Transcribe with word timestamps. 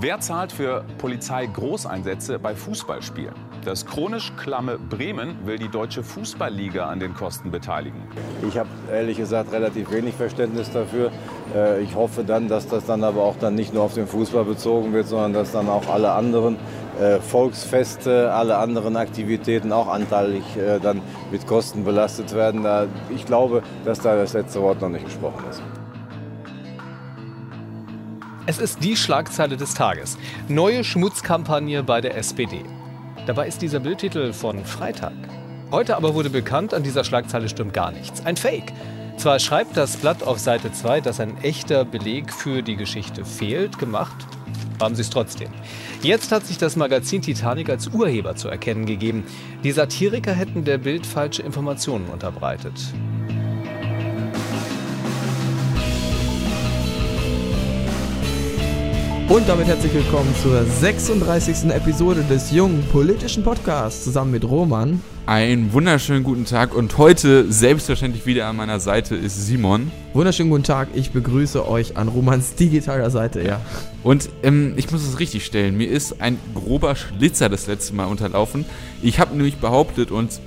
Wer 0.00 0.20
zahlt 0.20 0.52
für 0.52 0.84
Polizei-Großeinsätze 0.98 2.38
bei 2.38 2.54
Fußballspielen? 2.54 3.34
Das 3.64 3.86
chronisch 3.86 4.32
klamme 4.36 4.78
Bremen 4.78 5.36
will 5.46 5.58
die 5.58 5.68
deutsche 5.68 6.02
Fußballliga 6.02 6.86
an 6.86 6.98
den 6.98 7.14
Kosten 7.14 7.50
beteiligen. 7.52 8.02
Ich 8.48 8.58
habe 8.58 8.68
ehrlich 8.90 9.18
gesagt 9.18 9.52
relativ 9.52 9.92
wenig 9.92 10.14
Verständnis 10.14 10.70
dafür. 10.72 11.12
Äh, 11.54 11.82
ich 11.82 11.94
hoffe 11.94 12.24
dann, 12.24 12.48
dass 12.48 12.66
das 12.66 12.86
dann 12.86 13.04
aber 13.04 13.22
auch 13.22 13.36
dann 13.38 13.54
nicht 13.54 13.72
nur 13.72 13.84
auf 13.84 13.94
den 13.94 14.08
Fußball 14.08 14.44
bezogen 14.44 14.92
wird, 14.92 15.06
sondern 15.06 15.32
dass 15.34 15.52
dann 15.52 15.68
auch 15.68 15.88
alle 15.88 16.12
anderen 16.12 16.56
äh, 17.00 17.20
Volksfeste, 17.20 18.32
alle 18.32 18.56
anderen 18.56 18.96
Aktivitäten 18.96 19.72
auch 19.72 19.88
anteilig 19.88 20.42
äh, 20.56 20.80
dann 20.80 21.00
mit 21.30 21.46
Kosten 21.46 21.84
belastet 21.84 22.34
werden. 22.34 22.66
Ich 23.14 23.26
glaube, 23.26 23.62
dass 23.84 24.00
da 24.00 24.16
das 24.16 24.32
letzte 24.32 24.60
Wort 24.60 24.80
noch 24.80 24.88
nicht 24.88 25.04
gesprochen 25.04 25.44
ist. 25.48 25.62
Es 28.44 28.58
ist 28.58 28.82
die 28.82 28.96
Schlagzeile 28.96 29.56
des 29.56 29.74
Tages. 29.74 30.18
Neue 30.48 30.82
Schmutzkampagne 30.82 31.84
bei 31.84 32.00
der 32.00 32.16
SPD. 32.16 32.62
Dabei 33.26 33.46
ist 33.46 33.62
dieser 33.62 33.78
Bildtitel 33.78 34.32
von 34.32 34.64
Freitag. 34.64 35.12
Heute 35.70 35.96
aber 35.96 36.14
wurde 36.14 36.28
bekannt, 36.28 36.74
an 36.74 36.82
dieser 36.82 37.04
Schlagzeile 37.04 37.48
stimmt 37.48 37.72
gar 37.72 37.92
nichts. 37.92 38.26
Ein 38.26 38.36
Fake. 38.36 38.72
Zwar 39.16 39.38
schreibt 39.38 39.76
das 39.76 39.96
Blatt 39.96 40.24
auf 40.24 40.40
Seite 40.40 40.72
2, 40.72 41.00
dass 41.00 41.20
ein 41.20 41.40
echter 41.42 41.84
Beleg 41.84 42.32
für 42.32 42.62
die 42.62 42.74
Geschichte 42.74 43.24
fehlt, 43.24 43.78
gemacht 43.78 44.26
haben 44.80 44.96
sie 44.96 45.02
es 45.02 45.10
trotzdem. 45.10 45.48
Jetzt 46.02 46.32
hat 46.32 46.44
sich 46.44 46.58
das 46.58 46.74
Magazin 46.74 47.22
Titanic 47.22 47.70
als 47.70 47.86
Urheber 47.88 48.34
zu 48.34 48.48
erkennen 48.48 48.84
gegeben. 48.84 49.24
Die 49.62 49.70
Satiriker 49.70 50.32
hätten 50.32 50.64
der 50.64 50.78
Bild 50.78 51.06
falsche 51.06 51.42
Informationen 51.42 52.06
unterbreitet. 52.06 52.74
Und 59.32 59.48
damit 59.48 59.66
herzlich 59.66 59.94
willkommen 59.94 60.28
zur 60.42 60.62
36. 60.62 61.70
Episode 61.70 62.22
des 62.22 62.50
jungen 62.50 62.84
politischen 62.92 63.42
Podcasts 63.42 64.04
zusammen 64.04 64.30
mit 64.30 64.44
Roman. 64.44 65.00
Einen 65.24 65.72
wunderschönen 65.72 66.22
guten 66.22 66.44
Tag 66.44 66.74
und 66.74 66.98
heute 66.98 67.50
selbstverständlich 67.50 68.26
wieder 68.26 68.46
an 68.46 68.56
meiner 68.56 68.78
Seite 68.78 69.16
ist 69.16 69.46
Simon. 69.46 69.90
Wunderschönen 70.12 70.50
guten 70.50 70.64
Tag, 70.64 70.88
ich 70.92 71.12
begrüße 71.12 71.66
euch 71.66 71.96
an 71.96 72.08
Romans 72.08 72.56
digitaler 72.56 73.08
Seite, 73.08 73.40
ja. 73.40 73.62
Und 74.02 74.28
ähm, 74.42 74.74
ich 74.76 74.90
muss 74.90 75.02
es 75.02 75.18
richtig 75.18 75.46
stellen, 75.46 75.78
mir 75.78 75.88
ist 75.88 76.20
ein 76.20 76.36
grober 76.54 76.94
Schlitzer 76.94 77.48
das 77.48 77.66
letzte 77.66 77.94
Mal 77.94 78.04
unterlaufen. 78.04 78.66
Ich 79.00 79.18
habe 79.18 79.34
nämlich 79.34 79.56
behauptet 79.56 80.10
und 80.10 80.42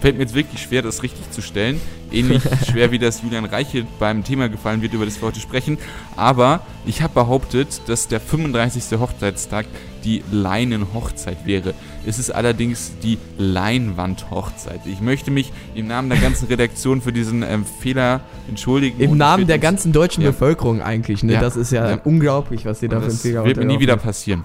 fällt 0.00 0.16
mir 0.16 0.22
jetzt 0.22 0.34
wirklich 0.34 0.62
schwer, 0.62 0.82
das 0.82 1.02
richtig 1.02 1.30
zu 1.30 1.42
stellen. 1.42 1.80
Ähnlich 2.10 2.42
schwer, 2.70 2.90
wie 2.90 2.98
das 2.98 3.22
Julian 3.22 3.44
Reiche 3.44 3.86
beim 3.98 4.24
Thema 4.24 4.48
gefallen 4.48 4.82
wird, 4.82 4.94
über 4.94 5.04
das 5.04 5.20
wir 5.20 5.28
heute 5.28 5.40
sprechen. 5.40 5.78
Aber 6.16 6.60
ich 6.86 7.02
habe 7.02 7.14
behauptet, 7.14 7.82
dass 7.86 8.08
der 8.08 8.20
35. 8.20 8.98
Hochzeitstag 8.98 9.66
die 10.04 10.22
Leinenhochzeit 10.30 11.44
wäre. 11.44 11.74
Es 12.06 12.18
ist 12.18 12.30
allerdings 12.30 12.92
die 13.02 13.18
Leinwandhochzeit. 13.36 14.80
Ich 14.86 15.00
möchte 15.00 15.30
mich 15.30 15.52
im 15.74 15.86
Namen 15.86 16.08
der 16.08 16.18
ganzen 16.18 16.46
Redaktion 16.46 17.02
für 17.02 17.12
diesen 17.12 17.42
ähm, 17.42 17.64
Fehler 17.64 18.20
entschuldigen. 18.48 19.00
Im 19.00 19.16
Namen 19.16 19.46
der 19.46 19.58
ganzen 19.58 19.92
deutschen 19.92 20.22
ja. 20.22 20.30
Bevölkerung 20.30 20.80
eigentlich. 20.80 21.22
Ne? 21.22 21.34
Ja. 21.34 21.40
Das 21.40 21.56
ist 21.56 21.72
ja, 21.72 21.90
ja, 21.90 22.00
unglaublich, 22.04 22.64
was 22.64 22.82
ihr 22.82 22.88
da 22.88 23.00
für 23.00 23.06
einen 23.06 23.16
Fehler 23.16 23.40
Das 23.40 23.48
wird 23.48 23.58
mir 23.58 23.66
nie 23.66 23.80
wieder 23.80 23.96
passieren. 23.96 24.44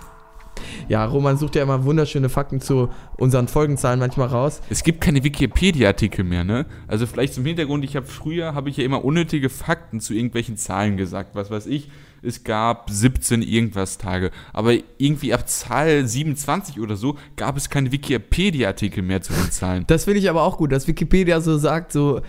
Ja, 0.94 1.05
Roman 1.05 1.39
sucht 1.39 1.55
ja 1.55 1.63
immer 1.63 1.86
wunderschöne 1.86 2.30
Fakten 2.30 2.61
zu 2.61 2.88
unseren 3.17 3.47
Folgenzahlen 3.47 3.99
manchmal 3.99 4.27
raus. 4.27 4.61
Es 4.69 4.83
gibt 4.83 5.02
keine 5.02 5.23
Wikipedia-Artikel 5.23 6.23
mehr, 6.23 6.44
ne? 6.44 6.67
Also 6.88 7.08
vielleicht 7.08 7.33
zum 7.33 7.44
Hintergrund, 7.45 7.83
ich 7.83 7.95
habe 7.95 8.05
früher, 8.05 8.53
habe 8.53 8.69
ich 8.69 8.77
ja 8.77 8.83
immer 8.83 9.03
unnötige 9.03 9.50
Fakten 9.50 10.02
zu 10.02 10.13
irgendwelchen 10.13 10.55
Zahlen 10.55 10.95
gesagt. 10.95 11.33
Was 11.33 11.50
weiß 11.50 11.66
ich, 11.66 11.89
es 12.22 12.44
gab 12.44 12.91
17 12.91 13.41
irgendwas 13.41 13.97
Tage. 13.97 14.30
Aber 14.53 14.75
irgendwie 15.00 15.33
ab 15.33 15.50
Zahl 15.50 16.05
27 16.05 16.80
oder 16.80 16.95
so 16.95 17.17
gab 17.38 17.57
es 17.57 17.72
keine 17.72 17.91
Wikipedia-Artikel 17.91 19.02
mehr 19.02 19.23
zu 19.23 19.33
den 19.33 19.50
Zahlen. 19.50 19.85
Das 19.88 20.03
finde 20.03 20.19
ich 20.19 20.30
aber 20.30 20.44
auch 20.44 20.57
gut, 20.57 20.72
dass 20.72 20.88
Wikipedia 20.88 21.41
so 21.41 21.57
sagt, 21.57 21.91
so, 21.91 22.22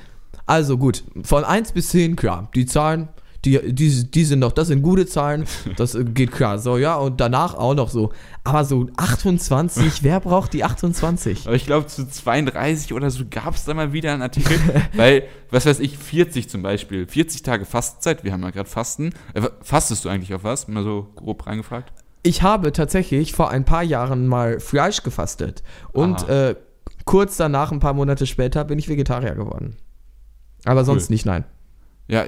also 0.46 0.78
gut, 0.78 1.04
von 1.22 1.44
1 1.44 1.72
bis 1.72 1.90
10, 1.90 2.16
klar, 2.16 2.48
die 2.54 2.64
Zahlen 2.64 3.10
die, 3.44 3.74
die, 3.74 4.10
die 4.10 4.24
sind 4.24 4.38
noch, 4.38 4.52
das 4.52 4.68
sind 4.68 4.82
gute 4.82 5.06
Zahlen, 5.06 5.44
das 5.76 5.96
geht 6.14 6.32
klar. 6.32 6.58
So, 6.58 6.78
ja, 6.78 6.96
und 6.96 7.20
danach 7.20 7.54
auch 7.54 7.74
noch 7.74 7.90
so. 7.90 8.12
Aber 8.42 8.64
so 8.64 8.88
28, 8.96 10.02
wer 10.02 10.20
braucht 10.20 10.52
die 10.52 10.64
28? 10.64 11.46
Aber 11.46 11.56
ich 11.56 11.66
glaube, 11.66 11.86
zu 11.86 12.08
32 12.08 12.92
oder 12.92 13.10
so 13.10 13.24
gab 13.28 13.54
es 13.54 13.64
da 13.64 13.74
mal 13.74 13.92
wieder 13.92 14.12
einen 14.12 14.22
Artikel, 14.22 14.58
weil, 14.94 15.24
was 15.50 15.66
weiß 15.66 15.80
ich, 15.80 15.98
40 15.98 16.48
zum 16.48 16.62
Beispiel, 16.62 17.06
40 17.06 17.42
Tage 17.42 17.64
Fastenzeit, 17.64 18.24
wir 18.24 18.32
haben 18.32 18.42
ja 18.42 18.50
gerade 18.50 18.68
Fasten. 18.68 19.12
Äh, 19.34 19.42
fastest 19.62 20.04
du 20.04 20.08
eigentlich 20.08 20.34
auf 20.34 20.44
was? 20.44 20.68
Mal 20.68 20.84
so 20.84 21.08
grob 21.16 21.46
reingefragt. 21.46 21.92
Ich 22.22 22.42
habe 22.42 22.72
tatsächlich 22.72 23.34
vor 23.34 23.50
ein 23.50 23.64
paar 23.66 23.82
Jahren 23.82 24.26
mal 24.26 24.58
Fleisch 24.58 25.02
gefastet 25.02 25.62
und 25.92 26.26
äh, 26.28 26.54
kurz 27.04 27.36
danach, 27.36 27.70
ein 27.70 27.80
paar 27.80 27.92
Monate 27.92 28.26
später, 28.26 28.64
bin 28.64 28.78
ich 28.78 28.88
Vegetarier 28.88 29.34
geworden. 29.34 29.76
Aber 30.64 30.86
sonst 30.86 31.10
cool. 31.10 31.14
nicht, 31.14 31.26
nein. 31.26 31.44
Ja, 32.08 32.24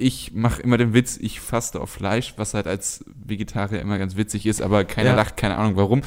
ich 0.00 0.32
mache 0.32 0.62
immer 0.62 0.78
den 0.78 0.94
Witz, 0.94 1.18
ich 1.20 1.40
faste 1.40 1.80
auf 1.80 1.90
Fleisch, 1.90 2.34
was 2.36 2.54
halt 2.54 2.68
als 2.68 3.04
Vegetarier 3.16 3.80
immer 3.80 3.98
ganz 3.98 4.16
witzig 4.16 4.46
ist, 4.46 4.62
aber 4.62 4.84
keiner 4.84 5.10
ja. 5.10 5.16
lacht, 5.16 5.36
keine 5.36 5.56
Ahnung 5.56 5.74
warum. 5.74 6.02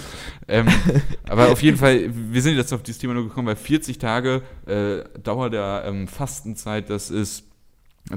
Ähm, 0.48 0.68
aber 1.30 1.50
auf 1.50 1.62
jeden 1.62 1.78
Fall, 1.78 2.10
wir 2.14 2.42
sind 2.42 2.56
jetzt 2.56 2.72
auf 2.72 2.84
dieses 2.84 3.02
Thema 3.02 3.14
nur 3.14 3.28
gekommen, 3.28 3.50
weil 3.50 3.58
40 3.58 3.98
Tage 3.98 4.44
äh, 4.66 5.04
Dauer 5.20 5.50
der 5.50 5.84
ähm, 5.86 6.08
Fastenzeit, 6.08 6.90
das 6.90 7.10
ist 7.10 7.44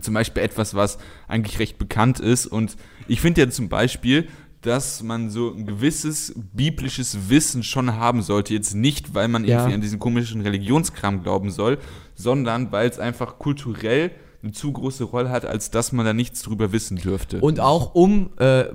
zum 0.00 0.14
Beispiel 0.14 0.44
etwas, 0.44 0.74
was 0.74 0.98
eigentlich 1.26 1.58
recht 1.58 1.76
bekannt 1.76 2.20
ist. 2.20 2.46
Und 2.46 2.76
ich 3.08 3.20
finde 3.20 3.42
ja 3.42 3.50
zum 3.50 3.68
Beispiel, 3.68 4.28
dass 4.60 5.02
man 5.02 5.28
so 5.28 5.52
ein 5.52 5.66
gewisses 5.66 6.34
biblisches 6.52 7.28
Wissen 7.28 7.64
schon 7.64 7.96
haben 7.96 8.22
sollte. 8.22 8.54
Jetzt 8.54 8.74
nicht, 8.74 9.12
weil 9.12 9.26
man 9.26 9.44
ja. 9.44 9.58
irgendwie 9.58 9.74
an 9.74 9.80
diesen 9.80 9.98
komischen 9.98 10.40
Religionskram 10.40 11.24
glauben 11.24 11.50
soll, 11.50 11.78
sondern 12.14 12.70
weil 12.70 12.88
es 12.88 13.00
einfach 13.00 13.38
kulturell 13.40 14.12
eine 14.44 14.52
zu 14.52 14.72
große 14.72 15.04
Rolle 15.04 15.30
hat, 15.30 15.46
als 15.46 15.70
dass 15.70 15.92
man 15.92 16.04
da 16.04 16.12
nichts 16.12 16.42
drüber 16.42 16.70
wissen 16.70 16.96
dürfte. 16.96 17.40
Und 17.40 17.60
auch 17.60 17.94
um 17.94 18.30
äh, 18.36 18.66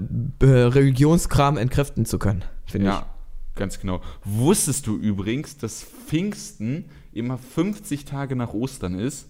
Religionskram 0.42 1.58
entkräften 1.58 2.06
zu 2.06 2.18
können, 2.18 2.44
finde 2.66 2.88
ja, 2.88 2.94
ich. 2.94 3.00
Ja, 3.00 3.08
ganz 3.56 3.80
genau. 3.80 4.02
Wusstest 4.26 4.88
du 4.88 4.98
übrigens, 4.98 5.58
dass 5.58 5.84
Pfingsten 5.84 6.86
immer 7.14 7.38
50 7.38 8.06
Tage 8.06 8.36
nach 8.36 8.54
Ostern 8.54 8.98
ist? 8.98 9.28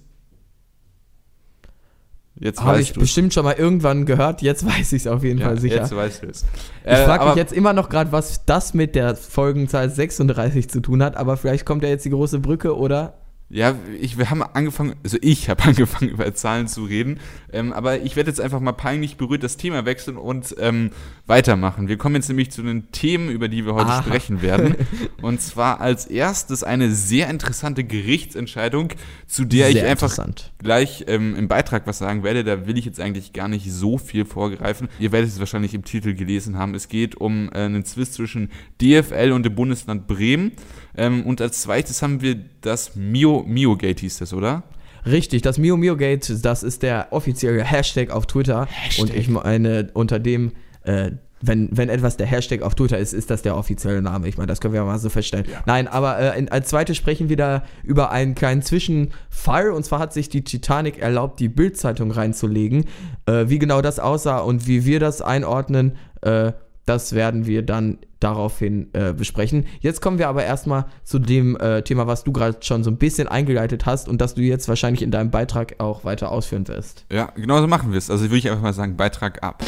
Jetzt 2.35 2.61
Habe 2.61 2.79
ich 2.79 2.93
du's. 2.93 3.01
bestimmt 3.03 3.33
schon 3.33 3.43
mal 3.43 3.55
irgendwann 3.55 4.05
gehört, 4.05 4.41
jetzt 4.41 4.65
weiß 4.65 4.93
ich 4.93 5.01
es 5.01 5.07
auf 5.07 5.25
jeden 5.25 5.39
ja, 5.39 5.47
Fall 5.47 5.59
sicher. 5.59 5.81
Jetzt 5.81 5.93
weißt 5.93 6.23
du 6.23 6.27
es. 6.27 6.45
Ich 6.85 6.91
äh, 6.91 7.03
frage 7.03 7.25
mich 7.25 7.35
jetzt 7.35 7.51
immer 7.51 7.73
noch 7.73 7.89
gerade, 7.89 8.13
was 8.13 8.45
das 8.45 8.73
mit 8.73 8.95
der 8.95 9.17
Folgenzahl 9.17 9.89
36 9.89 10.69
zu 10.69 10.79
tun 10.79 11.03
hat, 11.03 11.17
aber 11.17 11.35
vielleicht 11.35 11.65
kommt 11.65 11.83
ja 11.83 11.89
jetzt 11.89 12.05
die 12.05 12.11
große 12.11 12.39
Brücke 12.39 12.77
oder 12.77 13.15
ja, 13.49 13.75
ich, 13.99 14.17
wir 14.17 14.29
haben 14.29 14.43
angefangen, 14.43 14.93
also 15.03 15.17
ich 15.21 15.49
habe 15.49 15.63
angefangen 15.67 16.11
über 16.11 16.33
Zahlen 16.33 16.67
zu 16.67 16.83
reden, 16.83 17.19
ähm, 17.51 17.73
aber 17.73 18.01
ich 18.01 18.15
werde 18.15 18.29
jetzt 18.29 18.39
einfach 18.39 18.59
mal 18.59 18.73
peinlich 18.73 19.17
berührt 19.17 19.43
das 19.43 19.57
Thema 19.57 19.85
wechseln 19.85 20.17
und 20.17 20.55
ähm, 20.59 20.91
weitermachen. 21.25 21.87
Wir 21.87 21.97
kommen 21.97 22.15
jetzt 22.15 22.27
nämlich 22.27 22.51
zu 22.51 22.61
den 22.61 22.91
Themen, 22.91 23.29
über 23.29 23.47
die 23.47 23.65
wir 23.65 23.73
heute 23.73 23.89
Aha. 23.89 24.03
sprechen 24.03 24.41
werden. 24.41 24.75
Und 25.21 25.41
zwar 25.41 25.79
als 25.79 26.05
erstes 26.05 26.63
eine 26.63 26.91
sehr 26.91 27.29
interessante 27.29 27.83
Gerichtsentscheidung, 27.83 28.89
zu 29.27 29.45
der 29.45 29.71
sehr 29.71 29.83
ich 29.83 29.89
einfach 29.89 30.17
gleich 30.57 31.05
ähm, 31.07 31.35
im 31.35 31.47
Beitrag 31.47 31.85
was 31.85 31.99
sagen 31.99 32.23
werde. 32.23 32.43
Da 32.43 32.65
will 32.65 32.77
ich 32.77 32.85
jetzt 32.85 32.99
eigentlich 32.99 33.33
gar 33.33 33.47
nicht 33.47 33.71
so 33.71 33.97
viel 33.97 34.25
vorgreifen. 34.25 34.87
Ihr 34.99 35.11
werdet 35.11 35.29
es 35.29 35.39
wahrscheinlich 35.39 35.73
im 35.73 35.83
Titel 35.83 36.13
gelesen 36.15 36.57
haben. 36.57 36.73
Es 36.73 36.87
geht 36.87 37.15
um 37.15 37.49
äh, 37.49 37.59
einen 37.59 37.85
Zwist 37.85 38.13
zwischen 38.13 38.49
DFL 38.81 39.31
und 39.33 39.43
dem 39.43 39.55
Bundesland 39.55 40.07
Bremen. 40.07 40.53
Ähm, 40.99 41.25
und 41.25 41.41
als 41.41 41.61
zweites 41.61 42.01
haben 42.01 42.21
wir 42.21 42.35
das 42.61 42.95
Mio, 42.95 43.43
Mio-Gate 43.47 44.01
hieß 44.01 44.19
das, 44.19 44.33
oder? 44.33 44.63
Richtig, 45.05 45.41
das 45.41 45.57
Mio 45.57 45.77
Mio 45.77 45.95
Gate, 45.95 46.43
das 46.43 46.61
ist 46.61 46.83
der 46.83 47.07
offizielle 47.11 47.63
Hashtag 47.63 48.11
auf 48.11 48.25
Twitter. 48.25 48.67
Hashtag. 48.69 49.01
Und 49.01 49.15
ich 49.15 49.29
meine, 49.29 49.89
unter 49.93 50.19
dem, 50.19 50.51
äh, 50.83 51.11
wenn, 51.41 51.69
wenn 51.71 51.87
etwas 51.87 52.17
der 52.17 52.27
Hashtag 52.27 52.63
auf 52.63 52.75
Twitter 52.75 52.97
ist, 52.97 53.13
ist 53.13 53.29
das 53.29 53.41
der 53.41 53.55
offizielle 53.55 54.01
Name. 54.01 54.27
Ich 54.27 54.35
meine, 54.35 54.47
das 54.47 54.59
können 54.59 54.73
wir 54.73 54.83
mal 54.83 54.99
so 54.99 55.09
feststellen. 55.09 55.45
Ja. 55.49 55.61
Nein, 55.65 55.87
aber 55.87 56.19
äh, 56.19 56.37
in, 56.37 56.49
als 56.49 56.67
zweites 56.67 56.97
sprechen 56.97 57.29
wir 57.29 57.37
da 57.37 57.63
über 57.81 58.11
einen 58.11 58.35
kleinen 58.35 58.61
Zwischenfall. 58.61 59.71
Und 59.71 59.85
zwar 59.85 59.99
hat 59.99 60.11
sich 60.11 60.27
die 60.27 60.43
Titanic 60.43 60.99
erlaubt, 60.99 61.39
die 61.39 61.47
Bildzeitung 61.47 62.11
reinzulegen. 62.11 62.85
Äh, 63.25 63.45
wie 63.47 63.57
genau 63.57 63.81
das 63.81 63.99
aussah 63.99 64.39
und 64.39 64.67
wie 64.67 64.85
wir 64.85 64.99
das 64.99 65.21
einordnen, 65.21 65.95
äh, 66.21 66.51
das 66.85 67.13
werden 67.13 67.45
wir 67.45 67.61
dann 67.61 67.99
daraufhin 68.19 68.89
äh, 68.93 69.13
besprechen. 69.13 69.65
Jetzt 69.79 70.01
kommen 70.01 70.19
wir 70.19 70.27
aber 70.27 70.43
erstmal 70.43 70.85
zu 71.03 71.19
dem 71.19 71.55
äh, 71.57 71.81
Thema, 71.83 72.07
was 72.07 72.23
du 72.23 72.31
gerade 72.31 72.57
schon 72.61 72.83
so 72.83 72.91
ein 72.91 72.97
bisschen 72.97 73.27
eingeleitet 73.27 73.85
hast 73.85 74.09
und 74.09 74.19
das 74.21 74.35
du 74.35 74.41
jetzt 74.41 74.67
wahrscheinlich 74.67 75.01
in 75.01 75.11
deinem 75.11 75.31
Beitrag 75.31 75.75
auch 75.79 76.03
weiter 76.03 76.31
ausführen 76.31 76.67
wirst. 76.67 77.05
Ja, 77.11 77.31
genau 77.35 77.61
so 77.61 77.67
machen 77.67 77.91
wir 77.91 77.97
es. 77.97 78.09
Also 78.09 78.25
würde 78.25 78.37
ich 78.37 78.49
einfach 78.49 78.63
mal 78.63 78.73
sagen, 78.73 78.97
Beitrag 78.97 79.43
ab. 79.43 79.63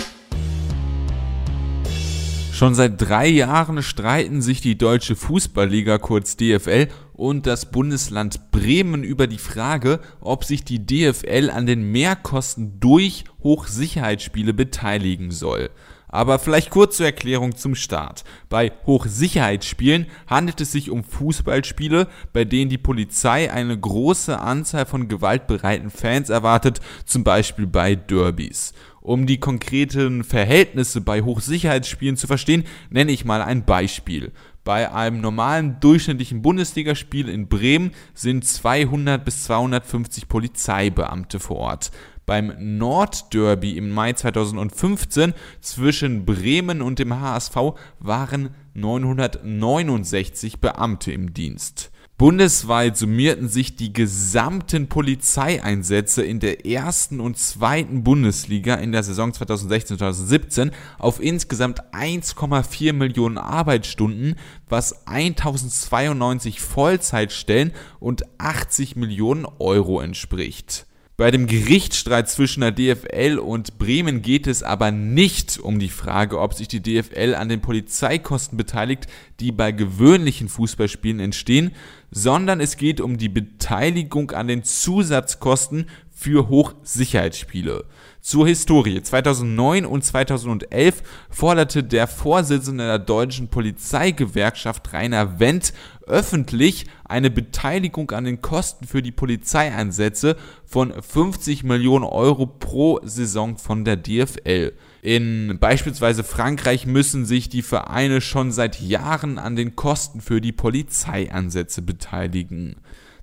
Schon 2.62 2.75
seit 2.75 3.01
drei 3.01 3.27
Jahren 3.27 3.81
streiten 3.81 4.44
sich 4.44 4.62
die 4.62 4.77
Deutsche 4.77 5.15
Fußballliga 5.15 5.98
kurz 5.98 6.38
DFL 6.38 6.89
und 7.13 7.48
das 7.48 7.71
Bundesland 7.71 8.51
Bremen 8.51 9.03
über 9.03 9.25
die 9.25 9.39
Frage, 9.39 10.00
ob 10.19 10.44
sich 10.44 10.63
die 10.63 10.86
DFL 10.86 11.50
an 11.50 11.65
den 11.65 11.92
Mehrkosten 11.92 12.80
durch 12.80 13.24
Hochsicherheitsspiele 13.42 14.53
beteiligen 14.53 15.31
soll. 15.31 15.71
Aber 16.12 16.40
vielleicht 16.40 16.69
kurz 16.69 16.98
zur 16.98 17.06
Erklärung 17.06 17.56
zum 17.56 17.74
Start. 17.74 18.24
Bei 18.50 18.72
Hochsicherheitsspielen 18.86 20.08
handelt 20.28 20.62
es 20.62 20.74
sich 20.74 20.92
um 20.92 21.04
Fußballspiele, 21.04 22.08
bei 22.34 22.46
denen 22.46 22.69
die 22.69 22.78
Polizei 22.78 23.52
eine 23.52 23.80
große 23.80 24.38
Anzahl 24.38 24.86
von 24.86 25.08
gewaltbereiten 25.08 25.90
Fans 25.90 26.30
erwartet, 26.30 26.81
zum 27.06 27.24
Beispiel 27.24 27.66
bei 27.66 27.96
Derbys. 27.96 28.74
Um 29.02 29.25
die 29.25 29.40
konkreten 29.40 30.24
Verhältnisse 30.24 31.02
bei 31.02 31.24
Hochsicherheitsspielen 31.24 32.18
zu 32.18 32.28
verstehen, 32.28 32.66
nenne 32.92 33.12
ich 33.12 33.25
mal 33.25 33.42
ein 33.42 33.66
Beispiel. 33.66 34.31
Bei 34.63 34.92
einem 34.94 35.22
normalen 35.22 35.80
durchschnittlichen 35.80 36.44
Bundesligaspiel 36.44 37.28
in 37.28 37.48
Bremen 37.48 37.94
sind 38.13 38.46
200 38.46 39.25
bis 39.25 39.46
250 39.46 40.28
Polizeibeamte 40.28 41.40
vor 41.40 41.58
Ort 41.58 41.92
beim 42.26 42.78
Nordderby 42.78 43.78
im 43.78 43.90
Mai 43.90 44.14
2015 44.14 45.34
zwischen 45.60 46.26
Bremen 46.26 46.82
und 46.82 47.00
dem 47.00 47.20
HSV 47.20 47.56
waren 48.00 48.56
969 48.74 50.62
Beamte 50.62 51.12
im 51.12 51.34
Dienst. 51.34 51.92
Bundesweit 52.22 52.98
summierten 52.98 53.50
sich 53.50 53.78
die 53.78 53.94
gesamten 53.94 54.88
Polizeieinsätze 54.90 56.24
in 56.24 56.40
der 56.40 56.68
ersten 56.68 57.20
und 57.20 57.36
zweiten 57.40 58.04
Bundesliga 58.04 58.76
in 58.76 58.92
der 58.92 59.02
Saison 59.02 59.32
2016-2017 59.32 60.70
auf 61.00 61.20
insgesamt 61.20 61.82
1,4 61.96 62.94
Millionen 62.94 63.40
Arbeitsstunden, 63.40 64.36
was 64.70 65.08
1092 65.08 66.62
Vollzeitstellen 66.62 67.72
und 68.00 68.22
80 68.38 68.96
Millionen 68.98 69.48
Euro 69.58 70.00
entspricht. 70.00 70.86
Bei 71.22 71.30
dem 71.30 71.46
Gerichtsstreit 71.46 72.32
zwischen 72.32 72.62
der 72.62 72.72
DFL 72.72 73.38
und 73.38 73.78
Bremen 73.78 74.24
geht 74.24 74.48
es 74.48 74.64
aber 74.64 74.90
nicht 74.90 75.60
um 75.60 75.78
die 75.78 75.90
Frage, 75.90 76.40
ob 76.40 76.56
sich 76.56 76.68
die 76.68 76.82
DFL 76.82 77.36
an 77.36 77.48
den 77.48 77.62
Polizeikosten 77.62 78.58
beteiligt, 78.58 79.06
die 79.40 79.52
bei 79.52 79.72
gewöhnlichen 79.72 80.50
Fußballspielen 80.50 81.20
entstehen, 81.20 81.76
sondern 82.10 82.60
es 82.60 82.76
geht 82.76 83.00
um 83.00 83.20
die 83.20 83.30
Beteiligung 83.30 84.32
an 84.32 84.48
den 84.48 84.64
Zusatzkosten 84.64 85.86
für 86.10 86.50
Hochsicherheitsspiele. 86.50 87.86
Zur 88.22 88.48
Historie. 88.48 89.02
2009 89.02 89.84
und 89.84 90.06
2011 90.06 91.02
forderte 91.32 91.84
der 91.84 92.06
Vorsitzende 92.06 92.86
der 92.86 93.00
deutschen 93.00 93.48
Polizeigewerkschaft 93.48 94.94
Rainer 94.94 95.40
Wendt 95.40 95.74
öffentlich 96.06 96.86
eine 97.04 97.32
Beteiligung 97.32 98.12
an 98.12 98.26
den 98.26 98.42
Kosten 98.42 98.86
für 98.86 99.02
die 99.02 99.12
Polizeieinsätze 99.12 100.36
von 100.66 100.94
50 100.94 101.64
Millionen 101.64 102.06
Euro 102.06 102.46
pro 102.46 103.00
Saison 103.04 103.58
von 103.58 103.86
der 103.86 103.98
DFL. 103.98 104.74
In 105.02 105.58
beispielsweise 105.60 106.24
Frankreich 106.24 106.86
müssen 106.86 107.26
sich 107.26 107.50
die 107.50 107.64
Vereine 107.64 108.22
schon 108.22 108.52
seit 108.52 108.80
Jahren 108.82 109.40
an 109.40 109.56
den 109.56 109.76
Kosten 109.76 110.22
für 110.22 110.42
die 110.42 110.52
Polizeieinsätze 110.52 111.82
beteiligen. 111.82 112.76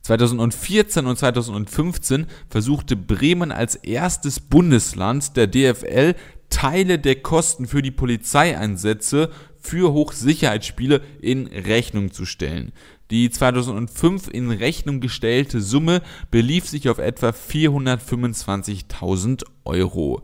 2014 0.08 1.06
und 1.06 1.18
2015 1.18 2.26
versuchte 2.48 2.96
Bremen 2.96 3.52
als 3.52 3.74
erstes 3.74 4.40
Bundesland 4.40 5.36
der 5.36 5.48
DFL 5.48 6.14
Teile 6.48 6.98
der 6.98 7.16
Kosten 7.16 7.66
für 7.66 7.82
die 7.82 7.90
Polizeieinsätze 7.90 9.28
für 9.60 9.92
Hochsicherheitsspiele 9.92 11.02
in 11.20 11.46
Rechnung 11.46 12.10
zu 12.10 12.24
stellen. 12.24 12.72
Die 13.10 13.28
2005 13.28 14.28
in 14.28 14.50
Rechnung 14.50 15.00
gestellte 15.00 15.60
Summe 15.60 16.00
belief 16.30 16.66
sich 16.66 16.88
auf 16.88 16.96
etwa 16.96 17.28
425.000 17.28 19.44
Euro. 19.66 20.22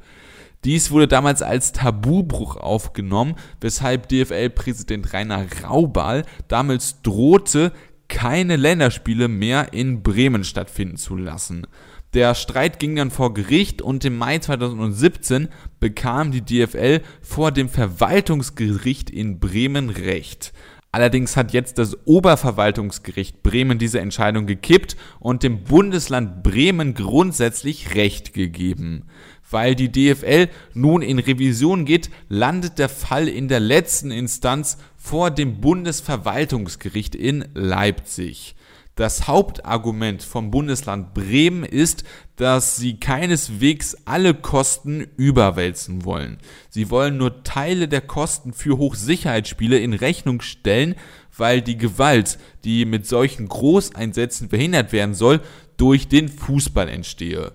Dies 0.64 0.90
wurde 0.92 1.08
damals 1.08 1.42
als 1.42 1.72
Tabubruch 1.72 2.56
aufgenommen, 2.56 3.34
weshalb 3.60 4.08
DFL-Präsident 4.08 5.12
Rainer 5.12 5.44
Raubal 5.62 6.25
damals 6.48 7.02
drohte, 7.02 7.70
keine 8.08 8.56
Länderspiele 8.56 9.28
mehr 9.28 9.72
in 9.72 10.02
Bremen 10.02 10.44
stattfinden 10.44 10.96
zu 10.96 11.16
lassen. 11.16 11.66
Der 12.14 12.36
Streit 12.36 12.78
ging 12.78 12.94
dann 12.94 13.10
vor 13.10 13.34
Gericht 13.34 13.82
und 13.82 14.04
im 14.04 14.16
Mai 14.16 14.38
2017 14.38 15.48
bekam 15.80 16.30
die 16.30 16.42
DFL 16.42 17.00
vor 17.20 17.50
dem 17.50 17.68
Verwaltungsgericht 17.68 19.10
in 19.10 19.40
Bremen 19.40 19.90
Recht. 19.90 20.52
Allerdings 20.92 21.36
hat 21.36 21.52
jetzt 21.52 21.78
das 21.78 22.06
Oberverwaltungsgericht 22.06 23.42
Bremen 23.42 23.80
diese 23.80 23.98
Entscheidung 23.98 24.46
gekippt 24.46 24.96
und 25.18 25.42
dem 25.42 25.64
Bundesland 25.64 26.44
Bremen 26.44 26.94
grundsätzlich 26.94 27.96
Recht 27.96 28.32
gegeben. 28.32 29.06
Weil 29.54 29.76
die 29.76 29.92
DFL 29.92 30.48
nun 30.72 31.00
in 31.00 31.20
Revision 31.20 31.84
geht, 31.84 32.10
landet 32.28 32.80
der 32.80 32.88
Fall 32.88 33.28
in 33.28 33.46
der 33.46 33.60
letzten 33.60 34.10
Instanz 34.10 34.78
vor 34.96 35.30
dem 35.30 35.60
Bundesverwaltungsgericht 35.60 37.14
in 37.14 37.44
Leipzig. 37.54 38.56
Das 38.96 39.28
Hauptargument 39.28 40.24
vom 40.24 40.50
Bundesland 40.50 41.14
Bremen 41.14 41.62
ist, 41.62 42.02
dass 42.34 42.74
sie 42.78 42.98
keineswegs 42.98 43.96
alle 44.06 44.34
Kosten 44.34 45.06
überwälzen 45.16 46.04
wollen. 46.04 46.38
Sie 46.68 46.90
wollen 46.90 47.16
nur 47.16 47.44
Teile 47.44 47.86
der 47.86 48.00
Kosten 48.00 48.52
für 48.52 48.76
Hochsicherheitsspiele 48.76 49.78
in 49.78 49.92
Rechnung 49.92 50.40
stellen, 50.40 50.96
weil 51.36 51.62
die 51.62 51.78
Gewalt, 51.78 52.40
die 52.64 52.86
mit 52.86 53.06
solchen 53.06 53.46
Großeinsätzen 53.46 54.48
verhindert 54.48 54.90
werden 54.90 55.14
soll, 55.14 55.40
durch 55.76 56.08
den 56.08 56.28
Fußball 56.28 56.88
entstehe. 56.88 57.52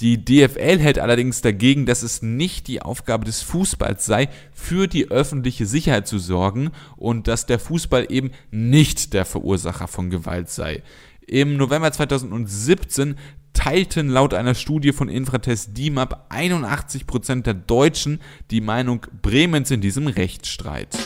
Die 0.00 0.24
DFL 0.24 0.78
hält 0.78 1.00
allerdings 1.00 1.40
dagegen, 1.40 1.84
dass 1.84 2.04
es 2.04 2.22
nicht 2.22 2.68
die 2.68 2.82
Aufgabe 2.82 3.24
des 3.24 3.42
Fußballs 3.42 4.06
sei, 4.06 4.28
für 4.52 4.86
die 4.86 5.10
öffentliche 5.10 5.66
Sicherheit 5.66 6.06
zu 6.06 6.20
sorgen 6.20 6.70
und 6.96 7.26
dass 7.26 7.46
der 7.46 7.58
Fußball 7.58 8.06
eben 8.08 8.30
nicht 8.52 9.12
der 9.12 9.24
Verursacher 9.24 9.88
von 9.88 10.08
Gewalt 10.10 10.50
sei. 10.50 10.82
Im 11.26 11.56
November 11.56 11.90
2017 11.90 13.16
teilten 13.52 14.08
laut 14.08 14.34
einer 14.34 14.54
Studie 14.54 14.92
von 14.92 15.08
Infratest 15.08 15.76
DIMAP 15.76 16.32
81% 16.32 17.42
der 17.42 17.54
Deutschen 17.54 18.20
die 18.52 18.60
Meinung 18.60 19.04
Bremens 19.20 19.72
in 19.72 19.80
diesem 19.80 20.06
Rechtsstreit. 20.06 20.96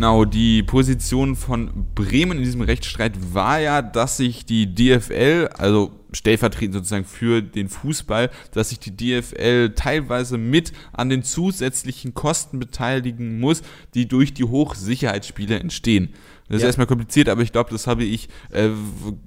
Genau, 0.00 0.24
die 0.24 0.62
Position 0.62 1.36
von 1.36 1.84
Bremen 1.94 2.38
in 2.38 2.44
diesem 2.44 2.62
Rechtsstreit 2.62 3.12
war 3.34 3.60
ja, 3.60 3.82
dass 3.82 4.16
sich 4.16 4.46
die 4.46 4.74
DFL, 4.74 5.50
also 5.58 5.90
stellvertretend 6.12 6.72
sozusagen 6.72 7.04
für 7.04 7.42
den 7.42 7.68
Fußball, 7.68 8.30
dass 8.52 8.70
sich 8.70 8.78
die 8.78 8.96
DFL 8.96 9.74
teilweise 9.74 10.38
mit 10.38 10.72
an 10.94 11.10
den 11.10 11.22
zusätzlichen 11.22 12.14
Kosten 12.14 12.58
beteiligen 12.58 13.40
muss, 13.40 13.60
die 13.92 14.08
durch 14.08 14.32
die 14.32 14.44
Hochsicherheitsspiele 14.44 15.60
entstehen. 15.60 16.14
Das 16.48 16.56
ist 16.56 16.62
ja. 16.62 16.68
erstmal 16.68 16.86
kompliziert, 16.86 17.28
aber 17.28 17.42
ich 17.42 17.52
glaube, 17.52 17.68
das 17.68 17.86
habe 17.86 18.04
ich 18.04 18.30
äh, 18.52 18.70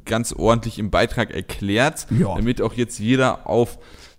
ganz 0.05 0.33
ordentlich 0.33 0.79
im 0.79 0.89
Beitrag 0.89 1.29
erklärt, 1.29 2.07
ja. 2.09 2.33
damit 2.33 2.63
auch 2.63 2.73
jetzt 2.73 2.97
jeder 2.97 3.45
auf 3.45 3.77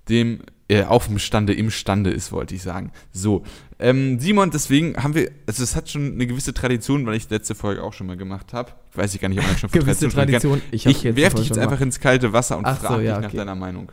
dem 0.08 0.38
äh, 0.66 0.84
auf 0.84 1.08
dem 1.08 1.18
Stande, 1.18 1.52
im 1.52 1.70
Stande 1.70 2.10
ist, 2.10 2.32
wollte 2.32 2.54
ich 2.54 2.62
sagen. 2.62 2.90
So, 3.12 3.44
ähm, 3.78 4.20
Simon, 4.20 4.50
deswegen 4.50 4.96
haben 4.96 5.14
wir, 5.14 5.30
also 5.46 5.62
es 5.62 5.74
hat 5.74 5.90
schon 5.90 6.12
eine 6.12 6.26
gewisse 6.26 6.54
Tradition, 6.54 7.06
weil 7.06 7.14
ich 7.14 7.28
letzte 7.28 7.54
Folge 7.54 7.82
auch 7.82 7.92
schon 7.92 8.06
mal 8.06 8.16
gemacht 8.16 8.52
habe. 8.52 8.72
Ich 8.92 8.96
weiß 8.96 9.14
ich 9.14 9.20
gar 9.20 9.28
nicht, 9.28 9.40
ob 9.40 9.46
man 9.46 9.56
schon 9.56 9.70
von 9.70 9.80
gewisse 9.80 10.08
Tradition. 10.08 10.62
Ich, 10.70 10.86
ich 10.86 11.04
werfe 11.16 11.36
dich 11.36 11.48
jetzt 11.48 11.58
einfach 11.58 11.80
ins 11.80 11.98
kalte 11.98 12.32
Wasser 12.32 12.58
und 12.58 12.68
frage 12.68 12.94
so, 12.94 13.00
ja, 13.00 13.16
dich 13.16 13.32
nach 13.32 13.34
deiner 13.34 13.54
Meinung. 13.54 13.90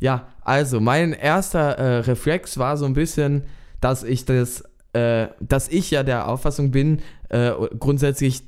Ja, 0.00 0.28
also 0.42 0.80
mein 0.80 1.12
erster 1.12 1.72
äh, 1.72 1.98
Reflex 1.98 2.58
war 2.58 2.76
so 2.76 2.86
ein 2.86 2.94
bisschen, 2.94 3.44
dass 3.80 4.04
ich 4.04 4.24
das, 4.24 4.62
äh, 4.92 5.28
dass 5.40 5.68
ich 5.68 5.90
ja 5.90 6.04
der 6.04 6.28
Auffassung 6.28 6.70
bin, 6.70 7.00
äh, 7.28 7.52
grundsätzlich 7.78 8.42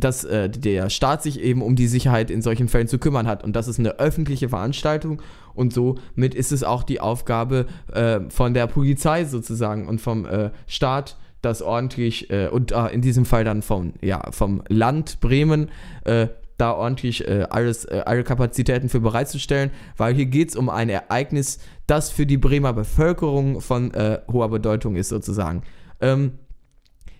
dass 0.00 0.24
äh, 0.24 0.48
der 0.48 0.90
Staat 0.90 1.22
sich 1.22 1.40
eben 1.40 1.62
um 1.62 1.76
die 1.76 1.86
Sicherheit 1.86 2.30
in 2.30 2.42
solchen 2.42 2.68
Fällen 2.68 2.88
zu 2.88 2.98
kümmern 2.98 3.26
hat. 3.26 3.44
Und 3.44 3.56
das 3.56 3.68
ist 3.68 3.78
eine 3.78 3.98
öffentliche 3.98 4.48
Veranstaltung 4.48 5.22
und 5.54 5.72
somit 5.72 6.34
ist 6.34 6.52
es 6.52 6.62
auch 6.62 6.82
die 6.82 7.00
Aufgabe 7.00 7.66
äh, 7.92 8.20
von 8.28 8.54
der 8.54 8.66
Polizei 8.66 9.24
sozusagen 9.24 9.88
und 9.88 10.00
vom 10.00 10.26
äh, 10.26 10.50
Staat, 10.66 11.16
das 11.42 11.62
ordentlich 11.62 12.30
äh, 12.30 12.48
und 12.48 12.72
äh, 12.72 12.86
in 12.88 13.00
diesem 13.00 13.24
Fall 13.24 13.44
dann 13.44 13.62
vom, 13.62 13.94
ja, 14.00 14.30
vom 14.30 14.62
Land 14.68 15.20
Bremen 15.20 15.68
äh, 16.04 16.28
da 16.56 16.72
ordentlich 16.72 17.24
alles, 17.50 17.86
alle 17.86 18.24
Kapazitäten 18.24 18.88
für 18.88 18.98
bereitzustellen, 18.98 19.70
weil 19.96 20.16
hier 20.16 20.26
geht 20.26 20.48
es 20.48 20.56
um 20.56 20.68
ein 20.68 20.88
Ereignis, 20.88 21.60
das 21.86 22.10
für 22.10 22.26
die 22.26 22.36
Bremer 22.36 22.72
Bevölkerung 22.72 23.60
von 23.60 23.92
hoher 24.26 24.48
Bedeutung 24.48 24.96
ist 24.96 25.08
sozusagen. 25.08 25.62
Ähm, 26.00 26.32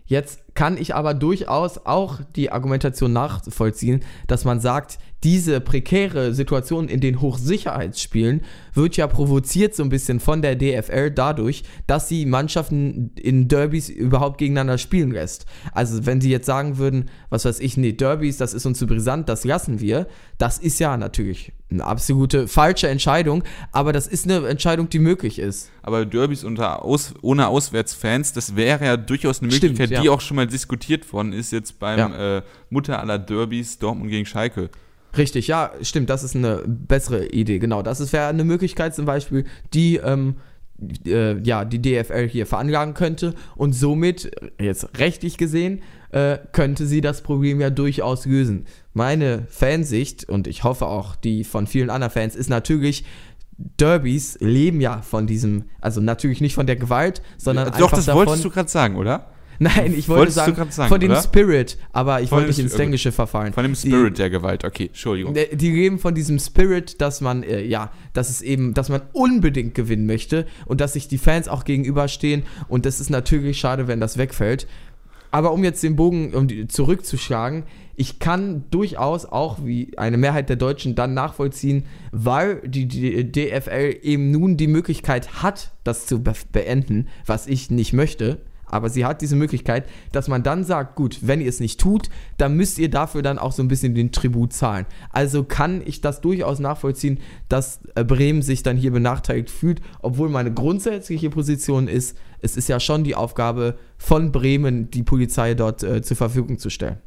Jetzt 0.08 0.54
kann 0.54 0.78
ich 0.78 0.94
aber 0.94 1.12
durchaus 1.12 1.84
auch 1.84 2.20
die 2.34 2.50
Argumentation 2.50 3.12
nachvollziehen, 3.12 4.00
dass 4.26 4.46
man 4.46 4.58
sagt, 4.58 4.98
diese 5.22 5.60
prekäre 5.60 6.32
Situation 6.32 6.88
in 6.88 7.00
den 7.00 7.20
Hochsicherheitsspielen 7.20 8.40
wird 8.72 8.96
ja 8.96 9.06
provoziert 9.06 9.74
so 9.74 9.82
ein 9.82 9.90
bisschen 9.90 10.18
von 10.18 10.40
der 10.40 10.56
DFL 10.56 11.10
dadurch, 11.10 11.62
dass 11.86 12.08
sie 12.08 12.24
Mannschaften 12.24 13.10
in 13.16 13.48
Derbys 13.48 13.90
überhaupt 13.90 14.38
gegeneinander 14.38 14.78
spielen 14.78 15.10
lässt. 15.10 15.44
Also 15.72 16.06
wenn 16.06 16.22
sie 16.22 16.30
jetzt 16.30 16.46
sagen 16.46 16.78
würden, 16.78 17.10
was 17.28 17.44
weiß 17.44 17.60
ich, 17.60 17.76
nee, 17.76 17.92
Derbys, 17.92 18.38
das 18.38 18.54
ist 18.54 18.64
uns 18.64 18.78
zu 18.78 18.86
brisant, 18.86 19.28
das 19.28 19.44
lassen 19.44 19.80
wir, 19.80 20.06
das 20.38 20.58
ist 20.58 20.78
ja 20.80 20.96
natürlich 20.96 21.52
eine 21.70 21.84
absolute 21.84 22.48
falsche 22.48 22.88
Entscheidung, 22.88 23.44
aber 23.72 23.92
das 23.92 24.06
ist 24.06 24.24
eine 24.24 24.46
Entscheidung, 24.48 24.88
die 24.88 24.98
möglich 24.98 25.38
ist. 25.38 25.70
Aber 25.82 26.06
Derbys 26.06 26.44
unter 26.44 26.84
Aus, 26.84 27.14
ohne 27.20 27.48
Auswärtsfans, 27.48 28.32
das 28.32 28.56
wäre 28.56 28.84
ja 28.84 28.96
durchaus 28.96 29.40
eine 29.40 29.52
Möglichkeit, 29.52 29.76
Stimmt, 29.76 29.90
ja. 29.90 30.00
die 30.02 30.08
auch 30.08 30.20
schon 30.20 30.36
mal 30.36 30.46
diskutiert 30.46 31.12
worden 31.12 31.32
ist, 31.32 31.52
jetzt 31.52 31.78
beim 31.78 31.98
ja. 31.98 32.38
äh, 32.38 32.42
Mutter 32.70 32.98
aller 33.00 33.18
Derbys 33.18 33.78
Dortmund 33.78 34.10
gegen 34.10 34.26
Schalke. 34.26 34.70
Richtig, 35.16 35.48
ja, 35.48 35.72
stimmt, 35.82 36.10
das 36.10 36.22
ist 36.22 36.36
eine 36.36 36.62
bessere 36.66 37.26
Idee, 37.26 37.58
genau. 37.58 37.82
Das 37.82 38.12
wäre 38.12 38.28
eine 38.28 38.44
Möglichkeit 38.44 38.94
zum 38.94 39.06
Beispiel, 39.06 39.44
die, 39.72 39.96
ähm, 39.96 40.36
äh, 41.06 41.38
ja, 41.42 41.64
die 41.64 41.80
DFL 41.80 42.28
hier 42.28 42.46
veranlagen 42.46 42.94
könnte 42.94 43.34
und 43.56 43.72
somit, 43.72 44.30
jetzt 44.60 44.98
rechtlich 44.98 45.38
gesehen, 45.38 45.82
äh, 46.10 46.38
könnte 46.52 46.86
sie 46.86 47.00
das 47.00 47.22
Problem 47.22 47.60
ja 47.60 47.70
durchaus 47.70 48.26
lösen. 48.26 48.66
Meine 48.94 49.46
Fansicht 49.48 50.28
und 50.28 50.46
ich 50.46 50.64
hoffe 50.64 50.86
auch 50.86 51.16
die 51.16 51.44
von 51.44 51.66
vielen 51.66 51.90
anderen 51.90 52.12
Fans 52.12 52.34
ist 52.34 52.48
natürlich, 52.48 53.04
Derbys 53.58 54.38
leben 54.40 54.80
ja 54.80 55.02
von 55.02 55.26
diesem, 55.26 55.64
also 55.80 56.00
natürlich 56.00 56.40
nicht 56.40 56.54
von 56.54 56.66
der 56.66 56.76
Gewalt, 56.76 57.22
sondern 57.36 57.66
doch, 57.66 57.74
einfach 57.74 57.90
das 57.90 58.06
davon, 58.06 58.26
wolltest 58.26 58.44
du 58.44 58.50
gerade 58.50 58.68
sagen, 58.68 58.96
oder? 58.96 59.32
Nein, 59.60 59.92
ich 59.96 60.08
wollte 60.08 60.30
sagen, 60.30 60.54
sagen, 60.70 60.88
von 60.88 61.00
dem 61.00 61.10
oder? 61.10 61.20
Spirit, 61.20 61.78
aber 61.92 62.20
ich 62.20 62.28
von 62.28 62.38
wollte 62.38 62.50
nicht 62.50 62.60
ins 62.60 62.74
Englische 62.74 63.10
verfallen. 63.10 63.52
Von 63.52 63.64
dem 63.64 63.74
Spirit 63.74 64.16
die, 64.16 64.18
der 64.18 64.30
Gewalt, 64.30 64.64
okay, 64.64 64.86
Entschuldigung. 64.86 65.34
Die 65.34 65.70
leben 65.72 65.98
von 65.98 66.14
diesem 66.14 66.38
Spirit, 66.38 67.00
dass 67.00 67.20
man, 67.20 67.42
äh, 67.42 67.64
ja, 67.64 67.90
dass 68.12 68.30
es 68.30 68.40
eben, 68.40 68.72
dass 68.74 68.88
man 68.88 69.02
unbedingt 69.12 69.74
gewinnen 69.74 70.06
möchte 70.06 70.46
und 70.66 70.80
dass 70.80 70.92
sich 70.92 71.08
die 71.08 71.18
Fans 71.18 71.48
auch 71.48 71.64
gegenüberstehen 71.64 72.44
und 72.68 72.86
das 72.86 73.00
ist 73.00 73.10
natürlich 73.10 73.58
schade, 73.58 73.88
wenn 73.88 74.00
das 74.00 74.16
wegfällt. 74.16 74.68
Aber 75.30 75.52
um 75.52 75.64
jetzt 75.64 75.82
den 75.82 75.96
Bogen 75.96 76.34
um 76.34 76.68
zurückzuschlagen, 76.68 77.64
ich 77.96 78.18
kann 78.18 78.64
durchaus 78.70 79.26
auch 79.26 79.64
wie 79.64 79.98
eine 79.98 80.16
Mehrheit 80.16 80.48
der 80.48 80.56
Deutschen 80.56 80.94
dann 80.94 81.14
nachvollziehen, 81.14 81.84
weil 82.12 82.60
die, 82.64 82.86
die 82.86 83.30
DFL 83.30 83.98
eben 84.02 84.30
nun 84.30 84.56
die 84.56 84.68
Möglichkeit 84.68 85.42
hat, 85.42 85.72
das 85.84 86.06
zu 86.06 86.22
be 86.22 86.32
beenden, 86.52 87.08
was 87.26 87.46
ich 87.46 87.70
nicht 87.70 87.92
möchte 87.92 88.40
aber 88.68 88.90
sie 88.90 89.04
hat 89.04 89.20
diese 89.20 89.36
Möglichkeit, 89.36 89.88
dass 90.12 90.28
man 90.28 90.42
dann 90.42 90.64
sagt, 90.64 90.94
gut, 90.94 91.20
wenn 91.22 91.40
ihr 91.40 91.48
es 91.48 91.60
nicht 91.60 91.80
tut, 91.80 92.08
dann 92.36 92.56
müsst 92.56 92.78
ihr 92.78 92.90
dafür 92.90 93.22
dann 93.22 93.38
auch 93.38 93.52
so 93.52 93.62
ein 93.62 93.68
bisschen 93.68 93.94
den 93.94 94.12
Tribut 94.12 94.52
zahlen. 94.52 94.86
Also 95.10 95.44
kann 95.44 95.82
ich 95.84 96.00
das 96.00 96.20
durchaus 96.20 96.58
nachvollziehen, 96.58 97.18
dass 97.48 97.80
äh, 97.94 98.04
Bremen 98.04 98.42
sich 98.42 98.62
dann 98.62 98.76
hier 98.76 98.92
benachteiligt 98.92 99.50
fühlt, 99.50 99.80
obwohl 100.00 100.28
meine 100.28 100.52
grundsätzliche 100.52 101.30
Position 101.30 101.88
ist, 101.88 102.16
es 102.40 102.56
ist 102.56 102.68
ja 102.68 102.80
schon 102.80 103.04
die 103.04 103.14
Aufgabe 103.14 103.78
von 103.96 104.32
Bremen, 104.32 104.90
die 104.90 105.02
Polizei 105.02 105.54
dort 105.54 105.82
äh, 105.82 106.02
zur 106.02 106.16
Verfügung 106.16 106.58
zu 106.58 106.70
stellen. 106.70 106.98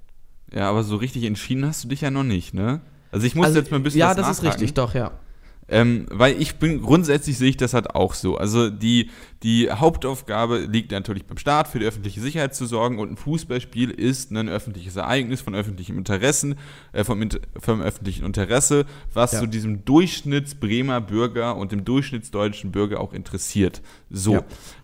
Ja, 0.53 0.69
aber 0.69 0.83
so 0.83 0.97
richtig 0.97 1.23
entschieden 1.23 1.65
hast 1.65 1.83
du 1.83 1.87
dich 1.87 2.01
ja 2.01 2.11
noch 2.11 2.23
nicht, 2.23 2.53
ne? 2.53 2.81
Also 3.11 3.25
ich 3.25 3.35
muss 3.35 3.47
also, 3.47 3.59
jetzt 3.59 3.71
mal 3.71 3.77
ein 3.77 3.83
bisschen 3.83 3.99
Ja, 3.99 4.13
das 4.13 4.27
nachhaken. 4.27 4.47
ist 4.47 4.53
richtig, 4.53 4.73
doch, 4.73 4.93
ja. 4.93 5.11
Ähm, 5.71 6.05
weil 6.09 6.39
ich 6.41 6.55
bin, 6.55 6.81
grundsätzlich 6.81 7.37
sehe 7.37 7.49
ich 7.49 7.55
das 7.55 7.73
halt 7.73 7.91
auch 7.95 8.13
so. 8.13 8.35
Also 8.35 8.69
die, 8.69 9.09
die 9.41 9.71
Hauptaufgabe 9.71 10.59
liegt 10.59 10.91
natürlich 10.91 11.25
beim 11.25 11.37
Staat, 11.37 11.69
für 11.69 11.79
die 11.79 11.85
öffentliche 11.85 12.19
Sicherheit 12.19 12.53
zu 12.53 12.65
sorgen 12.65 12.99
und 12.99 13.09
ein 13.09 13.15
Fußballspiel 13.15 13.89
ist 13.89 14.31
ein 14.31 14.49
öffentliches 14.49 14.97
Ereignis 14.97 15.39
von 15.39 15.55
öffentlichem 15.55 15.97
Interessen, 15.97 16.55
äh, 16.91 17.05
vom, 17.05 17.25
vom 17.57 17.81
öffentlichen 17.81 18.25
Interesse, 18.25 18.85
was 19.13 19.31
ja. 19.31 19.39
so 19.39 19.45
diesem 19.45 19.85
Durchschnitts-Bremer 19.85 20.99
Bürger 20.99 21.55
und 21.55 21.71
dem 21.71 21.85
durchschnittsdeutschen 21.85 22.71
Bürger 22.71 22.99
auch 22.99 23.13
interessiert. 23.13 23.81
So. 24.09 24.33
Ja. 24.33 24.43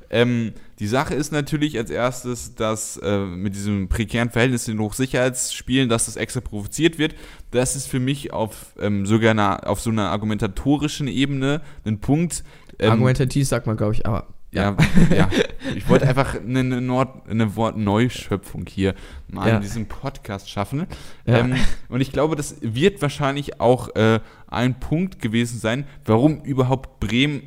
Ähm, 0.09 0.53
die 0.79 0.87
Sache 0.87 1.13
ist 1.13 1.31
natürlich 1.31 1.77
als 1.77 1.89
erstes, 1.89 2.55
dass 2.55 2.97
äh, 2.97 3.19
mit 3.19 3.55
diesem 3.55 3.89
prekären 3.89 4.29
Verhältnis 4.29 4.67
in 4.67 4.79
Hochsicherheitsspielen, 4.79 5.89
dass 5.89 6.05
das 6.05 6.15
extra 6.15 6.41
provoziert 6.41 6.97
wird. 6.97 7.15
Das 7.51 7.75
ist 7.75 7.87
für 7.87 7.99
mich 7.99 8.31
auf 8.31 8.73
ähm, 8.79 9.05
sogar 9.05 9.31
einer, 9.31 9.67
auf 9.67 9.81
so 9.81 9.89
einer 9.89 10.09
argumentatorischen 10.09 11.07
Ebene 11.07 11.61
ein 11.85 11.99
Punkt. 11.99 12.43
Ähm, 12.79 12.91
Argumentativ 12.91 13.47
sagt 13.47 13.67
man, 13.67 13.75
glaube 13.75 13.93
ich, 13.93 14.05
aber 14.05 14.27
ja, 14.51 14.77
ja. 15.15 15.29
Ich 15.75 15.89
wollte 15.89 16.07
einfach 16.07 16.35
eine, 16.35 16.59
eine, 16.59 17.07
eine 17.29 17.55
Wortneuschöpfung 17.55 18.65
hier 18.67 18.95
mal 19.27 19.47
ja. 19.49 19.55
in 19.57 19.61
diesem 19.61 19.87
Podcast 19.87 20.49
schaffen. 20.49 20.87
Ja. 21.25 21.39
Ähm, 21.39 21.55
und 21.89 21.99
ich 21.99 22.11
glaube, 22.11 22.35
das 22.35 22.55
wird 22.61 23.01
wahrscheinlich 23.01 23.59
auch 23.59 23.93
äh, 23.95 24.21
ein 24.47 24.79
Punkt 24.79 25.21
gewesen 25.21 25.59
sein, 25.59 25.85
warum 26.05 26.41
überhaupt 26.43 26.99
Bremen 27.01 27.41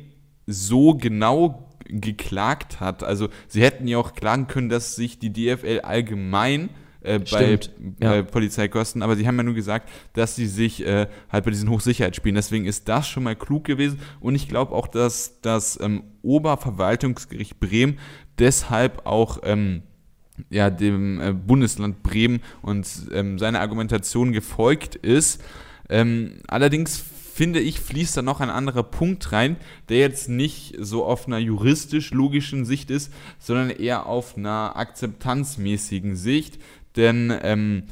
so 0.45 0.93
genau 0.93 1.70
geklagt 1.85 2.79
hat. 2.79 3.03
Also 3.03 3.29
sie 3.47 3.61
hätten 3.61 3.87
ja 3.87 3.97
auch 3.97 4.13
klagen 4.13 4.47
können, 4.47 4.69
dass 4.69 4.95
sich 4.95 5.19
die 5.19 5.31
DFL 5.31 5.81
allgemein 5.83 6.69
äh, 7.01 7.19
bei 7.19 7.59
ja. 7.99 8.15
äh, 8.15 8.23
Polizeikosten, 8.23 9.01
aber 9.01 9.15
sie 9.15 9.27
haben 9.27 9.37
ja 9.37 9.43
nur 9.43 9.55
gesagt, 9.55 9.89
dass 10.13 10.35
sie 10.35 10.45
sich 10.45 10.85
äh, 10.85 11.07
halt 11.31 11.45
bei 11.45 11.51
diesen 11.51 11.69
Hochsicherheitsspielen, 11.69 12.35
deswegen 12.35 12.65
ist 12.65 12.87
das 12.87 13.07
schon 13.07 13.23
mal 13.23 13.35
klug 13.35 13.63
gewesen 13.63 13.99
und 14.19 14.35
ich 14.35 14.47
glaube 14.47 14.73
auch, 14.73 14.87
dass 14.87 15.41
das 15.41 15.79
ähm, 15.81 16.03
Oberverwaltungsgericht 16.21 17.59
Bremen 17.59 17.97
deshalb 18.37 19.05
auch 19.05 19.39
ähm, 19.43 19.81
ja, 20.49 20.69
dem 20.69 21.21
äh, 21.21 21.33
Bundesland 21.33 22.03
Bremen 22.03 22.41
und 22.61 22.87
ähm, 23.11 23.37
seiner 23.37 23.61
Argumentation 23.61 24.31
gefolgt 24.31 24.95
ist. 24.95 25.41
Ähm, 25.89 26.41
allerdings 26.47 27.03
finde 27.33 27.59
ich, 27.59 27.79
fließt 27.79 28.17
da 28.17 28.21
noch 28.21 28.39
ein 28.39 28.49
anderer 28.49 28.83
Punkt 28.83 29.31
rein, 29.31 29.57
der 29.89 29.99
jetzt 29.99 30.29
nicht 30.29 30.75
so 30.79 31.05
auf 31.05 31.27
einer 31.27 31.39
juristisch-logischen 31.39 32.65
Sicht 32.65 32.91
ist, 32.91 33.11
sondern 33.39 33.69
eher 33.69 34.05
auf 34.05 34.37
einer 34.37 34.75
akzeptanzmäßigen 34.75 36.15
Sicht. 36.15 36.59
Denn 36.95 37.33
ähm, 37.41 37.83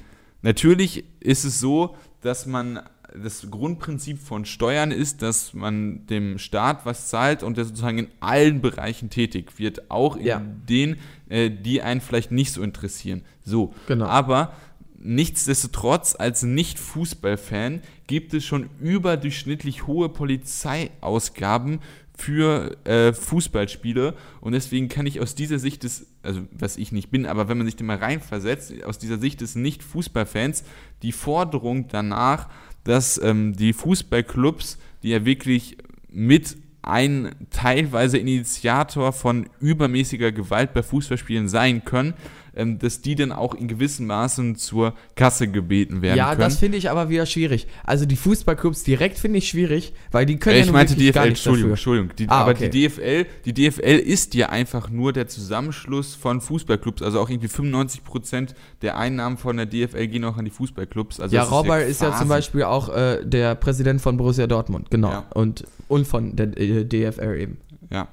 natürlich 0.42 1.06
ist 1.20 1.46
es 1.46 1.60
so, 1.60 1.96
dass 2.22 2.46
man 2.46 2.82
das 3.24 3.50
Grundprinzip 3.50 4.20
von 4.20 4.46
Steuern 4.46 4.92
ist, 4.92 5.22
dass 5.22 5.54
man 5.54 6.06
dem 6.08 6.38
Staat 6.38 6.86
was 6.86 7.08
zahlt 7.10 7.44
und 7.44 7.58
der 7.58 7.66
sozusagen 7.66 7.98
in 7.98 8.08
allen 8.20 8.62
Bereichen 8.62 9.10
tätig 9.10 9.58
wird, 9.58 9.90
auch 9.90 10.16
in 10.16 10.26
ja. 10.26 10.40
denen, 10.40 10.98
äh, 11.28 11.50
die 11.50 11.82
einen 11.82 12.02
vielleicht 12.02 12.32
nicht 12.32 12.52
so 12.52 12.62
interessieren. 12.62 13.24
So, 13.44 13.74
genau. 13.88 14.06
aber 14.06 14.54
nichtsdestotrotz 15.02 16.16
als 16.18 16.44
Nicht-Fußballfan 16.44 17.82
gibt 18.08 18.34
es 18.34 18.46
schon 18.46 18.70
überdurchschnittlich 18.80 19.88
hohe 19.88 20.10
Polizeiausgaben 20.10 21.80
für 22.18 22.76
äh, 22.86 23.14
Fußballspiele. 23.14 24.14
Und 24.42 24.52
deswegen 24.52 24.90
kann 24.90 25.06
ich 25.06 25.22
aus 25.22 25.36
dieser 25.36 25.58
Sicht 25.58 25.84
des, 25.84 26.08
also 26.22 26.42
was 26.52 26.78
ich 26.78 26.92
nicht 26.92 27.12
bin, 27.12 27.26
aber 27.26 27.48
wenn 27.48 27.58
man 27.58 27.66
sich 27.66 27.78
da 27.78 27.86
mal 27.86 27.98
reinversetzt, 27.98 28.84
aus 28.84 29.00
dieser 29.00 29.18
Sicht 29.18 29.42
des 29.42 29.56
Nicht-Fußballfans 29.56 30.64
die 31.02 31.14
Forderung 31.14 31.88
danach, 31.88 32.50
dass 32.84 33.20
ähm, 33.22 33.56
die 33.56 33.74
Fußballclubs, 33.74 34.78
die 35.04 35.10
ja 35.10 35.26
wirklich 35.26 35.78
mit 36.10 36.58
ein 36.82 37.36
teilweise 37.52 38.18
Initiator 38.18 39.14
von 39.14 39.50
übermäßiger 39.60 40.32
Gewalt 40.32 40.74
bei 40.74 40.82
Fußballspielen 40.82 41.48
sein 41.48 41.86
können, 41.86 42.14
ähm, 42.60 42.78
dass 42.78 43.02
die 43.02 43.16
dann 43.16 43.32
auch 43.32 43.56
in 43.56 43.68
gewissem 43.68 44.08
Maßen 44.08 44.56
zur 44.56 44.94
Kasse 45.16 45.48
gebeten 45.48 46.02
werden 46.02 46.18
ja, 46.18 46.30
können. 46.30 46.42
Ja, 46.42 46.48
das 46.48 46.58
finde 46.58 46.78
ich 46.78 46.90
aber 46.90 47.10
wieder 47.10 47.26
schwierig. 47.26 47.68
Also 47.84 48.06
die 48.06 48.18
Fußballclubs 48.18 48.84
direkt 48.84 49.18
finde 49.18 49.38
ich 49.38 49.48
schwierig, 49.48 49.94
weil 50.12 50.26
die 50.26 50.38
können 50.38 50.58
äh, 50.58 50.60
ich 50.62 50.66
ja 50.68 50.72
meinte 50.74 50.96
DFL, 50.96 51.20
Entschuldigung, 51.20 51.72
Entschuldigung. 51.72 52.16
Die, 52.18 52.28
ah, 52.28 52.42
aber 52.42 52.52
okay. 52.52 52.70
die 52.70 52.88
DFL, 52.88 53.26
die 53.46 53.54
DFL 53.54 54.00
ist 54.00 54.36
ja 54.36 54.50
einfach 54.50 54.90
nur 54.90 55.14
der 55.14 55.28
Zusammenschluss 55.28 56.16
von 56.16 56.42
Fußballclubs. 56.42 57.02
Also 57.02 57.20
auch 57.20 57.30
irgendwie 57.30 57.48
95 57.48 58.04
Prozent 58.04 58.56
der 58.82 58.98
Einnahmen 58.98 59.38
von 59.38 59.58
der 59.58 59.66
DFL 59.66 60.08
gehen 60.08 60.26
auch 60.26 60.38
an 60.38 60.46
die 60.46 60.52
Fußballclubs. 60.52 61.20
Also 61.20 61.36
ja, 61.36 61.44
Robber 61.44 61.80
ist, 61.80 62.02
ja, 62.02 62.10
ist 62.10 62.14
ja 62.14 62.20
zum 62.20 62.28
Beispiel 62.28 62.64
auch 62.64 62.90
äh, 62.90 63.26
der 63.26 63.56
Präsident 63.56 64.02
von 64.02 64.18
Borussia 64.18 64.48
Dortmund, 64.48 64.92
genau. 64.92 65.12
Ja. 65.12 65.26
Und, 65.34 65.66
und 65.88 66.06
von 66.06 66.36
der 66.36 66.58
äh, 66.58 66.86
DFL 66.86 67.40
eben. 67.40 67.58
Ja. 67.90 68.10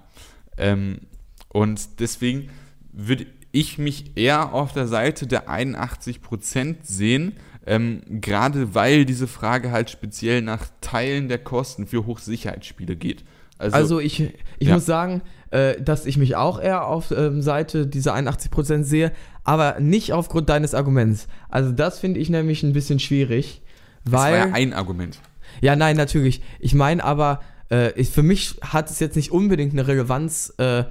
Ähm, 0.56 1.00
und 1.48 2.00
deswegen 2.00 2.50
würde 2.92 3.26
ich 3.52 3.78
mich 3.78 4.16
eher 4.16 4.52
auf 4.52 4.72
der 4.72 4.86
Seite 4.86 5.26
der 5.26 5.48
81% 5.48 6.76
sehen, 6.82 7.32
ähm, 7.66 8.02
gerade 8.08 8.74
weil 8.74 9.04
diese 9.04 9.26
Frage 9.26 9.70
halt 9.70 9.90
speziell 9.90 10.42
nach 10.42 10.68
Teilen 10.80 11.28
der 11.28 11.38
Kosten 11.38 11.86
für 11.86 12.06
Hochsicherheitsspiele 12.06 12.96
geht. 12.96 13.24
Also, 13.58 13.76
also 13.76 14.00
ich, 14.00 14.20
ich 14.58 14.68
ja. 14.68 14.74
muss 14.74 14.86
sagen, 14.86 15.22
äh, 15.50 15.80
dass 15.80 16.06
ich 16.06 16.18
mich 16.18 16.36
auch 16.36 16.60
eher 16.60 16.86
auf 16.86 17.10
ähm, 17.10 17.42
Seite 17.42 17.86
dieser 17.86 18.14
81% 18.14 18.82
sehe, 18.82 19.12
aber 19.44 19.80
nicht 19.80 20.12
aufgrund 20.12 20.48
deines 20.48 20.74
Arguments. 20.74 21.26
Also 21.48 21.72
das 21.72 21.98
finde 21.98 22.20
ich 22.20 22.28
nämlich 22.28 22.62
ein 22.62 22.72
bisschen 22.72 22.98
schwierig, 22.98 23.62
weil... 24.04 24.32
Das 24.32 24.42
war 24.42 24.48
ja 24.48 24.54
ein 24.54 24.72
Argument. 24.72 25.20
Ja, 25.60 25.74
nein, 25.74 25.96
natürlich. 25.96 26.42
Ich 26.60 26.74
meine 26.74 27.02
aber, 27.02 27.40
äh, 27.70 27.92
ich, 27.92 28.10
für 28.10 28.22
mich 28.22 28.56
hat 28.60 28.90
es 28.90 29.00
jetzt 29.00 29.16
nicht 29.16 29.32
unbedingt 29.32 29.72
eine 29.72 29.86
Relevanz, 29.86 30.52
äh, 30.58 30.84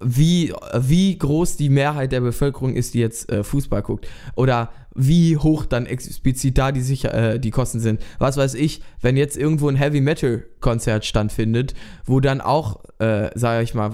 wie, 0.00 0.52
wie 0.78 1.16
groß 1.16 1.56
die 1.56 1.70
Mehrheit 1.70 2.12
der 2.12 2.20
Bevölkerung 2.20 2.74
ist, 2.74 2.94
die 2.94 3.00
jetzt 3.00 3.30
äh, 3.30 3.44
Fußball 3.44 3.82
guckt. 3.82 4.08
Oder 4.34 4.70
wie 4.94 5.36
hoch 5.36 5.66
dann 5.66 5.86
explizit 5.86 6.56
da 6.56 6.72
die, 6.72 6.80
Sicher 6.80 7.12
äh, 7.14 7.40
die 7.40 7.50
Kosten 7.50 7.80
sind. 7.80 8.00
Was 8.18 8.36
weiß 8.36 8.54
ich, 8.54 8.82
wenn 9.00 9.16
jetzt 9.16 9.36
irgendwo 9.36 9.68
ein 9.68 9.76
Heavy 9.76 10.00
Metal 10.00 10.44
Konzert 10.60 11.04
stattfindet, 11.04 11.74
wo 12.04 12.20
dann 12.20 12.40
auch, 12.40 12.84
äh, 12.98 13.30
sage 13.34 13.64
ich 13.64 13.74
mal, 13.74 13.92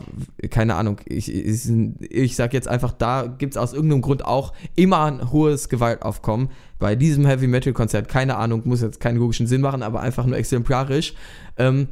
keine 0.50 0.74
Ahnung, 0.74 1.00
ich, 1.06 1.32
ich, 1.34 1.70
ich 2.00 2.36
sag 2.36 2.52
jetzt 2.52 2.68
einfach, 2.68 2.92
da 2.92 3.26
gibt 3.26 3.54
es 3.54 3.56
aus 3.56 3.72
irgendeinem 3.72 4.02
Grund 4.02 4.24
auch 4.24 4.52
immer 4.76 5.04
ein 5.04 5.32
hohes 5.32 5.68
Gewaltaufkommen. 5.68 6.50
Bei 6.78 6.96
diesem 6.96 7.26
Heavy 7.26 7.46
Metal 7.46 7.72
Konzert, 7.72 8.08
keine 8.08 8.36
Ahnung, 8.36 8.62
muss 8.64 8.82
jetzt 8.82 9.00
keinen 9.00 9.18
logischen 9.18 9.46
Sinn 9.46 9.60
machen, 9.60 9.82
aber 9.82 10.00
einfach 10.00 10.26
nur 10.26 10.36
exemplarisch. 10.36 11.14
Ähm, 11.56 11.88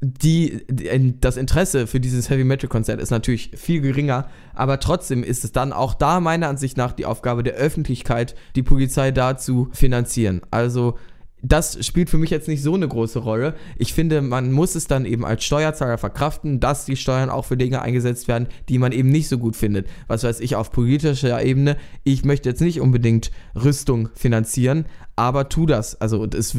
die, 0.00 0.64
die, 0.70 1.20
das 1.20 1.36
Interesse 1.36 1.86
für 1.86 2.00
dieses 2.00 2.28
Heavy 2.28 2.44
Metal 2.44 2.68
Konzert 2.68 3.00
ist 3.00 3.10
natürlich 3.10 3.50
viel 3.54 3.80
geringer, 3.80 4.28
aber 4.54 4.78
trotzdem 4.78 5.24
ist 5.24 5.44
es 5.44 5.52
dann 5.52 5.72
auch 5.72 5.94
da 5.94 6.20
meiner 6.20 6.48
Ansicht 6.48 6.76
nach 6.76 6.92
die 6.92 7.06
Aufgabe 7.06 7.42
der 7.42 7.54
Öffentlichkeit, 7.54 8.34
die 8.56 8.62
Polizei 8.62 9.10
da 9.10 9.36
zu 9.36 9.68
finanzieren. 9.72 10.42
Also 10.50 10.96
das 11.42 11.84
spielt 11.84 12.10
für 12.10 12.18
mich 12.18 12.30
jetzt 12.30 12.48
nicht 12.48 12.62
so 12.62 12.74
eine 12.74 12.88
große 12.88 13.18
Rolle. 13.20 13.54
Ich 13.76 13.92
finde, 13.92 14.20
man 14.20 14.52
muss 14.52 14.74
es 14.74 14.86
dann 14.86 15.04
eben 15.04 15.24
als 15.24 15.44
Steuerzahler 15.44 15.98
verkraften, 15.98 16.60
dass 16.60 16.86
die 16.86 16.96
Steuern 16.96 17.30
auch 17.30 17.44
für 17.44 17.56
Dinge 17.56 17.82
eingesetzt 17.82 18.26
werden, 18.26 18.48
die 18.68 18.78
man 18.78 18.92
eben 18.92 19.10
nicht 19.10 19.28
so 19.28 19.38
gut 19.38 19.54
findet. 19.54 19.86
Was 20.08 20.24
weiß 20.24 20.40
ich 20.40 20.56
auf 20.56 20.72
politischer 20.72 21.42
Ebene. 21.42 21.76
Ich 22.04 22.24
möchte 22.24 22.48
jetzt 22.48 22.62
nicht 22.62 22.80
unbedingt 22.80 23.30
Rüstung 23.54 24.08
finanzieren, 24.14 24.86
aber 25.14 25.48
tu 25.48 25.66
das. 25.66 26.00
Also 26.00 26.24
es 26.24 26.56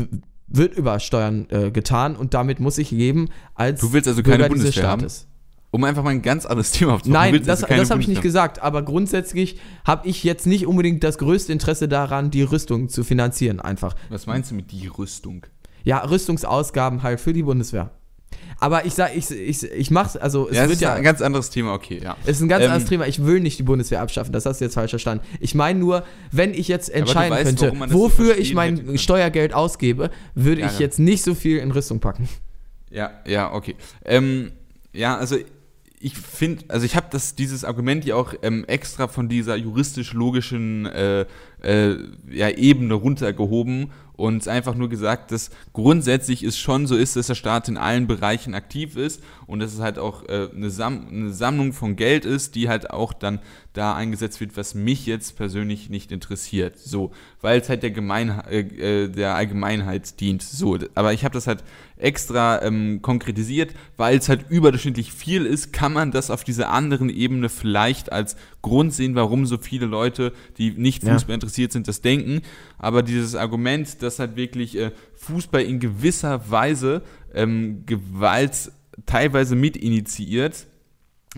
wird 0.48 0.76
über 0.76 1.00
Steuern 1.00 1.48
äh, 1.50 1.72
getan 1.72 2.16
und 2.16 2.34
damit 2.34 2.60
muss 2.60 2.78
ich 2.78 2.92
leben 2.92 3.30
als 3.54 3.82
Du 3.82 3.94
willst 3.94 4.08
also 4.08 4.24
keine 4.24 4.38
Bürger 4.38 4.50
Bundeswehr 4.50 4.88
haben? 4.88 5.06
Um 5.70 5.84
einfach 5.84 6.04
mal 6.04 6.12
ein 6.12 6.22
ganz 6.22 6.46
anderes 6.46 6.72
Thema 6.74 6.94
aufzunehmen. 6.94 7.34
Nein, 7.34 7.44
das, 7.46 7.64
also 7.64 7.76
das 7.76 7.92
habe 7.92 8.02
ich 8.02 8.08
nicht 8.08 8.22
gesagt, 8.22 8.62
aber 8.62 8.82
grundsätzlich 8.84 9.60
habe 9.86 10.08
ich 10.08 10.24
jetzt 10.24 10.48
nicht 10.48 10.66
unbedingt 10.66 11.04
das 11.04 11.18
größte 11.18 11.52
Interesse 11.52 11.88
daran, 11.88 12.32
die 12.32 12.44
Rüstung 12.44 12.90
zu 12.90 13.04
finanzieren 13.04 13.60
einfach. 13.60 13.96
Was 14.10 14.26
meinst 14.26 14.52
du 14.52 14.56
mit 14.56 14.72
die 14.72 14.88
Rüstung? 14.88 15.46
Ja, 15.84 16.00
Rüstungsausgaben 16.00 17.04
halt 17.04 17.20
für 17.20 17.34
die 17.34 17.44
Bundeswehr. 17.44 17.92
Aber 18.60 18.86
ich 18.86 18.94
sag, 18.94 19.16
ich, 19.16 19.30
ich, 19.30 19.64
ich 19.64 19.92
mach's, 19.92 20.18
also 20.18 20.50
es 20.50 20.56
ja, 20.56 20.64
wird 20.64 20.74
ist 20.74 20.82
ja. 20.82 20.94
ein 20.94 21.04
ganz 21.04 21.22
anderes 21.22 21.50
Thema, 21.50 21.74
okay, 21.74 22.00
ja. 22.04 22.18
Es 22.24 22.38
ist 22.38 22.42
ein 22.42 22.50
ganz 22.50 22.64
ähm, 22.64 22.72
anderes 22.72 22.90
Thema. 22.90 23.08
Ich 23.08 23.24
will 23.24 23.40
nicht 23.40 23.60
die 23.60 23.64
Bundeswehr 23.64 24.02
abschaffen, 24.02 24.32
das 24.32 24.46
hast 24.46 24.60
du 24.60 24.66
jetzt 24.66 24.74
falsch 24.74 24.90
verstanden. 24.90 25.24
Ich 25.40 25.54
meine 25.54 25.80
nur, 25.80 26.04
wenn 26.32 26.54
ich 26.54 26.68
jetzt 26.68 26.90
entscheiden 26.90 27.38
weißt, 27.38 27.58
könnte, 27.60 27.94
wofür 27.94 28.34
so 28.34 28.42
ich 28.42 28.54
mein 28.54 28.98
Steuergeld 28.98 29.54
ausgebe, 29.54 30.10
würde 30.34 30.62
ja, 30.62 30.68
ich 30.68 30.80
jetzt 30.80 30.98
nicht 30.98 31.24
so 31.24 31.36
viel 31.36 31.58
in 31.58 31.72
Rüstung 31.72 32.00
packen. 32.00 32.28
Ja, 32.90 33.12
ja, 33.28 33.54
okay. 33.54 33.76
Ähm, 34.06 34.52
ja, 34.94 35.18
also 35.18 35.38
ich 36.00 36.16
finde, 36.16 36.66
also 36.68 36.86
ich 36.86 36.96
habe 36.96 37.08
dieses 37.38 37.64
Argument 37.64 38.06
ja 38.06 38.16
auch 38.16 38.34
ähm, 38.42 38.66
extra 38.66 39.08
von 39.08 39.30
dieser 39.30 39.56
juristisch-logischen 39.56 40.86
äh, 40.86 41.26
äh, 41.62 41.96
ja, 42.30 42.50
Ebene 42.50 42.94
runtergehoben 42.94 43.92
und 44.18 44.48
einfach 44.48 44.74
nur 44.76 44.90
gesagt, 44.90 45.32
dass 45.32 45.52
grundsätzlich 45.74 46.44
es 46.44 46.58
schon 46.58 46.88
so 46.88 46.98
ist, 46.98 47.16
dass 47.16 47.28
der 47.28 47.36
Staat 47.36 47.70
in 47.70 47.78
allen 47.78 48.08
Bereichen 48.08 48.56
aktiv 48.56 48.98
ist 48.98 49.22
und 49.46 49.60
dass 49.60 49.74
es 49.74 49.80
halt 49.80 50.00
auch 50.00 50.24
äh, 50.28 50.50
eine, 50.54 50.72
Sam 50.72 51.08
eine 51.08 51.32
Sammlung 51.32 51.72
von 51.72 51.96
Geld 51.96 52.26
ist, 52.26 52.56
die 52.56 52.68
halt 52.68 52.90
auch 52.90 53.14
dann 53.14 53.40
da 53.74 53.96
eingesetzt 53.96 54.40
wird, 54.42 54.58
was 54.58 54.74
mich 54.74 55.06
jetzt 55.06 55.38
persönlich 55.38 55.92
nicht 55.92 56.12
interessiert. 56.12 56.80
So, 56.80 57.12
weil 57.42 57.62
es 57.62 57.70
halt 57.70 57.84
der, 57.84 57.92
Gemein 57.92 58.42
äh, 58.50 58.62
äh, 58.62 59.08
der 59.08 59.36
Allgemeinheit 59.36 60.20
dient. 60.20 60.42
So, 60.42 60.80
aber 60.96 61.14
ich 61.14 61.24
habe 61.24 61.36
das 61.36 61.46
halt 61.46 61.64
extra 61.98 62.62
ähm, 62.64 63.04
konkretisiert, 63.04 63.76
weil 63.98 64.18
es 64.18 64.30
halt 64.30 64.50
überdurchschnittlich 64.50 65.14
viel 65.14 65.46
ist, 65.46 65.74
kann 65.74 65.94
man 65.94 66.12
das 66.12 66.32
auf 66.32 66.44
dieser 66.44 66.70
anderen 66.70 67.10
Ebene 67.10 67.50
vielleicht 67.50 68.12
als 68.12 68.36
Grund 68.64 68.94
sehen, 68.94 69.16
warum 69.16 69.46
so 69.46 69.58
viele 69.58 69.86
Leute, 69.86 70.34
die 70.58 70.72
nicht 70.72 71.04
Fußball 71.04 71.36
ja. 71.36 71.40
Interessiert 71.48 71.72
sind, 71.72 71.88
das 71.88 72.02
denken. 72.02 72.42
Aber 72.78 73.02
dieses 73.02 73.36
Argument, 73.36 74.02
dass 74.02 74.20
halt 74.20 74.36
wirklich 74.36 74.78
äh, 74.78 74.92
Fußball 75.16 75.62
in 75.62 75.80
gewisser 75.80 76.52
Weise 76.52 77.02
ähm, 77.34 77.86
Gewalt 77.86 78.72
teilweise 79.06 79.56
mitinitiiert, 79.56 80.68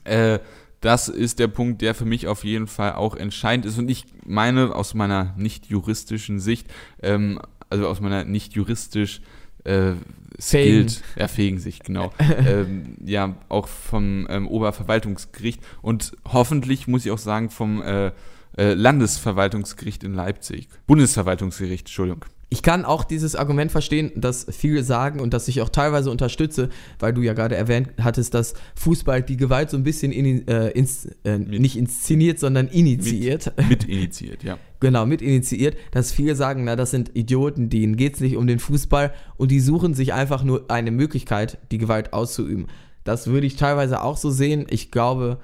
äh, 0.04 0.40
das 0.82 1.10
ist 1.10 1.40
der 1.40 1.50
Punkt, 1.50 1.82
der 1.82 1.94
für 1.94 2.06
mich 2.06 2.28
auf 2.28 2.44
jeden 2.44 2.68
Fall 2.68 2.94
auch 2.94 3.16
entscheidend 3.16 3.66
ist. 3.66 3.78
Und 3.78 3.90
ich 3.90 4.06
meine 4.26 4.74
aus 4.74 4.94
meiner 4.94 5.36
nicht 5.38 5.68
juristischen 5.68 6.40
Sicht, 6.40 6.68
ähm, 7.02 7.40
also 7.70 7.88
aus 7.88 8.00
meiner 8.00 8.24
nicht 8.24 8.54
juristisch 8.54 9.22
äh, 9.66 9.92
skilled, 10.40 11.04
ja, 11.18 11.28
fähigen 11.28 11.60
Sicht, 11.60 11.84
genau, 11.84 12.14
ähm, 12.48 12.96
ja, 13.04 13.36
auch 13.50 13.68
vom 13.68 14.26
ähm, 14.30 14.48
Oberverwaltungsgericht 14.48 15.62
und 15.82 16.14
hoffentlich, 16.32 16.88
muss 16.88 17.06
ich 17.06 17.12
auch 17.12 17.18
sagen, 17.18 17.50
vom 17.50 17.82
äh, 17.82 18.12
äh, 18.60 18.74
Landesverwaltungsgericht 18.74 20.04
in 20.04 20.14
Leipzig. 20.14 20.68
Bundesverwaltungsgericht, 20.86 21.88
Entschuldigung 21.88 22.26
ich 22.52 22.64
kann 22.64 22.84
auch 22.84 23.04
dieses 23.04 23.36
Argument 23.36 23.72
verstehen, 23.72 24.12
dass 24.16 24.48
viele 24.50 24.84
sagen 24.84 25.20
und 25.20 25.34
dass 25.34 25.48
ich 25.48 25.62
auch 25.62 25.70
teilweise 25.70 26.10
unterstütze, 26.10 26.70
weil 26.98 27.14
du 27.14 27.22
ja 27.22 27.34
gerade 27.34 27.56
erwähnt 27.56 27.90
hattest, 28.02 28.34
dass 28.34 28.56
Fußball 28.76 29.22
die 29.22 29.38
Gewalt 29.38 29.70
so 29.70 29.78
ein 29.78 29.84
bisschen 29.84 30.12
in, 30.12 30.48
äh, 30.48 30.70
ins, 30.70 31.08
äh, 31.24 31.38
nicht 31.38 31.78
inszeniert, 31.78 32.40
sondern 32.40 32.68
initiiert. 32.68 33.54
Mit, 33.58 33.70
mit 33.70 33.84
initiiert, 33.84 34.44
ja. 34.44 34.58
genau, 34.80 35.06
mit 35.06 35.22
initiiert, 35.22 35.78
dass 35.92 36.12
viele 36.12 36.36
sagen, 36.36 36.64
na, 36.64 36.76
das 36.76 36.90
sind 36.90 37.16
Idioten, 37.16 37.70
denen 37.70 37.98
geht 37.98 38.16
es 38.16 38.20
nicht 38.20 38.36
um 38.36 38.48
den 38.48 38.60
Fußball 38.60 39.14
und 39.38 39.52
die 39.52 39.60
suchen 39.60 39.94
sich 39.94 40.14
einfach 40.14 40.44
nur 40.44 40.72
eine 40.72 40.92
Möglichkeit, 40.92 41.60
die 41.72 41.78
Gewalt 41.78 42.14
auszuüben. 42.14 42.66
Das 43.04 43.28
würde 43.28 43.46
ich 43.46 43.58
teilweise 43.58 44.02
auch 44.02 44.18
so 44.18 44.32
sehen. 44.32 44.66
Ich 44.70 44.90
glaube, 44.90 45.40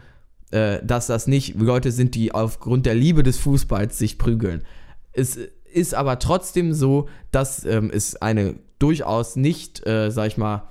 äh, 0.56 0.80
dass 0.86 1.08
das 1.08 1.28
nicht 1.28 1.56
Leute 1.56 1.92
sind, 1.92 2.16
die 2.16 2.34
aufgrund 2.34 2.86
der 2.86 2.96
Liebe 2.96 3.24
des 3.24 3.38
Fußballs 3.40 3.98
sich 3.98 4.18
prügeln. 4.18 4.64
Es 5.12 5.38
ist 5.74 5.94
aber 5.94 6.18
trotzdem 6.20 6.74
so, 6.74 7.10
dass 7.32 7.66
ähm, 7.66 7.92
es 7.94 8.16
eine 8.22 8.56
durchaus 8.80 9.36
nicht, 9.36 9.86
äh, 9.86 10.12
sag 10.12 10.28
ich 10.28 10.38
mal, 10.38 10.70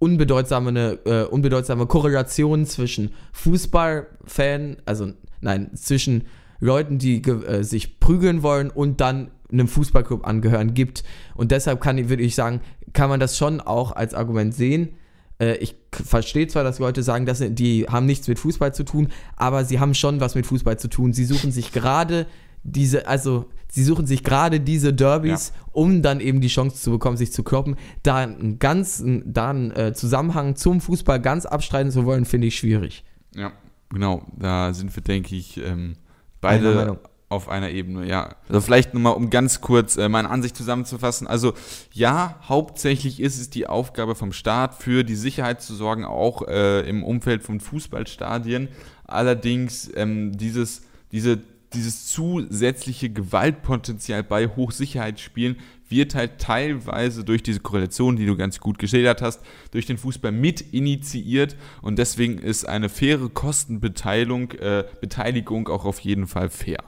unbedeutsame, 0.00 0.98
äh, 1.04 1.22
unbedeutsame 1.26 1.86
Korrelation 1.86 2.66
zwischen 2.66 3.14
Fußballfan, 3.32 4.78
also 4.84 5.12
nein, 5.40 5.70
zwischen 5.76 6.24
Leuten, 6.58 6.98
die 6.98 7.22
äh, 7.22 7.62
sich 7.62 8.00
prügeln 8.00 8.42
wollen 8.42 8.68
und 8.70 9.00
dann 9.00 9.30
einem 9.52 9.68
Fußballclub 9.68 10.26
angehören 10.26 10.74
gibt. 10.74 11.04
Und 11.36 11.52
deshalb 11.52 11.80
kann, 11.80 12.08
würde 12.08 12.24
ich 12.24 12.34
sagen, 12.34 12.62
kann 12.92 13.08
man 13.08 13.20
das 13.20 13.38
schon 13.38 13.60
auch 13.60 13.92
als 13.92 14.12
Argument 14.12 14.52
sehen. 14.54 14.96
Äh, 15.44 15.56
ich 15.56 15.76
verstehe 15.90 16.46
zwar, 16.46 16.64
dass 16.64 16.78
Leute 16.78 17.02
sagen, 17.02 17.26
dass 17.26 17.42
die 17.46 17.86
haben 17.88 18.06
nichts 18.06 18.28
mit 18.28 18.38
Fußball 18.38 18.74
zu 18.74 18.84
tun, 18.84 19.08
aber 19.36 19.64
sie 19.64 19.78
haben 19.80 19.94
schon 19.94 20.20
was 20.20 20.34
mit 20.34 20.46
Fußball 20.46 20.78
zu 20.78 20.88
tun. 20.88 21.12
Sie 21.12 21.24
suchen 21.24 21.52
sich 21.52 21.72
gerade 21.72 22.26
diese, 22.62 23.06
also 23.06 23.50
sie 23.68 23.84
suchen 23.84 24.06
sich 24.06 24.24
gerade 24.24 24.58
diese 24.58 24.94
Derbys, 24.94 25.52
ja. 25.54 25.62
um 25.72 26.00
dann 26.00 26.20
eben 26.20 26.40
die 26.40 26.48
Chance 26.48 26.80
zu 26.80 26.90
bekommen, 26.90 27.16
sich 27.16 27.32
zu 27.32 27.42
kloppen. 27.42 27.76
Da 28.02 28.16
einen 28.16 28.58
ganzen 28.58 29.32
da 29.32 29.50
einen, 29.50 29.70
äh, 29.72 29.92
Zusammenhang 29.92 30.56
zum 30.56 30.80
Fußball 30.80 31.20
ganz 31.20 31.44
abstreiten 31.44 31.90
zu 31.90 32.06
wollen, 32.06 32.24
finde 32.24 32.46
ich 32.46 32.56
schwierig. 32.56 33.04
Ja, 33.34 33.52
genau. 33.90 34.26
Da 34.36 34.72
sind 34.72 34.94
wir, 34.96 35.02
denke 35.02 35.36
ich, 35.36 35.58
ähm, 35.58 35.96
beide 36.40 36.98
auf 37.28 37.48
einer 37.48 37.70
Ebene, 37.70 38.06
ja. 38.06 38.36
Also 38.48 38.60
vielleicht 38.60 38.94
nochmal, 38.94 39.14
um 39.14 39.30
ganz 39.30 39.60
kurz 39.60 39.96
äh, 39.96 40.08
meine 40.08 40.30
Ansicht 40.30 40.56
zusammenzufassen. 40.56 41.26
Also 41.26 41.54
ja, 41.92 42.38
hauptsächlich 42.48 43.20
ist 43.20 43.40
es 43.40 43.50
die 43.50 43.66
Aufgabe 43.66 44.14
vom 44.14 44.32
Staat, 44.32 44.74
für 44.74 45.04
die 45.04 45.16
Sicherheit 45.16 45.62
zu 45.62 45.74
sorgen, 45.74 46.04
auch 46.04 46.46
äh, 46.46 46.80
im 46.88 47.02
Umfeld 47.02 47.42
von 47.42 47.60
Fußballstadien. 47.60 48.68
Allerdings 49.06 49.90
ähm, 49.94 50.36
dieses, 50.36 50.82
diese 51.12 51.40
dieses 51.74 52.06
zusätzliche 52.06 53.10
Gewaltpotenzial 53.10 54.22
bei 54.22 54.48
Hochsicherheitsspielen 54.48 55.56
wird 55.88 56.14
halt 56.14 56.38
teilweise 56.38 57.24
durch 57.24 57.42
diese 57.42 57.60
Korrelation, 57.60 58.16
die 58.16 58.26
du 58.26 58.36
ganz 58.36 58.58
gut 58.60 58.78
geschildert 58.78 59.22
hast, 59.22 59.40
durch 59.70 59.86
den 59.86 59.98
Fußball 59.98 60.32
mit 60.32 60.60
initiiert 60.72 61.56
und 61.82 61.98
deswegen 61.98 62.38
ist 62.38 62.66
eine 62.66 62.88
faire 62.88 63.28
Kostenbeteiligung 63.28 64.52
äh, 64.52 64.84
Beteiligung 65.00 65.68
auch 65.68 65.84
auf 65.84 66.00
jeden 66.00 66.26
Fall 66.26 66.48
fair. 66.48 66.78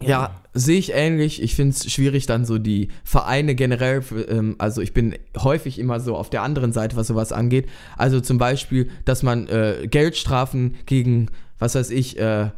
Ja, 0.00 0.40
sehe 0.52 0.78
ich 0.78 0.92
ähnlich. 0.92 1.42
Ich 1.42 1.54
finde 1.54 1.74
es 1.76 1.90
schwierig, 1.90 2.26
dann 2.26 2.44
so 2.44 2.58
die 2.58 2.88
Vereine 3.04 3.54
generell, 3.54 4.02
ähm, 4.28 4.56
also 4.58 4.80
ich 4.80 4.92
bin 4.92 5.16
häufig 5.36 5.78
immer 5.78 6.00
so 6.00 6.16
auf 6.16 6.30
der 6.30 6.42
anderen 6.42 6.72
Seite, 6.72 6.96
was 6.96 7.06
sowas 7.06 7.32
angeht. 7.32 7.68
Also 7.96 8.20
zum 8.20 8.38
Beispiel, 8.38 8.90
dass 9.04 9.22
man 9.22 9.48
äh, 9.48 9.86
Geldstrafen 9.88 10.76
gegen, 10.86 11.30
was 11.58 11.74
weiß 11.74 11.90
ich, 11.90 12.18
äh, 12.18 12.50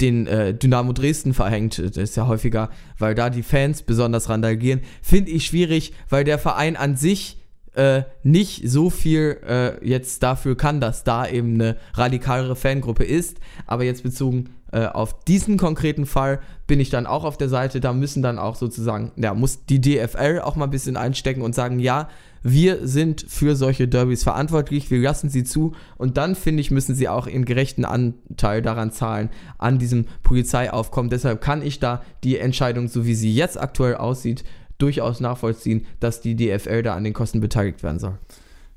den 0.00 0.26
äh, 0.26 0.54
Dynamo 0.54 0.92
Dresden 0.92 1.32
verhängt, 1.32 1.78
das 1.78 1.96
ist 1.96 2.16
ja 2.16 2.26
häufiger, 2.26 2.70
weil 2.98 3.14
da 3.14 3.30
die 3.30 3.42
Fans 3.42 3.82
besonders 3.82 4.28
randalieren, 4.28 4.80
finde 5.00 5.30
ich 5.30 5.46
schwierig, 5.46 5.92
weil 6.08 6.24
der 6.24 6.38
Verein 6.38 6.76
an 6.76 6.96
sich 6.96 7.38
äh, 7.74 8.02
nicht 8.22 8.68
so 8.68 8.90
viel 8.90 9.38
äh, 9.46 9.86
jetzt 9.86 10.22
dafür 10.22 10.56
kann, 10.56 10.80
dass 10.80 11.04
da 11.04 11.26
eben 11.26 11.54
eine 11.54 11.76
radikalere 11.94 12.56
Fangruppe 12.56 13.04
ist. 13.04 13.38
Aber 13.66 13.84
jetzt 13.84 14.02
bezogen 14.02 14.50
äh, 14.72 14.86
auf 14.86 15.24
diesen 15.24 15.58
konkreten 15.58 16.06
Fall 16.06 16.40
bin 16.66 16.80
ich 16.80 16.88
dann 16.88 17.06
auch 17.06 17.24
auf 17.24 17.36
der 17.36 17.50
Seite, 17.50 17.80
da 17.80 17.92
müssen 17.92 18.22
dann 18.22 18.38
auch 18.38 18.56
sozusagen, 18.56 19.12
ja, 19.16 19.34
muss 19.34 19.66
die 19.66 19.80
DFL 19.80 20.40
auch 20.42 20.56
mal 20.56 20.64
ein 20.64 20.70
bisschen 20.70 20.96
einstecken 20.96 21.42
und 21.42 21.54
sagen, 21.54 21.78
ja, 21.78 22.08
wir 22.42 22.88
sind 22.88 23.24
für 23.28 23.54
solche 23.54 23.86
Derbys 23.86 24.24
verantwortlich, 24.24 24.90
wir 24.90 24.98
lassen 24.98 25.28
sie 25.28 25.44
zu 25.44 25.72
und 25.98 26.16
dann 26.16 26.34
finde 26.34 26.62
ich, 26.62 26.70
müssen 26.70 26.94
sie 26.94 27.08
auch 27.08 27.26
ihren 27.26 27.44
gerechten 27.44 27.84
Anteil 27.84 28.62
daran 28.62 28.90
zahlen, 28.90 29.28
an 29.58 29.78
diesem 29.78 30.06
Polizeiaufkommen. 30.22 31.10
Deshalb 31.10 31.40
kann 31.40 31.62
ich 31.62 31.78
da 31.78 32.02
die 32.24 32.38
Entscheidung, 32.38 32.88
so 32.88 33.04
wie 33.04 33.14
sie 33.14 33.32
jetzt 33.32 33.60
aktuell 33.60 33.96
aussieht, 33.96 34.42
durchaus 34.78 35.20
nachvollziehen, 35.20 35.86
dass 36.00 36.22
die 36.22 36.34
DFL 36.34 36.82
da 36.82 36.94
an 36.94 37.04
den 37.04 37.12
Kosten 37.12 37.40
beteiligt 37.40 37.82
werden 37.82 38.00
soll. 38.00 38.18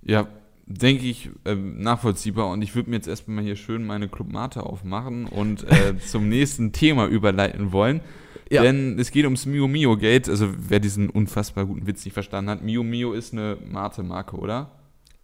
Ja, 0.03 0.27
denke 0.67 1.05
ich, 1.05 1.29
äh, 1.45 1.55
nachvollziehbar. 1.55 2.49
Und 2.49 2.61
ich 2.61 2.75
würde 2.75 2.89
mir 2.89 2.95
jetzt 2.95 3.07
erstmal 3.07 3.43
hier 3.43 3.55
schön 3.55 3.85
meine 3.85 4.07
Clubmate 4.07 4.63
aufmachen 4.63 5.25
und 5.25 5.63
äh, 5.63 5.97
zum 6.05 6.29
nächsten 6.29 6.71
Thema 6.71 7.07
überleiten 7.07 7.71
wollen. 7.71 8.01
Ja. 8.49 8.61
Denn 8.61 8.99
es 8.99 9.11
geht 9.11 9.25
ums 9.25 9.45
Mio 9.45 9.67
Mio 9.67 9.97
Gate. 9.97 10.29
Also 10.29 10.49
wer 10.57 10.79
diesen 10.79 11.09
unfassbar 11.09 11.65
guten 11.65 11.87
Witz 11.87 12.05
nicht 12.05 12.13
verstanden 12.13 12.49
hat, 12.49 12.63
Mio 12.63 12.83
Mio 12.83 13.13
ist 13.13 13.33
eine 13.33 13.57
Mate-Marke, 13.65 14.37
oder? 14.37 14.71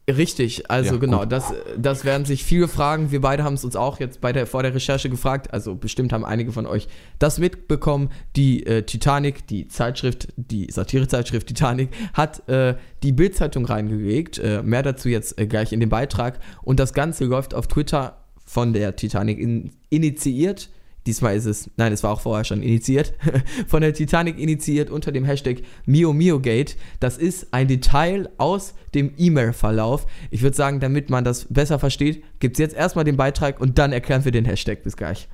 Richtig, 0.09 0.69
also 0.69 0.95
ja, 0.95 0.99
genau, 0.99 1.25
das, 1.25 1.53
das 1.77 2.03
werden 2.03 2.25
sich 2.25 2.43
viele 2.43 2.67
fragen. 2.67 3.11
Wir 3.11 3.21
beide 3.21 3.43
haben 3.43 3.53
es 3.53 3.63
uns 3.63 3.75
auch 3.75 3.99
jetzt 3.99 4.19
bei 4.19 4.33
der, 4.33 4.47
vor 4.47 4.63
der 4.63 4.73
Recherche 4.73 5.09
gefragt. 5.09 5.53
Also 5.53 5.75
bestimmt 5.75 6.11
haben 6.11 6.25
einige 6.25 6.51
von 6.51 6.65
euch 6.65 6.87
das 7.19 7.37
mitbekommen. 7.37 8.09
Die 8.35 8.65
äh, 8.65 8.81
Titanic, 8.83 9.45
die 9.47 9.67
Zeitschrift, 9.67 10.29
die 10.35 10.71
Satirezeitschrift 10.71 11.47
Titanic, 11.47 11.89
hat 12.13 12.47
äh, 12.49 12.75
die 13.03 13.11
Bildzeitung 13.11 13.65
reingelegt. 13.65 14.39
Äh, 14.39 14.63
mehr 14.63 14.81
dazu 14.81 15.07
jetzt 15.07 15.39
äh, 15.39 15.45
gleich 15.45 15.71
in 15.71 15.79
dem 15.79 15.89
Beitrag. 15.89 16.39
Und 16.63 16.79
das 16.79 16.93
Ganze 16.93 17.25
läuft 17.25 17.53
auf 17.53 17.67
Twitter 17.67 18.17
von 18.43 18.73
der 18.73 18.95
Titanic 18.95 19.39
in, 19.39 19.71
initiiert 19.89 20.69
Diesmal 21.07 21.35
ist 21.35 21.45
es, 21.45 21.69
nein, 21.77 21.93
es 21.93 22.03
war 22.03 22.11
auch 22.11 22.21
vorher 22.21 22.43
schon 22.43 22.61
initiiert, 22.61 23.13
von 23.67 23.81
der 23.81 23.93
Titanic 23.93 24.37
initiiert 24.37 24.89
unter 24.89 25.11
dem 25.11 25.25
Hashtag 25.25 25.63
MioMioGate. 25.85 26.75
Das 26.99 27.17
ist 27.17 27.53
ein 27.53 27.67
Detail 27.67 28.29
aus 28.37 28.75
dem 28.93 29.13
E-Mail-Verlauf. 29.17 30.05
Ich 30.29 30.43
würde 30.43 30.55
sagen, 30.55 30.79
damit 30.79 31.09
man 31.09 31.23
das 31.23 31.47
besser 31.49 31.79
versteht, 31.79 32.23
gibt 32.39 32.55
es 32.55 32.59
jetzt 32.59 32.75
erstmal 32.75 33.05
den 33.05 33.17
Beitrag 33.17 33.59
und 33.59 33.79
dann 33.79 33.93
erklären 33.93 34.25
wir 34.25 34.31
den 34.31 34.45
Hashtag. 34.45 34.83
Bis 34.83 34.95
gleich. 34.95 35.27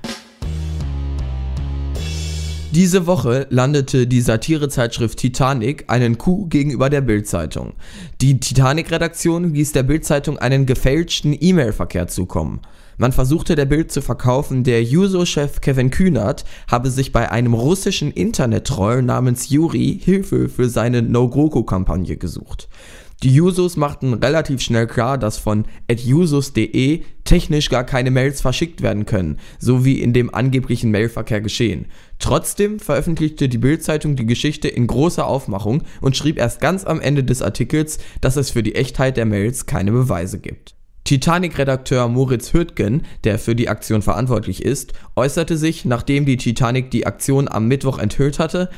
Diese 2.70 3.06
Woche 3.06 3.46
landete 3.50 4.06
die 4.06 4.20
Satirezeitschrift 4.20 5.18
Titanic 5.18 5.84
einen 5.88 6.18
Coup 6.18 6.50
gegenüber 6.50 6.90
der 6.90 7.00
Bild-Zeitung. 7.00 7.72
Die 8.20 8.40
Titanic-Redaktion 8.40 9.54
ließ 9.54 9.72
der 9.72 9.84
Bild-Zeitung 9.84 10.38
einen 10.38 10.66
gefälschten 10.66 11.36
E-Mail-Verkehr 11.38 12.08
zukommen. 12.08 12.60
Man 13.00 13.12
versuchte 13.12 13.54
der 13.54 13.64
Bild 13.64 13.92
zu 13.92 14.02
verkaufen, 14.02 14.64
der 14.64 14.82
Juso-Chef 14.82 15.60
Kevin 15.60 15.90
Kühnert 15.90 16.44
habe 16.68 16.90
sich 16.90 17.12
bei 17.12 17.30
einem 17.30 17.54
russischen 17.54 18.10
Internet-Troll 18.10 19.02
namens 19.02 19.50
Yuri 19.50 20.00
Hilfe 20.02 20.48
für 20.48 20.68
seine 20.68 21.02
No-GroKo-Kampagne 21.02 22.16
gesucht. 22.16 22.68
Die 23.22 23.32
Jusos 23.32 23.76
machten 23.76 24.14
relativ 24.14 24.60
schnell 24.60 24.88
klar, 24.88 25.16
dass 25.16 25.38
von 25.38 25.64
@jusos.de 25.88 27.02
technisch 27.22 27.68
gar 27.68 27.84
keine 27.84 28.10
Mails 28.10 28.40
verschickt 28.40 28.82
werden 28.82 29.06
können, 29.06 29.38
so 29.60 29.84
wie 29.84 30.00
in 30.00 30.12
dem 30.12 30.34
angeblichen 30.34 30.90
Mailverkehr 30.90 31.40
geschehen. 31.40 31.86
Trotzdem 32.18 32.80
veröffentlichte 32.80 33.48
die 33.48 33.58
Bild-Zeitung 33.58 34.16
die 34.16 34.26
Geschichte 34.26 34.66
in 34.66 34.88
großer 34.88 35.24
Aufmachung 35.24 35.84
und 36.00 36.16
schrieb 36.16 36.36
erst 36.36 36.60
ganz 36.60 36.84
am 36.84 37.00
Ende 37.00 37.22
des 37.22 37.42
Artikels, 37.42 37.98
dass 38.20 38.36
es 38.36 38.50
für 38.50 38.64
die 38.64 38.74
Echtheit 38.74 39.16
der 39.16 39.26
Mails 39.26 39.66
keine 39.66 39.92
Beweise 39.92 40.40
gibt. 40.40 40.77
Titanic-Redakteur 41.08 42.06
Moritz 42.08 42.52
Hürtgen, 42.52 43.00
der 43.24 43.38
für 43.38 43.56
die 43.56 43.70
Aktion 43.70 44.02
verantwortlich 44.02 44.62
ist, 44.62 44.92
äußerte 45.16 45.56
sich, 45.56 45.86
nachdem 45.86 46.26
die 46.26 46.36
Titanic 46.36 46.90
die 46.90 47.06
Aktion 47.06 47.48
am 47.48 47.66
Mittwoch 47.66 47.98
enthüllt 47.98 48.38
hatte, 48.38 48.68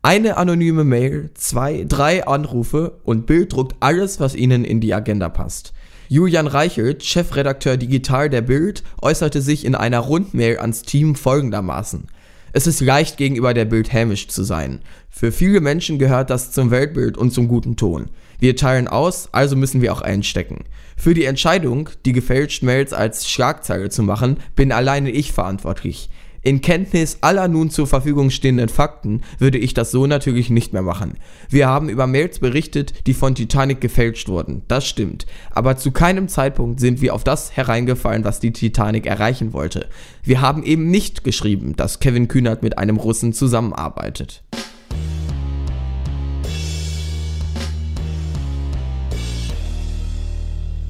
eine 0.00 0.36
anonyme 0.36 0.84
Mail, 0.84 1.30
zwei, 1.34 1.84
drei 1.88 2.24
Anrufe 2.28 3.00
und 3.02 3.26
Bild 3.26 3.54
druckt 3.54 3.74
alles, 3.80 4.20
was 4.20 4.36
ihnen 4.36 4.64
in 4.64 4.80
die 4.80 4.94
Agenda 4.94 5.28
passt. 5.28 5.72
Julian 6.08 6.46
Reichelt, 6.46 7.02
Chefredakteur 7.02 7.76
Digital 7.76 8.30
der 8.30 8.42
Bild, 8.42 8.84
äußerte 9.02 9.42
sich 9.42 9.64
in 9.64 9.74
einer 9.74 9.98
Rundmail 9.98 10.60
ans 10.60 10.82
Team 10.82 11.16
folgendermaßen. 11.16 12.06
Es 12.52 12.68
ist 12.68 12.80
leicht 12.80 13.16
gegenüber 13.16 13.52
der 13.52 13.64
Bild 13.64 13.92
hämisch 13.92 14.28
zu 14.28 14.44
sein. 14.44 14.78
Für 15.08 15.32
viele 15.32 15.60
Menschen 15.60 15.98
gehört 15.98 16.30
das 16.30 16.52
zum 16.52 16.70
Weltbild 16.70 17.18
und 17.18 17.32
zum 17.32 17.48
guten 17.48 17.74
Ton. 17.74 18.10
Wir 18.40 18.56
teilen 18.56 18.88
aus, 18.88 19.28
also 19.32 19.54
müssen 19.54 19.82
wir 19.82 19.92
auch 19.92 20.00
einstecken. 20.00 20.64
Für 20.96 21.14
die 21.14 21.24
Entscheidung, 21.24 21.90
die 22.04 22.12
gefälschten 22.12 22.66
Mails 22.66 22.92
als 22.92 23.28
Schlagzeile 23.28 23.90
zu 23.90 24.02
machen, 24.02 24.38
bin 24.56 24.72
alleine 24.72 25.10
ich 25.10 25.32
verantwortlich. 25.32 26.10
In 26.42 26.62
Kenntnis 26.62 27.18
aller 27.20 27.48
nun 27.48 27.68
zur 27.68 27.86
Verfügung 27.86 28.30
stehenden 28.30 28.70
Fakten 28.70 29.20
würde 29.38 29.58
ich 29.58 29.74
das 29.74 29.90
so 29.90 30.06
natürlich 30.06 30.48
nicht 30.48 30.72
mehr 30.72 30.80
machen. 30.80 31.18
Wir 31.50 31.68
haben 31.68 31.90
über 31.90 32.06
Mails 32.06 32.38
berichtet, 32.38 33.06
die 33.06 33.12
von 33.12 33.34
Titanic 33.34 33.82
gefälscht 33.82 34.28
wurden. 34.28 34.62
Das 34.66 34.86
stimmt. 34.86 35.26
Aber 35.50 35.76
zu 35.76 35.90
keinem 35.90 36.28
Zeitpunkt 36.28 36.80
sind 36.80 37.02
wir 37.02 37.14
auf 37.14 37.24
das 37.24 37.54
hereingefallen, 37.58 38.24
was 38.24 38.40
die 38.40 38.52
Titanic 38.52 39.04
erreichen 39.04 39.52
wollte. 39.52 39.86
Wir 40.22 40.40
haben 40.40 40.62
eben 40.62 40.90
nicht 40.90 41.24
geschrieben, 41.24 41.76
dass 41.76 42.00
Kevin 42.00 42.26
Kühnert 42.26 42.62
mit 42.62 42.78
einem 42.78 42.96
Russen 42.96 43.34
zusammenarbeitet. 43.34 44.42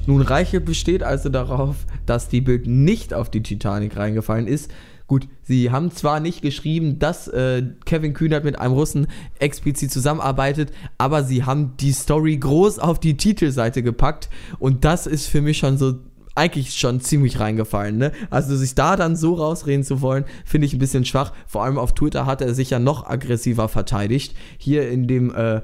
Nun, 0.07 0.21
Reichel 0.21 0.59
besteht 0.61 1.03
also 1.03 1.29
darauf, 1.29 1.75
dass 2.05 2.27
die 2.27 2.41
Bild 2.41 2.65
nicht 2.67 3.13
auf 3.13 3.29
die 3.29 3.43
Titanic 3.43 3.95
reingefallen 3.95 4.47
ist. 4.47 4.71
Gut, 5.05 5.27
sie 5.43 5.71
haben 5.71 5.91
zwar 5.91 6.21
nicht 6.21 6.41
geschrieben, 6.41 6.97
dass 6.97 7.27
äh, 7.27 7.63
Kevin 7.85 8.13
Kühnert 8.13 8.45
mit 8.45 8.57
einem 8.57 8.73
Russen 8.73 9.07
explizit 9.39 9.91
zusammenarbeitet, 9.91 10.71
aber 10.97 11.23
sie 11.23 11.43
haben 11.43 11.73
die 11.77 11.91
Story 11.91 12.37
groß 12.37 12.79
auf 12.79 12.99
die 12.99 13.17
Titelseite 13.17 13.83
gepackt 13.83 14.29
und 14.57 14.85
das 14.85 15.07
ist 15.07 15.27
für 15.27 15.41
mich 15.41 15.57
schon 15.57 15.77
so 15.77 15.95
eigentlich 16.33 16.75
schon 16.75 17.01
ziemlich 17.01 17.41
reingefallen, 17.41 17.97
ne? 17.97 18.13
Also 18.29 18.55
sich 18.55 18.73
da 18.73 18.95
dann 18.95 19.17
so 19.17 19.33
rausreden 19.33 19.83
zu 19.83 20.01
wollen, 20.01 20.23
finde 20.45 20.65
ich 20.65 20.73
ein 20.73 20.79
bisschen 20.79 21.03
schwach. 21.03 21.33
Vor 21.45 21.63
allem 21.63 21.77
auf 21.77 21.93
Twitter 21.93 22.25
hat 22.25 22.41
er 22.41 22.53
sich 22.53 22.69
ja 22.69 22.79
noch 22.79 23.05
aggressiver 23.05 23.67
verteidigt. 23.67 24.33
Hier 24.57 24.89
in 24.89 25.07
dem 25.07 25.35
äh, 25.35 25.61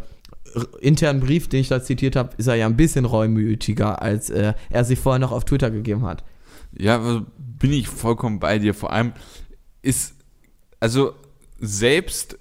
internen 0.79 1.19
Brief, 1.19 1.47
den 1.47 1.62
ich 1.62 1.67
da 1.67 1.81
zitiert 1.81 2.15
habe, 2.15 2.31
ist 2.38 2.47
er 2.47 2.55
ja 2.55 2.65
ein 2.65 2.77
bisschen 2.77 3.05
reumütiger, 3.05 4.01
als 4.01 4.29
äh, 4.29 4.53
er 4.69 4.83
sich 4.83 4.99
vorher 4.99 5.19
noch 5.19 5.31
auf 5.31 5.45
Twitter 5.45 5.71
gegeben 5.71 6.03
hat. 6.05 6.23
Ja, 6.77 6.99
also 7.01 7.25
bin 7.38 7.73
ich 7.73 7.88
vollkommen 7.88 8.39
bei 8.39 8.60
dir. 8.60 8.73
Vor 8.73 8.91
allem 8.91 9.13
ist, 9.81 10.13
also 10.79 11.13
selbst 11.60 12.38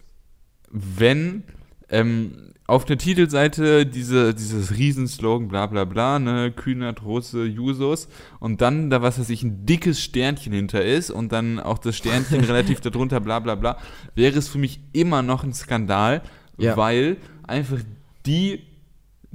wenn 0.70 1.44
ähm, 1.88 2.46
auf 2.66 2.84
der 2.84 2.98
Titelseite 2.98 3.86
diese, 3.86 4.34
dieses 4.34 4.76
Riesenslogan, 4.76 5.48
bla 5.48 5.66
bla 5.66 5.84
bla, 5.84 6.18
ne, 6.18 6.50
Kühnert, 6.50 7.04
Russe, 7.04 7.44
Jusos, 7.44 8.08
und 8.40 8.60
dann 8.60 8.90
da, 8.90 9.02
was 9.02 9.18
weiß 9.18 9.30
ich, 9.30 9.42
ein 9.42 9.66
dickes 9.66 10.02
Sternchen 10.02 10.52
hinter 10.52 10.84
ist 10.84 11.10
und 11.10 11.32
dann 11.32 11.60
auch 11.60 11.78
das 11.78 11.96
Sternchen 11.96 12.40
relativ 12.44 12.80
darunter, 12.80 13.20
bla 13.20 13.38
bla 13.38 13.54
bla, 13.54 13.78
wäre 14.14 14.38
es 14.38 14.48
für 14.48 14.58
mich 14.58 14.80
immer 14.92 15.22
noch 15.22 15.44
ein 15.44 15.52
Skandal, 15.52 16.22
ja. 16.58 16.76
weil 16.76 17.18
einfach 17.48 17.80
die 18.24 18.62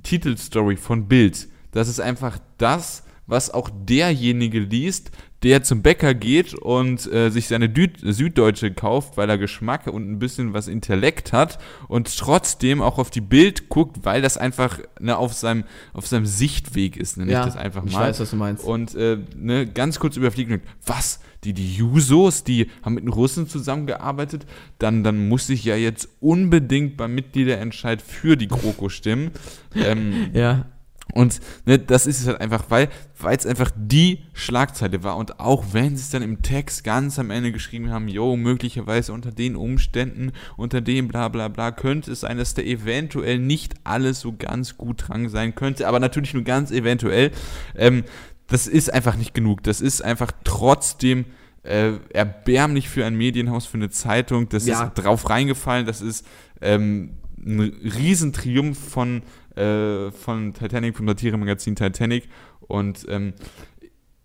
Titelstory 0.04 0.78
von 0.78 1.08
Bild, 1.08 1.48
das 1.72 1.88
ist 1.88 2.00
einfach 2.00 2.40
das, 2.58 3.04
was 3.28 3.50
auch 3.50 3.70
derjenige 3.74 4.60
liest, 4.60 5.12
der 5.44 5.64
zum 5.64 5.82
Bäcker 5.82 6.14
geht 6.14 6.54
und 6.54 7.12
äh, 7.12 7.30
sich 7.30 7.48
seine 7.48 7.68
Dü 7.68 7.88
Süddeutsche 8.02 8.72
kauft, 8.72 9.18
weil 9.18 9.30
er 9.30 9.38
Geschmack 9.38 9.88
und 9.88 10.10
ein 10.10 10.20
bisschen 10.20 10.54
was 10.54 10.68
Intellekt 10.68 11.34
hat 11.34 11.58
und 11.88 12.16
trotzdem 12.16 12.82
auch 12.82 13.00
auf 13.00 13.10
die 13.10 13.22
Bild 13.22 13.70
guckt, 13.70 14.00
weil 14.04 14.22
das 14.22 14.38
einfach 14.38 14.80
ne, 15.00 15.18
auf, 15.18 15.34
seinem, 15.34 15.64
auf 15.94 16.06
seinem 16.06 16.26
Sichtweg 16.26 16.96
ist, 16.96 17.18
nenne 17.18 17.32
ja, 17.32 17.40
ich 17.40 17.46
das 17.48 17.58
einfach 17.58 17.84
mal. 17.84 17.90
Ich 17.90 17.96
weiß, 17.96 18.20
was 18.20 18.30
du 18.30 18.36
meinst. 18.36 18.64
Und 18.64 18.94
äh, 18.96 19.18
ne, 19.36 19.66
ganz 19.66 20.00
kurz 20.00 20.16
überfliegen, 20.16 20.62
was? 20.86 21.20
Die, 21.44 21.54
die 21.54 21.74
Jusos, 21.74 22.44
die 22.44 22.70
haben 22.84 22.94
mit 22.94 23.04
den 23.04 23.10
Russen 23.10 23.48
zusammengearbeitet, 23.48 24.46
dann, 24.78 25.04
dann 25.04 25.28
muss 25.28 25.50
ich 25.50 25.66
ja 25.66 25.76
jetzt 25.76 26.08
unbedingt 26.20 26.98
beim 26.98 27.16
Mitgliederentscheid 27.16 28.00
für 28.00 28.38
die 28.38 28.48
Kroko 28.48 28.90
stimmen. 28.90 29.32
ähm, 29.76 30.30
ja. 30.34 30.68
Und 31.14 31.40
ne, 31.66 31.80
das 31.80 32.08
ist 32.08 32.22
es 32.22 32.28
halt 32.28 32.42
einfach, 32.42 32.66
weil 32.70 32.90
es 33.22 33.46
einfach 33.46 33.72
die 33.76 34.20
Schlagzeile 34.34 35.04
war. 35.04 35.18
Und 35.18 35.40
auch 35.40 35.66
wenn 35.72 35.96
sie 35.96 36.04
es 36.04 36.10
dann 36.10 36.22
im 36.22 36.42
Text 36.42 36.84
ganz 36.84 37.20
am 37.20 37.32
Ende 37.32 37.52
geschrieben 37.52 37.92
haben, 37.92 38.08
jo, 38.08 38.36
möglicherweise 38.38 39.14
unter 39.14 39.32
den 39.32 39.56
Umständen, 39.56 40.32
unter 40.58 40.82
dem 40.82 41.08
bla 41.08 41.28
bla 41.28 41.48
bla, 41.48 41.72
könnte 41.72 42.12
es 42.12 42.22
sein, 42.22 42.38
dass 42.38 42.54
da 42.54 42.62
eventuell 42.62 43.40
nicht 43.40 43.76
alles 43.84 44.22
so 44.22 44.34
ganz 44.38 44.78
gut 44.78 45.08
dran 45.08 45.30
sein 45.30 45.56
könnte, 45.56 45.88
aber 45.88 46.00
natürlich 46.00 46.34
nur 46.34 46.44
ganz 46.44 46.72
eventuell. 46.72 47.32
Ähm, 47.76 48.04
das 48.48 48.68
ist 48.68 48.94
einfach 48.94 49.16
nicht 49.16 49.34
genug. 49.34 49.64
Das 49.64 49.80
ist 49.80 50.04
einfach 50.04 50.32
trotzdem 50.44 51.26
äh, 51.64 51.94
erbärmlich 52.10 52.90
für 52.90 53.06
ein 53.06 53.16
Medienhaus, 53.16 53.66
für 53.66 53.78
eine 53.78 53.90
Zeitung. 53.90 54.50
Das 54.50 54.66
ja. 54.66 54.84
ist 54.84 54.94
drauf 54.96 55.30
reingefallen. 55.30 55.86
Das 55.86 56.02
ist 56.02 56.26
ähm, 56.60 57.18
ein 57.38 57.60
Riesentriumph 57.60 58.78
von 58.78 59.24
äh, 59.56 60.12
von 60.12 60.54
Titanic, 60.54 60.96
vom 60.96 61.08
Satire-Magazin 61.08 61.76
Titanic. 61.76 62.30
Und 62.62 63.06
ähm, 63.10 63.34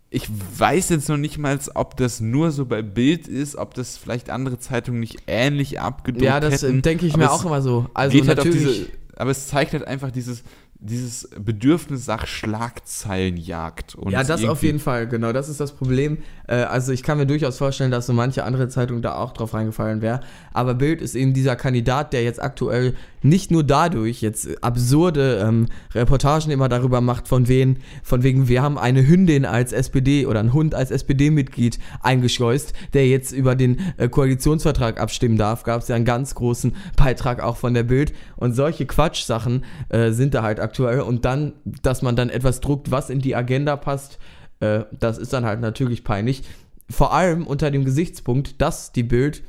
ich 0.09 0.27
weiß 0.57 0.89
jetzt 0.89 1.09
noch 1.09 1.17
nicht 1.17 1.37
mal, 1.37 1.59
ob 1.75 1.97
das 1.97 2.21
nur 2.21 2.51
so 2.51 2.65
bei 2.65 2.81
Bild 2.81 3.27
ist, 3.27 3.55
ob 3.55 3.73
das 3.73 3.97
vielleicht 3.97 4.29
andere 4.29 4.57
Zeitungen 4.57 4.99
nicht 4.99 5.23
ähnlich 5.27 5.79
abgedruckt 5.81 6.23
Ja, 6.25 6.39
das 6.39 6.61
denke 6.61 7.05
ich 7.05 7.13
aber 7.13 7.23
mir 7.23 7.31
auch 7.31 7.45
immer 7.45 7.61
so. 7.61 7.87
Also 7.93 8.17
natürlich. 8.17 8.65
Halt 8.65 8.77
diese, 8.77 8.87
aber 9.17 9.31
es 9.31 9.47
zeigt 9.47 9.73
halt 9.73 9.85
einfach 9.85 10.11
dieses, 10.11 10.43
dieses 10.79 11.29
Bedürfnis 11.39 12.05
nach 12.07 12.27
Schlagzeilenjagd. 12.27 13.95
Und 13.95 14.11
ja, 14.11 14.23
das 14.23 14.45
auf 14.45 14.61
jeden 14.61 14.79
Fall, 14.79 15.07
genau, 15.07 15.33
das 15.33 15.49
ist 15.49 15.59
das 15.59 15.71
Problem. 15.71 16.19
Äh, 16.47 16.55
also 16.55 16.91
ich 16.91 17.01
kann 17.01 17.17
mir 17.17 17.25
durchaus 17.25 17.57
vorstellen, 17.57 17.89
dass 17.89 18.05
so 18.05 18.13
manche 18.13 18.43
andere 18.43 18.67
Zeitung 18.69 19.01
da 19.01 19.15
auch 19.15 19.33
drauf 19.33 19.53
reingefallen 19.55 20.01
wäre. 20.01 20.19
Aber 20.53 20.75
Bild 20.75 21.01
ist 21.01 21.15
eben 21.15 21.33
dieser 21.33 21.55
Kandidat, 21.55 22.13
der 22.13 22.23
jetzt 22.23 22.41
aktuell 22.41 22.93
nicht 23.23 23.49
nur 23.49 23.63
dadurch 23.63 24.21
jetzt 24.21 24.63
absurde 24.63 25.43
ähm, 25.43 25.67
Reportagen 25.95 26.51
immer 26.51 26.69
darüber 26.69 27.01
macht, 27.01 27.27
von 27.27 27.47
wen, 27.47 27.79
von 28.03 28.21
wegen, 28.21 28.47
wir 28.47 28.61
haben 28.61 28.77
eine 28.77 29.07
Hündin 29.07 29.45
als 29.45 29.73
SPD 29.73 30.27
oder 30.27 30.39
einen 30.39 30.53
Hund 30.53 30.75
als 30.75 30.91
SPD-Mitglied 30.91 31.79
eingeschleust, 32.01 32.73
der 32.93 33.07
jetzt 33.07 33.31
über 33.31 33.55
den 33.55 33.79
äh, 33.97 34.07
Koalitionsvertrag 34.07 34.99
abstimmen 34.99 35.37
darf. 35.37 35.63
Gab 35.63 35.81
es 35.81 35.87
ja 35.87 35.95
einen 35.95 36.05
ganz 36.05 36.35
großen 36.35 36.75
Beitrag 36.95 37.41
auch 37.41 37.57
von 37.57 37.73
der 37.73 37.83
Bild. 37.83 38.13
Und 38.35 38.53
solche 38.53 38.85
Quatschsachen 38.85 39.65
äh, 39.89 40.11
sind 40.11 40.35
da 40.35 40.43
halt 40.43 40.59
aktuell. 40.59 40.66
Und 41.03 41.25
dann, 41.25 41.53
dass 41.65 42.01
man 42.01 42.15
dann 42.15 42.29
etwas 42.29 42.61
druckt, 42.61 42.91
was 42.91 43.09
in 43.09 43.19
die 43.19 43.35
Agenda 43.35 43.75
passt, 43.75 44.19
äh, 44.59 44.81
das 44.99 45.17
ist 45.17 45.33
dann 45.33 45.45
halt 45.45 45.61
natürlich 45.61 46.03
peinlich. 46.03 46.43
Vor 46.89 47.13
allem 47.13 47.45
unter 47.45 47.71
dem 47.71 47.85
Gesichtspunkt, 47.85 48.61
dass 48.61 48.91
die 48.91 49.03
Bild 49.03 49.43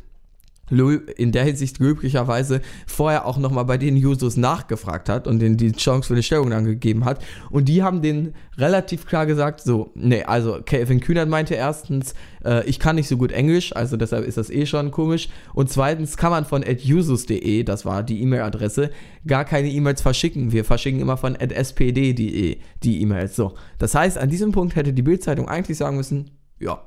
in 0.70 1.33
der 1.33 1.44
Hinsicht 1.44 1.78
glücklicherweise 1.78 2.61
vorher 2.87 3.26
auch 3.26 3.38
nochmal 3.38 3.64
bei 3.64 3.78
den 3.78 3.96
Users 3.96 4.37
nachgefragt 4.37 5.09
hat 5.09 5.26
und 5.26 5.38
denen 5.38 5.57
die 5.57 5.72
Chance 5.72 6.09
für 6.09 6.14
eine 6.14 6.22
Stellung 6.22 6.52
angegeben 6.52 7.04
hat. 7.04 7.24
Und 7.50 7.68
die 7.68 7.83
haben 7.83 8.02
denen 8.02 8.35
relativ 8.57 9.07
klar 9.07 9.26
gesagt, 9.26 9.61
so, 9.61 9.90
nee, 9.94 10.24
also 10.24 10.61
Kevin 10.64 11.00
Kühnert 11.00 11.28
meinte 11.28 11.54
erstens, 11.54 12.14
äh, 12.44 12.64
ich 12.68 12.78
kann 12.78 12.96
nicht 12.96 13.09
so 13.09 13.16
gut 13.16 13.33
Englisch, 13.33 13.74
also 13.74 13.96
deshalb 13.96 14.26
ist 14.26 14.37
das 14.37 14.50
eh 14.50 14.66
schon 14.66 14.90
komisch. 14.90 15.28
Und 15.54 15.70
zweitens 15.70 16.16
kann 16.16 16.31
man 16.31 16.44
von 16.44 16.64
@usus.de, 16.64 17.62
das 17.62 17.85
war 17.85 18.02
die 18.02 18.20
E-Mail-Adresse, 18.22 18.90
gar 19.26 19.44
keine 19.44 19.70
E-Mails 19.70 20.02
verschicken. 20.02 20.52
Wir 20.52 20.64
verschicken 20.64 21.00
immer 21.00 21.16
von 21.16 21.37
@spd.de 21.37 22.59
die 22.83 23.02
E-Mails. 23.02 23.37
So, 23.37 23.54
das 23.78 23.94
heißt, 23.94 24.18
an 24.18 24.28
diesem 24.28 24.52
Punkt 24.52 24.76
hätte 24.76 24.92
die 24.92 25.02
Bildzeitung 25.02 25.48
eigentlich 25.48 25.78
sagen 25.78 25.96
müssen, 25.96 26.31
ja, 26.59 26.83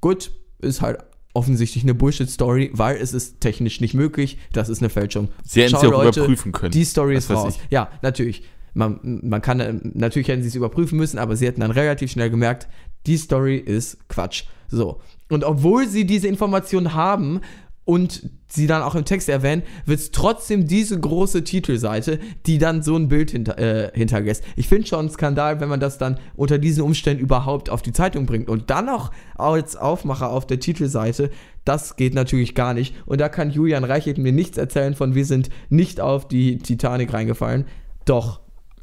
gut, 0.00 0.30
ist 0.60 0.82
halt 0.82 0.98
offensichtlich 1.34 1.84
eine 1.84 1.94
Bullshit-Story, 1.94 2.70
weil 2.72 2.96
es 2.96 3.12
ist 3.12 3.40
technisch 3.40 3.80
nicht 3.80 3.94
möglich. 3.94 4.38
Das 4.52 4.68
ist 4.68 4.80
eine 4.80 4.90
Fälschung. 4.90 5.28
Sie 5.44 5.62
hätten 5.62 5.76
sie 5.78 5.86
auch 5.86 5.92
Leute, 5.92 6.20
überprüfen 6.20 6.52
können. 6.52 6.72
Die 6.72 6.84
Story 6.84 7.16
ist 7.16 7.30
raus. 7.30 7.56
Ich. 7.56 7.70
Ja, 7.70 7.90
natürlich. 8.02 8.42
Man, 8.74 9.20
man 9.22 9.42
kann, 9.42 9.80
natürlich 9.94 10.28
hätten 10.28 10.42
sie 10.42 10.48
es 10.48 10.54
überprüfen 10.54 10.98
müssen, 10.98 11.18
aber 11.18 11.36
sie 11.36 11.46
hätten 11.46 11.60
dann 11.60 11.70
relativ 11.70 12.10
schnell 12.10 12.30
gemerkt, 12.30 12.68
die 13.06 13.16
Story 13.16 13.56
ist 13.56 14.08
Quatsch. 14.08 14.44
So. 14.68 15.00
Und 15.30 15.44
obwohl 15.44 15.88
sie 15.88 16.04
diese 16.04 16.28
Information 16.28 16.94
haben, 16.94 17.40
und 17.88 18.28
sie 18.48 18.66
dann 18.66 18.82
auch 18.82 18.94
im 18.94 19.06
Text 19.06 19.30
erwähnen, 19.30 19.62
wird 19.86 19.98
es 19.98 20.10
trotzdem 20.10 20.66
diese 20.66 21.00
große 21.00 21.42
Titelseite, 21.42 22.18
die 22.44 22.58
dann 22.58 22.82
so 22.82 22.94
ein 22.94 23.08
Bild 23.08 23.30
hinter, 23.30 23.58
äh, 23.58 23.90
hinterlässt. 23.94 24.44
Ich 24.56 24.68
finde 24.68 24.86
schon 24.86 25.06
ein 25.06 25.10
Skandal, 25.10 25.58
wenn 25.60 25.70
man 25.70 25.80
das 25.80 25.96
dann 25.96 26.20
unter 26.36 26.58
diesen 26.58 26.82
Umständen 26.82 27.22
überhaupt 27.22 27.70
auf 27.70 27.80
die 27.80 27.94
Zeitung 27.94 28.26
bringt 28.26 28.50
und 28.50 28.68
dann 28.68 28.84
noch 28.84 29.10
als 29.36 29.74
Aufmacher 29.74 30.28
auf 30.28 30.46
der 30.46 30.60
Titelseite. 30.60 31.30
Das 31.64 31.96
geht 31.96 32.12
natürlich 32.12 32.54
gar 32.54 32.74
nicht. 32.74 32.94
Und 33.06 33.22
da 33.22 33.30
kann 33.30 33.50
Julian 33.50 33.84
Reichelt 33.84 34.18
mir 34.18 34.32
nichts 34.32 34.58
erzählen 34.58 34.94
von, 34.94 35.14
wir 35.14 35.24
sind 35.24 35.48
nicht 35.70 35.98
auf 35.98 36.28
die 36.28 36.58
Titanic 36.58 37.14
reingefallen. 37.14 37.64
Doch, 38.04 38.40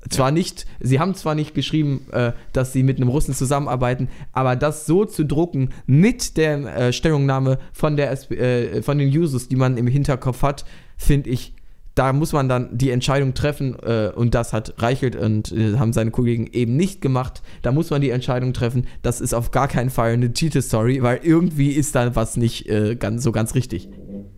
zwar 0.10 0.32
nicht, 0.32 0.66
sie 0.80 1.00
haben 1.00 1.16
zwar 1.16 1.36
nicht 1.36 1.54
geschrieben, 1.54 2.08
äh, 2.12 2.34
dass 2.54 2.74
sie 2.74 2.84
mit 2.84 2.98
einem 2.98 3.10
Russen 3.10 3.34
zusammenarbeiten, 3.34 4.10
aber 4.34 4.56
das 4.56 4.86
so 4.86 5.06
zu 5.06 5.26
drucken 5.26 5.70
mit 5.86 6.38
der 6.38 6.76
äh, 6.76 6.94
Stellungnahme 6.94 7.60
von, 7.74 7.98
der, 7.98 8.12
äh, 8.32 8.82
von 8.82 8.98
den 8.98 9.10
Users, 9.10 9.48
die 9.48 9.56
man 9.56 9.78
im 9.78 9.88
Hinterkopf 9.88 10.42
hat, 10.42 10.66
finde 10.98 11.30
ich, 11.30 11.54
da 11.96 12.12
muss 12.12 12.34
man 12.34 12.50
dann 12.50 12.78
die 12.78 12.92
Entscheidung 12.92 13.34
treffen 13.34 13.78
äh, 13.80 14.12
und 14.14 14.36
das 14.36 14.52
hat 14.52 14.76
Reichelt 14.82 15.16
und 15.16 15.52
äh, 15.54 15.78
haben 15.78 15.94
seine 15.94 16.12
Kollegen 16.12 16.48
eben 16.52 16.76
nicht 16.76 17.02
gemacht. 17.02 17.42
Da 17.62 17.72
muss 17.72 17.90
man 17.90 18.02
die 18.02 18.10
Entscheidung 18.10 18.52
treffen, 18.52 18.86
das 19.02 19.22
ist 19.22 19.34
auf 19.34 19.52
gar 19.52 19.70
keinen 19.70 19.90
Fall 19.90 20.12
eine 20.12 20.34
Titelstory, 20.34 21.02
weil 21.02 21.22
irgendwie 21.24 21.72
ist 21.72 21.96
da 21.96 22.14
was 22.16 22.36
nicht 22.36 22.68
äh, 22.70 22.96
ganz, 22.98 23.24
so 23.24 23.32
ganz 23.32 23.56
richtig. 23.56 23.90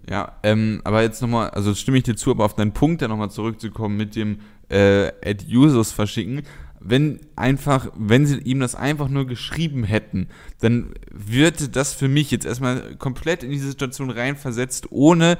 Ja, 0.10 0.34
ähm, 0.44 0.82
aber 0.84 1.02
jetzt 1.02 1.22
nochmal, 1.22 1.50
also 1.50 1.74
stimme 1.74 1.98
ich 1.98 2.04
dir 2.04 2.16
zu, 2.16 2.32
aber 2.32 2.46
auf 2.46 2.56
deinen 2.56 2.74
Punkt 2.74 3.02
ja 3.02 3.08
nochmal 3.08 3.32
zurückzukommen 3.32 3.98
mit 3.98 4.16
dem 4.16 4.38
äh, 4.70 5.08
at 5.24 5.46
users 5.50 5.92
verschicken. 5.92 6.44
Wenn 6.80 7.20
einfach, 7.36 7.92
wenn 7.98 8.26
sie 8.26 8.38
ihm 8.38 8.60
das 8.60 8.76
einfach 8.76 9.10
nur 9.10 9.26
geschrieben 9.26 9.84
hätten, 9.84 10.28
dann 10.62 10.94
würde 11.12 11.70
das 11.70 11.94
für 11.94 12.08
mich 12.08 12.32
jetzt 12.32 12.46
erstmal 12.46 12.96
komplett 12.96 13.44
in 13.44 13.52
diese 13.52 13.68
Situation 13.68 14.10
reinversetzt, 14.10 14.92
ohne 14.92 15.38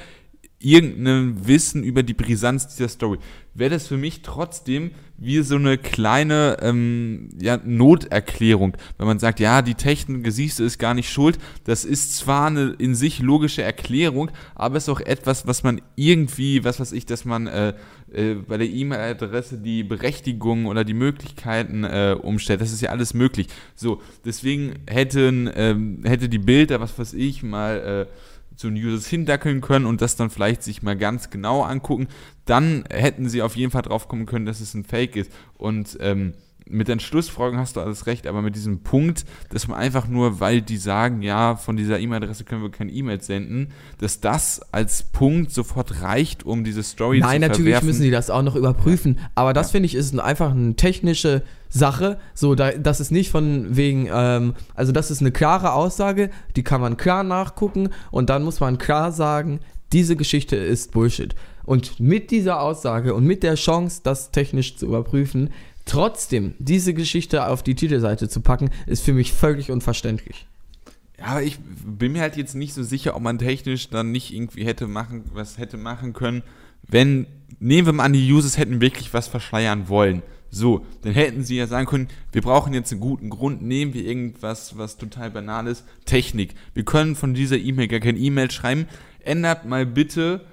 irgendein 0.60 1.48
Wissen 1.48 1.84
über 1.84 2.04
die 2.04 2.14
Brisanz 2.14 2.68
dieser 2.68 2.90
Story. 2.90 3.20
Wäre 3.54 3.72
das 3.72 3.88
für 3.88 3.98
mich 3.98 4.22
trotzdem 4.22 4.92
wie 5.18 5.42
so 5.42 5.56
eine 5.56 5.78
kleine 5.78 6.58
ähm, 6.62 7.30
ja, 7.40 7.58
Noterklärung, 7.64 8.78
wenn 8.98 9.08
man 9.08 9.18
sagt, 9.18 9.40
ja, 9.40 9.64
die 9.64 9.74
Technik, 9.74 10.24
du, 10.24 10.64
ist 10.64 10.78
gar 10.78 10.94
nicht 10.94 11.12
schuld. 11.12 11.40
Das 11.64 11.86
ist 11.86 12.16
zwar 12.18 12.48
eine 12.48 12.76
in 12.78 12.94
sich 12.94 13.20
logische 13.20 13.64
Erklärung, 13.64 14.30
aber 14.54 14.78
es 14.78 14.84
ist 14.84 14.90
auch 14.90 15.00
etwas, 15.00 15.48
was 15.48 15.64
man 15.64 15.82
irgendwie, 15.96 16.64
was 16.64 16.80
weiß 16.80 16.92
ich, 16.92 17.08
dass 17.08 17.26
man 17.26 17.48
äh, 17.48 17.74
äh, 18.14 18.36
bei 18.36 18.58
der 18.58 18.70
E-Mail-Adresse 18.70 19.58
die 19.58 19.84
Berechtigung 19.84 20.68
oder 20.68 20.84
die 20.84 20.94
Möglichkeiten 20.94 21.84
äh, 21.84 22.16
umstellt. 22.20 22.62
Das 22.62 22.72
ist 22.72 22.82
ja 22.82 22.92
alles 22.92 23.14
möglich. 23.16 23.48
So, 23.76 24.02
deswegen 24.24 24.76
hätten, 24.88 25.50
ähm, 25.56 26.02
hätte 26.04 26.30
die 26.30 26.38
Bilder, 26.40 26.80
was 26.80 26.98
weiß 26.98 27.14
ich, 27.14 27.42
mal 27.42 28.08
äh, 28.08 28.14
zu 28.58 28.68
Users 28.68 29.08
hindackeln 29.08 29.62
können 29.62 29.86
und 29.86 30.02
das 30.02 30.16
dann 30.16 30.30
vielleicht 30.30 30.64
sich 30.64 30.82
mal 30.82 30.98
ganz 30.98 31.30
genau 31.30 31.62
angucken, 31.64 32.08
dann 32.46 32.84
hätten 32.90 33.30
sie 33.30 33.42
auf 33.42 33.56
jeden 33.56 33.72
Fall 33.72 33.84
drauf 33.84 34.08
kommen 34.08 34.26
können, 34.26 34.46
dass 34.46 34.60
es 34.60 34.74
ein 34.74 34.84
Fake 34.84 35.16
ist. 35.16 35.32
Und 35.58 35.98
ähm, 36.02 36.34
mit 36.70 36.88
den 36.88 37.00
Schlussfragen 37.00 37.60
hast 37.60 37.76
du 37.76 37.82
alles 37.82 38.06
recht, 38.06 38.28
aber 38.28 38.42
mit 38.42 38.56
diesem 38.56 38.80
Punkt, 38.80 39.26
dass 39.50 39.68
man 39.68 39.78
einfach 39.78 40.08
nur, 40.08 40.40
weil 40.40 40.62
die 40.62 40.78
sagen, 40.78 41.22
ja, 41.22 41.56
von 41.56 41.78
dieser 41.78 42.00
E-Mail-Adresse 42.00 42.44
können 42.44 42.62
wir 42.62 42.72
keine 42.72 42.92
E-Mails 42.92 43.28
senden, 43.28 43.70
dass 44.00 44.20
das 44.20 44.62
als 44.72 45.04
Punkt 45.04 45.52
sofort 45.52 46.02
reicht, 46.02 46.46
um 46.46 46.64
diese 46.64 46.84
Story 46.84 47.20
Nein, 47.20 47.28
zu 47.28 47.40
Nein, 47.40 47.42
natürlich 47.50 47.82
müssen 47.82 48.02
sie 48.02 48.12
das 48.12 48.30
auch 48.30 48.42
noch 48.42 48.56
überprüfen, 48.56 49.20
aber 49.36 49.54
das 49.54 49.68
ja. 49.68 49.72
finde 49.74 49.88
ich 49.88 49.96
ist 49.96 50.18
einfach 50.20 50.52
eine 50.52 50.76
technische 50.76 51.44
Sache, 51.70 52.18
so, 52.34 52.56
da, 52.56 52.72
das 52.72 53.00
ist 53.00 53.12
nicht 53.12 53.30
von 53.30 53.76
wegen, 53.76 54.08
ähm, 54.12 54.54
also 54.76 54.92
das 54.92 55.12
ist 55.12 55.22
eine 55.22 55.32
klare 55.32 55.74
Aussage, 55.74 56.30
die 56.56 56.64
kann 56.64 56.82
man 56.82 56.98
klar 56.98 57.24
nachgucken 57.24 57.90
und 58.12 58.30
dann 58.30 58.44
muss 58.44 58.60
man 58.60 58.78
klar 58.78 59.12
sagen, 59.12 59.60
diese 59.94 60.16
Geschichte 60.16 60.56
ist 60.56 60.92
Bullshit. 60.92 61.36
Und 61.64 62.00
mit 62.00 62.32
dieser 62.32 62.62
Aussage 62.62 63.14
und 63.14 63.26
mit 63.26 63.44
der 63.44 63.56
Chance, 63.56 64.00
das 64.04 64.32
technisch 64.32 64.78
zu 64.78 64.86
überprüfen, 64.86 65.50
trotzdem 65.88 66.54
diese 66.60 66.94
Geschichte 66.94 67.48
auf 67.48 67.64
die 67.64 67.76
Titelseite 67.76 68.30
zu 68.30 68.42
packen, 68.42 68.70
ist 68.86 69.04
für 69.04 69.14
mich 69.14 69.34
völlig 69.34 69.72
unverständlich. 69.72 70.48
Ja, 71.18 71.26
aber 71.26 71.44
ich 71.44 71.58
bin 71.60 72.12
mir 72.12 72.22
halt 72.22 72.38
jetzt 72.38 72.54
nicht 72.54 72.74
so 72.74 72.84
sicher, 72.84 73.16
ob 73.16 73.24
man 73.24 73.40
technisch 73.40 73.90
dann 73.90 74.12
nicht 74.12 74.34
irgendwie 74.34 74.66
hätte 74.66 74.88
machen, 74.88 75.24
was 75.34 75.58
hätte 75.58 75.78
machen 75.78 76.14
können, 76.14 76.44
wenn, 76.88 77.26
nehmen 77.60 77.88
wir 77.88 77.94
mal 77.94 78.06
an, 78.06 78.14
die 78.14 78.32
Users 78.32 78.58
hätten 78.58 78.82
wirklich 78.82 79.14
was 79.14 79.28
verschleiern 79.28 79.90
wollen. 79.90 80.22
So, 80.50 80.86
dann 81.02 81.14
hätten 81.14 81.44
sie 81.44 81.58
ja 81.58 81.68
sagen 81.68 81.88
können, 81.88 82.08
wir 82.32 82.42
brauchen 82.42 82.74
jetzt 82.74 82.92
einen 82.92 83.02
guten 83.02 83.30
Grund, 83.30 83.62
nehmen 83.62 83.94
wir 83.94 84.06
irgendwas, 84.06 84.78
was 84.78 84.98
total 84.98 85.30
banal 85.32 85.68
ist, 85.68 85.84
Technik. 86.06 86.56
Wir 86.74 86.86
können 86.86 87.16
von 87.16 87.34
dieser 87.34 87.58
E-Mail 87.58 87.88
gar 87.88 88.00
kein 88.00 88.16
E-Mail 88.16 88.50
schreiben. 88.52 88.88
Ändert 89.20 89.66
mal 89.66 89.86
bitte 89.86 90.46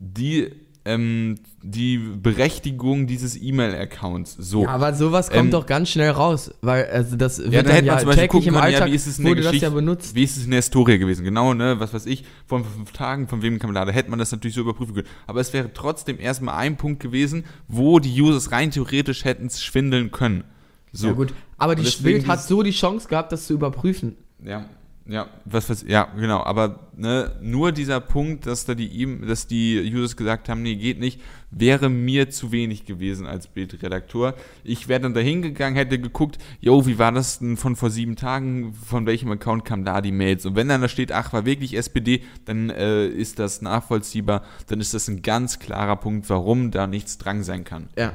die 0.00 0.50
ähm, 0.88 1.34
die 1.62 1.98
Berechtigung 1.98 3.06
dieses 3.06 3.40
E-Mail-Accounts. 3.40 4.36
So. 4.38 4.62
Ja, 4.62 4.70
aber 4.70 4.94
sowas 4.94 5.28
kommt 5.28 5.44
ähm, 5.44 5.50
doch 5.50 5.66
ganz 5.66 5.90
schnell 5.90 6.10
raus, 6.10 6.50
weil 6.62 6.86
also 6.86 7.16
das 7.16 7.38
wird 7.38 7.52
ja, 7.52 7.62
da 7.62 7.74
dann 7.74 7.84
ja 7.84 7.96
täglich 7.96 8.46
im 8.46 8.56
Alltag, 8.56 8.80
ja, 8.80 8.86
wie 8.86 8.94
ist 8.94 9.06
es 9.06 9.18
in 9.18 9.26
wurde 9.26 9.42
das 9.42 9.60
ja 9.60 9.68
benutzt. 9.68 10.14
Wie 10.14 10.24
ist 10.24 10.38
es 10.38 10.44
in 10.44 10.50
der 10.50 10.58
Historie 10.58 10.98
gewesen? 10.98 11.24
Genau, 11.24 11.52
ne, 11.52 11.78
was 11.78 11.92
weiß 11.92 12.06
ich, 12.06 12.24
vor 12.46 12.64
fünf 12.64 12.92
Tagen, 12.92 13.28
von 13.28 13.42
wem 13.42 13.58
kann 13.58 13.68
man 13.68 13.74
da, 13.74 13.84
da 13.84 13.92
hätte 13.92 14.08
man 14.08 14.18
das 14.18 14.32
natürlich 14.32 14.54
so 14.54 14.62
überprüfen 14.62 14.94
können. 14.94 15.08
Aber 15.26 15.40
es 15.40 15.52
wäre 15.52 15.70
trotzdem 15.74 16.18
erstmal 16.18 16.56
ein 16.56 16.76
Punkt 16.76 17.00
gewesen, 17.00 17.44
wo 17.68 17.98
die 17.98 18.20
Users 18.20 18.50
rein 18.50 18.70
theoretisch 18.70 19.24
hätten 19.24 19.50
schwindeln 19.50 20.10
können. 20.10 20.44
So. 20.92 21.08
Ja 21.08 21.12
gut, 21.12 21.34
aber 21.58 21.74
die 21.74 21.90
Bild 22.02 22.26
hat 22.26 22.42
so 22.42 22.62
die 22.62 22.70
Chance 22.70 23.08
gehabt, 23.08 23.30
das 23.32 23.46
zu 23.46 23.52
überprüfen. 23.52 24.16
Ja, 24.42 24.66
ja, 25.08 25.26
was, 25.46 25.70
was, 25.70 25.84
ja, 25.88 26.04
genau. 26.16 26.42
Aber 26.42 26.80
ne, 26.94 27.32
nur 27.40 27.72
dieser 27.72 27.98
Punkt, 27.98 28.44
dass 28.44 28.66
da 28.66 28.74
die, 28.74 29.18
dass 29.26 29.46
die 29.46 29.80
Users 29.90 30.18
gesagt 30.18 30.50
haben, 30.50 30.60
nee, 30.60 30.76
geht 30.76 31.00
nicht, 31.00 31.18
wäre 31.50 31.88
mir 31.88 32.28
zu 32.28 32.52
wenig 32.52 32.84
gewesen 32.84 33.26
als 33.26 33.46
Bildredakteur. 33.46 34.34
Ich 34.64 34.86
wäre 34.86 35.00
dann 35.00 35.14
da 35.14 35.20
hingegangen, 35.20 35.76
hätte 35.76 35.98
geguckt, 35.98 36.36
yo, 36.60 36.86
wie 36.86 36.98
war 36.98 37.10
das 37.10 37.38
denn 37.38 37.56
von 37.56 37.74
vor 37.74 37.88
sieben 37.88 38.16
Tagen, 38.16 38.74
von 38.74 39.06
welchem 39.06 39.32
Account 39.32 39.64
kam 39.64 39.82
da 39.82 40.02
die 40.02 40.12
Mails? 40.12 40.44
Und 40.44 40.56
wenn 40.56 40.68
dann 40.68 40.82
da 40.82 40.88
steht, 40.88 41.10
ach, 41.10 41.32
war 41.32 41.46
wirklich 41.46 41.74
SPD, 41.74 42.22
dann 42.44 42.68
äh, 42.68 43.06
ist 43.06 43.38
das 43.38 43.62
nachvollziehbar, 43.62 44.44
dann 44.66 44.78
ist 44.78 44.92
das 44.92 45.08
ein 45.08 45.22
ganz 45.22 45.58
klarer 45.58 45.96
Punkt, 45.96 46.28
warum 46.28 46.70
da 46.70 46.86
nichts 46.86 47.16
dran 47.16 47.42
sein 47.42 47.64
kann. 47.64 47.88
Ja. 47.96 48.12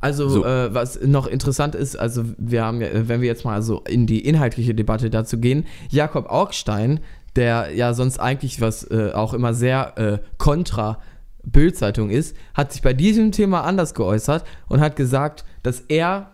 Also, 0.00 0.28
so. 0.28 0.44
äh, 0.44 0.72
was 0.74 1.00
noch 1.02 1.26
interessant 1.26 1.74
ist, 1.74 1.96
also 1.96 2.24
wir 2.38 2.64
haben 2.64 2.80
ja, 2.80 2.88
wenn 2.92 3.20
wir 3.20 3.28
jetzt 3.28 3.44
mal 3.44 3.62
so 3.62 3.82
in 3.86 4.06
die 4.06 4.20
inhaltliche 4.20 4.74
Debatte 4.74 5.10
dazu 5.10 5.38
gehen, 5.38 5.66
Jakob 5.90 6.30
Augstein, 6.30 7.00
der 7.36 7.74
ja 7.74 7.92
sonst 7.92 8.18
eigentlich 8.18 8.60
was 8.60 8.90
äh, 8.90 9.12
auch 9.12 9.34
immer 9.34 9.52
sehr 9.54 9.98
äh, 9.98 10.18
kontra 10.38 10.98
Bild-Zeitung 11.44 12.10
ist, 12.10 12.36
hat 12.54 12.72
sich 12.72 12.82
bei 12.82 12.92
diesem 12.92 13.32
Thema 13.32 13.62
anders 13.62 13.94
geäußert 13.94 14.44
und 14.68 14.80
hat 14.80 14.96
gesagt, 14.96 15.44
dass 15.62 15.80
er 15.88 16.30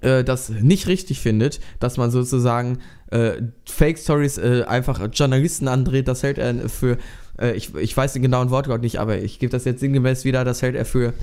äh, 0.00 0.24
das 0.24 0.48
nicht 0.48 0.88
richtig 0.88 1.20
findet, 1.20 1.60
dass 1.80 1.96
man 1.96 2.10
sozusagen 2.10 2.78
äh, 3.10 3.42
Fake 3.66 3.98
Stories 3.98 4.38
äh, 4.38 4.64
einfach 4.66 5.08
Journalisten 5.12 5.68
andreht. 5.68 6.08
Das 6.08 6.22
hält 6.22 6.38
er 6.38 6.68
für, 6.68 6.98
äh, 7.38 7.52
ich, 7.52 7.74
ich 7.74 7.96
weiß 7.96 8.14
den 8.14 8.22
genauen 8.22 8.50
Wortlaut 8.50 8.82
nicht, 8.82 8.98
aber 9.00 9.18
ich 9.18 9.38
gebe 9.38 9.50
das 9.50 9.64
jetzt 9.64 9.80
sinngemäß 9.80 10.24
wieder, 10.24 10.44
das 10.44 10.62
hält 10.62 10.74
er 10.74 10.84
für 10.84 11.14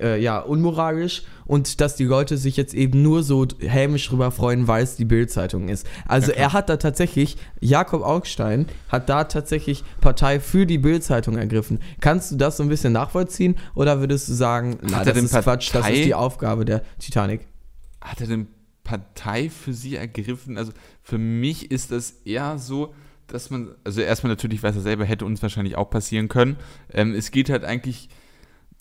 äh, 0.00 0.20
ja, 0.20 0.38
unmoralisch 0.38 1.22
und 1.46 1.80
dass 1.80 1.96
die 1.96 2.04
Leute 2.04 2.36
sich 2.36 2.56
jetzt 2.56 2.74
eben 2.74 3.02
nur 3.02 3.22
so 3.22 3.46
hämisch 3.60 4.08
drüber 4.08 4.30
freuen, 4.30 4.68
weil 4.68 4.84
es 4.84 4.96
die 4.96 5.04
Bildzeitung 5.04 5.68
ist. 5.68 5.86
Also 6.06 6.32
Ja, 6.32 6.38
er 6.38 6.52
hat 6.52 6.68
da 6.68 6.76
tatsächlich, 6.76 7.36
Jakob 7.60 8.02
Augstein 8.02 8.66
hat 8.88 9.08
da 9.08 9.24
tatsächlich 9.24 9.84
Partei 10.00 10.40
für 10.40 10.66
die 10.66 10.78
Bildzeitung 10.78 11.36
ergriffen. 11.36 11.80
Kannst 12.00 12.30
du 12.32 12.36
das 12.36 12.56
so 12.56 12.62
ein 12.62 12.68
bisschen 12.68 12.92
nachvollziehen 12.92 13.56
oder 13.74 14.00
würdest 14.00 14.28
du 14.28 14.34
sagen, 14.34 14.78
na, 14.82 15.04
das 15.04 15.16
ist 15.16 15.32
Quatsch, 15.32 15.74
das 15.74 15.82
Partei? 15.82 15.94
ist 15.94 16.04
die 16.04 16.14
Aufgabe 16.14 16.64
der 16.64 16.82
Titanic? 16.98 17.46
Hat 18.00 18.20
er 18.20 18.26
denn 18.26 18.46
Partei 18.84 19.50
für 19.50 19.72
sie 19.72 19.96
ergriffen? 19.96 20.56
Also 20.56 20.72
für 21.02 21.18
mich 21.18 21.70
ist 21.70 21.90
das 21.92 22.10
eher 22.24 22.58
so, 22.58 22.94
dass 23.26 23.50
man, 23.50 23.74
also 23.84 24.00
erstmal 24.00 24.32
natürlich 24.32 24.62
weiß 24.62 24.74
er 24.76 24.82
selber, 24.82 25.04
hätte 25.04 25.24
uns 25.24 25.42
wahrscheinlich 25.42 25.76
auch 25.76 25.90
passieren 25.90 26.28
können. 26.28 26.56
Ähm, 26.92 27.14
es 27.14 27.30
geht 27.30 27.50
halt 27.50 27.64
eigentlich, 27.64 28.08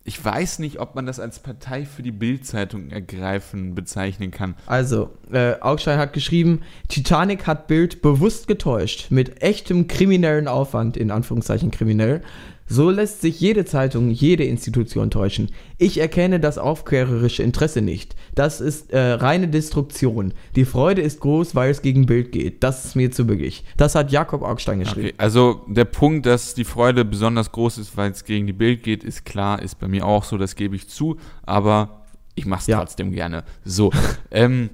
ich 0.08 0.24
weiß 0.24 0.60
nicht, 0.60 0.80
ob 0.80 0.96
man 0.96 1.06
das 1.06 1.20
als 1.20 1.39
Partei 1.39 1.84
für 1.86 2.02
die 2.02 2.13
Bildzeitung 2.13 2.91
ergreifen 2.91 3.76
bezeichnen 3.76 4.32
kann. 4.32 4.56
Also, 4.65 5.10
äh, 5.34 5.56
Augstein 5.60 6.00
hat 6.00 6.13
geschrieben, 6.13 6.62
Titanic 6.88 7.46
hat 7.46 7.67
Bild 7.67 8.02
bewusst 8.02 8.48
getäuscht, 8.48 9.12
mit 9.12 9.43
echtem 9.43 9.88
kriminellen 9.88 10.48
Aufwand, 10.48 10.96
in 10.96 11.12
Anführungszeichen 11.12 11.72
kriminell. 11.72 12.22
So 12.67 12.89
lässt 12.89 13.21
sich 13.21 13.39
jede 13.39 13.63
Zeitung, 13.65 14.10
jede 14.12 14.43
Institution 14.43 15.10
täuschen. 15.10 15.49
Ich 15.77 15.99
erkenne 15.99 16.39
das 16.39 16.58
aufklärerische 16.58 17.41
Interesse 17.43 17.82
nicht. 17.82 18.15
Das 18.36 18.60
ist 18.60 18.91
äh, 18.91 18.99
reine 18.99 19.47
Destruktion. 19.47 20.34
Die 20.56 20.65
Freude 20.65 21.01
ist 21.01 21.21
groß, 21.21 21.56
weil 21.56 21.71
es 21.71 21.82
gegen 21.82 22.06
Bild 22.06 22.32
geht. 22.34 22.63
Das 22.63 22.86
ist 22.86 22.95
mir 22.95 23.10
zu 23.12 23.25
billig. 23.25 23.63
Das 23.77 23.95
hat 23.95 24.12
Jakob 24.12 24.41
Augstein 24.43 24.80
geschrieben. 24.80 25.08
Okay, 25.08 25.15
also 25.17 25.62
der 25.67 25.86
Punkt, 25.86 26.25
dass 26.25 26.53
die 26.56 26.65
Freude 26.65 27.06
besonders 27.06 27.51
groß 27.51 27.77
ist, 27.77 27.95
weil 27.95 28.12
es 28.12 28.25
gegen 28.25 28.47
die 28.47 28.53
Bild 28.53 28.84
geht, 28.84 29.03
ist 29.03 29.23
klar, 29.25 29.62
ist 29.62 29.80
bei 29.80 29.88
mir 29.88 30.06
auch 30.06 30.23
so, 30.25 30.38
das 30.38 30.56
gebe 30.56 30.75
ich 30.75 30.89
zu, 30.89 31.17
aber 31.43 32.06
ich 32.36 32.45
mache 32.45 32.62
es 32.62 32.67
Ja. 32.67 32.80
trotzdem 32.80 33.12
gerne. 33.12 33.43
So, 33.63 33.91
ähm, 34.32 34.69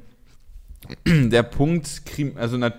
der 1.08 1.44
Punkt, 1.44 2.02
also 2.36 2.58
na, 2.58 2.70
na, 2.70 2.74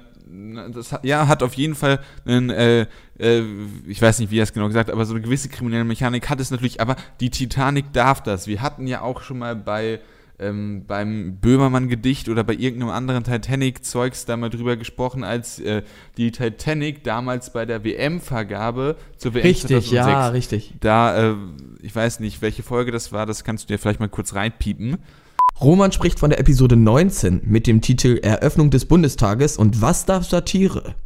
das 0.73 0.95
ja, 1.03 1.29
hat 1.29 1.43
auf 1.43 1.55
jeden 1.55 1.75
Fall 1.75 2.01
einen, 2.25 2.51
äh, 2.51 2.87
äh, 3.19 3.43
ich 3.87 4.01
weiß 4.01 4.19
nicht, 4.19 4.31
wie 4.31 4.39
er 4.39 4.45
es 4.45 4.53
genau 4.53 4.67
gesagt 4.67 4.89
hat, 4.89 4.95
aber 4.95 5.05
so 5.05 5.15
eine 5.15 5.23
gewisse 5.23 5.49
kriminelle 5.49 5.85
Mechanik 5.85 6.29
hat 6.29 6.41
es 6.41 6.51
natürlich, 6.51 6.81
aber 6.81 6.97
die 7.21 7.31
Titanic 7.31 7.93
darf 7.93 8.23
das. 8.23 8.47
Wir 8.47 8.63
hatten 8.63 8.87
ja 8.87 9.03
auch 9.03 9.23
schon 9.23 9.39
mal 9.39 9.57
bei 9.57 10.01
ähm, 10.39 10.85
beim 10.87 11.37
Böhmermann-Gedicht 11.41 12.29
oder 12.29 12.43
bei 12.43 12.55
irgendeinem 12.55 12.91
anderen 12.91 13.25
Titanic-Zeugs 13.25 14.25
da 14.25 14.37
mal 14.37 14.51
drüber 14.51 14.77
gesprochen, 14.77 15.23
als 15.23 15.61
äh, 15.61 15.83
die 16.17 16.33
Titanic 16.33 17.05
damals 17.05 17.53
bei 17.53 17.65
der 17.67 17.85
WM-Vergabe 17.85 18.97
zur 19.17 19.35
WM 19.35 19.47
Richtig, 19.47 19.69
2006 19.69 19.93
ja, 19.95 20.29
richtig. 20.29 20.75
da, 20.81 21.31
äh, 21.31 21.35
ich 21.83 21.95
weiß 21.95 22.21
nicht, 22.21 22.43
welche 22.43 22.63
Folge 22.63 22.91
das 22.91 23.13
war, 23.13 23.27
das 23.27 23.45
kannst 23.45 23.65
du 23.65 23.75
dir 23.75 23.79
vielleicht 23.79 24.01
mal 24.01 24.09
kurz 24.09 24.35
reinpiepen. 24.35 24.99
Roman 25.61 25.93
spricht 25.93 26.19
von 26.19 26.31
der 26.31 26.41
Episode 26.41 26.75
19 26.77 27.43
mit 27.45 27.69
dem 27.69 27.81
Titel 27.81 28.19
Eröffnung 28.23 28.71
des 28.71 28.87
Bundestages 28.87 29.57
und 29.57 29.81
was 29.81 30.05
darf 30.05 30.25
Satire? 30.25 30.97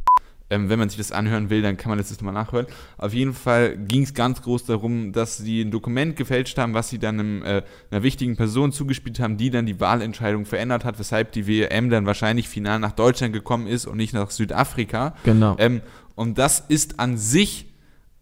Ähm, 0.49 0.69
wenn 0.69 0.79
man 0.79 0.89
sich 0.89 0.97
das 0.97 1.11
anhören 1.11 1.51
will, 1.51 1.61
dann 1.61 1.77
kann 1.77 1.89
man 1.89 1.99
das 1.99 2.09
jetzt 2.09 2.21
nochmal 2.21 2.33
nachhören. 2.33 2.65
Auf 2.97 3.13
jeden 3.13 3.35
Fall 3.35 3.77
ging 3.77 4.01
es 4.01 4.15
ganz 4.15 4.41
groß 4.41 4.65
darum, 4.65 5.11
dass 5.13 5.37
sie 5.37 5.61
ein 5.61 5.69
Dokument 5.69 6.15
gefälscht 6.15 6.57
haben, 6.57 6.73
was 6.73 6.89
sie 6.89 6.97
dann 6.97 7.19
einem, 7.19 7.43
äh, 7.43 7.61
einer 7.91 8.01
wichtigen 8.01 8.35
Person 8.35 8.71
zugespielt 8.71 9.19
haben, 9.19 9.37
die 9.37 9.51
dann 9.51 9.67
die 9.67 9.79
Wahlentscheidung 9.79 10.45
verändert 10.45 10.83
hat, 10.83 10.97
weshalb 10.97 11.31
die 11.33 11.45
WM 11.45 11.91
dann 11.91 12.07
wahrscheinlich 12.07 12.49
final 12.49 12.79
nach 12.79 12.93
Deutschland 12.93 13.33
gekommen 13.33 13.67
ist 13.67 13.85
und 13.85 13.97
nicht 13.97 14.15
nach 14.15 14.31
Südafrika. 14.31 15.13
Genau. 15.23 15.55
Ähm, 15.59 15.81
und 16.15 16.39
das 16.39 16.59
ist 16.67 16.99
an 16.99 17.17
sich 17.17 17.67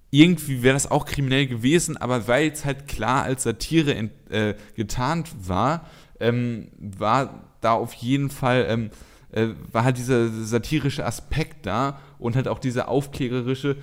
irgendwie 0.10 0.64
wäre 0.64 0.74
das 0.74 0.90
auch 0.90 1.06
kriminell 1.06 1.48
gewesen, 1.48 1.98
aber 1.98 2.28
weil 2.28 2.50
es 2.50 2.64
halt 2.64 2.88
klar 2.88 3.24
als 3.24 3.44
Satire 3.44 3.94
ent, 3.94 4.12
äh, 4.30 4.56
getarnt 4.76 5.30
war, 5.48 5.86
ähm, 6.20 6.70
war 6.78 7.44
da 7.62 7.74
auf 7.74 7.94
jeden 7.94 8.30
Fall, 8.30 8.66
ähm, 8.70 8.90
äh, 9.32 9.48
war 9.72 9.84
halt 9.84 9.98
dieser 9.98 10.30
satirische 10.30 11.06
Aspekt 11.06 11.66
da 11.66 12.00
und 12.20 12.36
halt 12.36 12.48
auch 12.48 12.60
dieser 12.60 12.88
aufklärerische, 12.88 13.78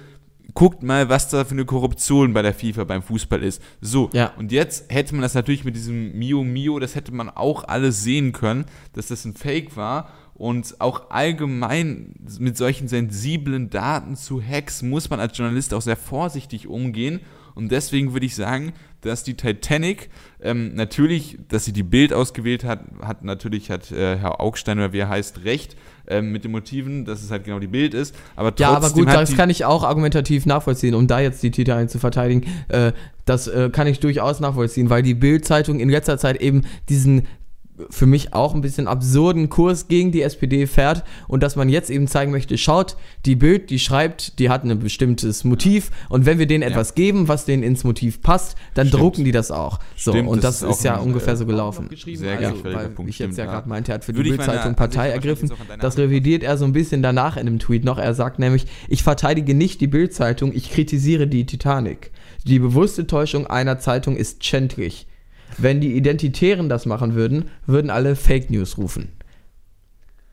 guckt 0.53 0.83
mal, 0.83 1.09
was 1.09 1.31
da 1.31 1.45
für 1.45 1.53
eine 1.53 1.65
Korruption 1.65 2.33
bei 2.33 2.43
der 2.43 2.55
FIFA 2.55 2.85
beim 2.85 3.03
Fußball 3.03 3.43
ist. 3.43 3.63
So, 3.81 4.11
Ja. 4.13 4.33
und 4.39 4.53
jetzt 4.53 4.93
hätte 4.93 5.15
man 5.15 5.23
das 5.23 5.35
natürlich 5.35 5.65
mit 5.65 5.75
diesem 5.75 6.17
Mio 6.19 6.45
Mio, 6.45 6.79
das 6.79 6.95
hätte 6.95 7.13
man 7.13 7.29
auch 7.31 7.65
alles 7.65 8.03
sehen 8.05 8.33
können, 8.33 8.67
dass 8.93 9.09
das 9.09 9.25
ein 9.25 9.35
Fake 9.35 9.77
war. 9.77 10.11
Und 10.37 10.81
auch 10.81 11.11
allgemein 11.11 12.15
mit 12.41 12.57
solchen 12.57 12.89
sensiblen 12.89 13.71
Daten 13.71 14.17
zu 14.17 14.43
Hacks 14.43 14.83
muss 14.83 15.09
man 15.09 15.21
als 15.21 15.37
Journalist 15.39 15.73
auch 15.73 15.81
sehr 15.83 15.97
vorsichtig 15.97 16.67
umgehen. 16.67 17.21
Und 17.55 17.71
deswegen 17.71 18.13
würde 18.13 18.27
ich 18.27 18.35
sagen, 18.35 18.73
dass 19.01 19.23
die 19.23 19.35
Titanic 19.35 20.09
ähm, 20.43 20.75
natürlich, 20.75 21.39
dass 21.49 21.65
sie 21.65 21.73
die 21.73 21.83
Bild 21.83 22.13
ausgewählt 22.13 22.65
hat, 22.65 22.81
hat 23.03 23.23
natürlich 23.23 23.71
hat 23.71 23.93
äh, 23.93 24.17
Herr 24.17 24.41
Augstein 24.41 24.79
oder 24.79 24.93
wie 24.93 24.99
er 24.99 25.09
heißt 25.09 25.45
recht 25.45 25.77
ähm, 26.07 26.33
mit 26.33 26.45
den 26.45 26.51
Motiven, 26.51 27.05
dass 27.05 27.23
es 27.23 27.31
halt 27.31 27.45
genau 27.45 27.59
die 27.59 27.67
Bild 27.67 27.95
ist. 27.95 28.15
Aber 28.35 28.51
trotzdem 28.51 28.65
Ja, 28.65 28.77
aber 28.77 28.91
gut, 28.91 29.09
das 29.09 29.37
kann 29.37 29.51
ich 29.51 29.65
auch 29.65 29.85
argumentativ 29.85 30.47
nachvollziehen, 30.47 30.95
um 30.95 31.07
da 31.07 31.21
jetzt 31.21 31.43
die 31.43 31.51
Titanic 31.51 31.91
zu 31.91 31.99
verteidigen. 31.99 32.51
Äh, 32.69 32.93
das 33.25 33.47
äh, 33.47 33.71
kann 33.71 33.87
ich 33.87 34.01
durchaus 34.01 34.41
nachvollziehen, 34.41 34.91
weil 34.91 35.03
die 35.03 35.15
Bild-Zeitung 35.15 35.81
in 35.81 35.89
letzter 35.89 36.19
Zeit 36.19 36.41
eben 36.41 36.63
diesen 36.89 37.27
für 37.91 38.07
mich 38.07 38.35
auch 38.35 38.55
ein 38.55 38.61
bisschen 38.61 38.87
absurden 38.87 39.49
Kurs 39.49 39.89
gegen 39.89 40.13
die 40.13 40.23
SPD 40.23 40.67
fährt 40.67 41.05
und 41.29 41.43
dass 41.43 41.57
man 41.57 41.69
jetzt 41.69 41.91
eben 41.91 42.07
zeigen 42.07 42.31
möchte, 42.31 42.57
schaut, 42.57 42.97
die 43.27 43.37
Bild, 43.37 43.71
die 43.71 43.79
schreibt, 43.79 44.39
die 44.39 44.49
hat 44.49 44.65
ein 44.65 44.79
bestimmtes 44.79 45.45
Motiv 45.45 45.91
und 46.09 46.27
wenn 46.27 46.39
wir 46.39 46.47
denen 46.47 46.63
etwas 46.63 46.95
geben, 46.95 47.29
was 47.29 47.45
denen 47.45 47.63
ins 47.63 47.85
Motiv 47.85 48.23
passt, 48.23 48.57
dann 48.75 48.89
Stimmt. 48.89 49.03
drucken 49.03 49.25
die 49.25 49.33
das 49.33 49.51
auch. 49.51 49.81
So, 49.97 50.13
Stimmt, 50.13 50.29
und 50.29 50.45
das 50.45 50.61
das, 50.61 50.79
ist 50.79 50.85
ja 50.85 50.97
ungefähr 50.97 51.35
äh, 51.35 51.37
so 51.37 51.47
gelaufen. 51.47 51.89
Sehr 51.95 52.41
ja, 52.41 52.51
gefälliger 52.51 52.81
weil 52.81 52.89
Punkt, 52.91 53.11
ich 53.11 53.19
jetzt 53.19 53.39
ja 53.39 53.45
ja. 53.45 53.51
gerade 53.51 53.69
meinte, 53.69 53.93
er 53.93 53.97
hat 53.97 54.05
für 54.05 54.13
die 54.13 54.19
Würde 54.19 54.31
meine 54.31 54.45
Bild-Zeitung 54.45 54.75
Partei 54.75 55.11
ergriffen. 55.11 55.53
Das 55.81 55.99
revidiert 55.99 56.43
er 56.43 56.57
so 56.57 56.65
ein 56.65 56.73
bisschen 56.73 57.03
danach 57.03 57.37
in 57.37 57.47
dem 57.47 57.59
Tweet 57.59 57.85
noch. 57.85 57.99
Er 57.99 58.15
sagt 58.15 58.39
nämlich, 58.39 58.67
ich 58.89 59.03
verteidige 59.03 59.55
nicht 59.55 59.81
die 59.81 59.87
Bild-Zeitung, 59.87 60.53
ich 60.55 60.71
kritisiere 60.71 61.27
die 61.27 61.47
Titanic. 61.47 62.11
Die 62.47 62.59
bewusste 62.59 63.07
Täuschung 63.07 63.47
einer 63.47 63.79
Zeitung 63.79 64.17
ist 64.17 64.45
schändlich. 64.45 65.07
Wenn 65.59 65.81
die 65.81 65.97
Identitären 65.97 66.69
das 66.69 66.87
machen 66.87 67.15
würden, 67.15 67.47
würden 67.67 67.91
alle 67.91 68.17
Fake 68.17 68.51
News 68.51 68.79
rufen. 68.79 69.09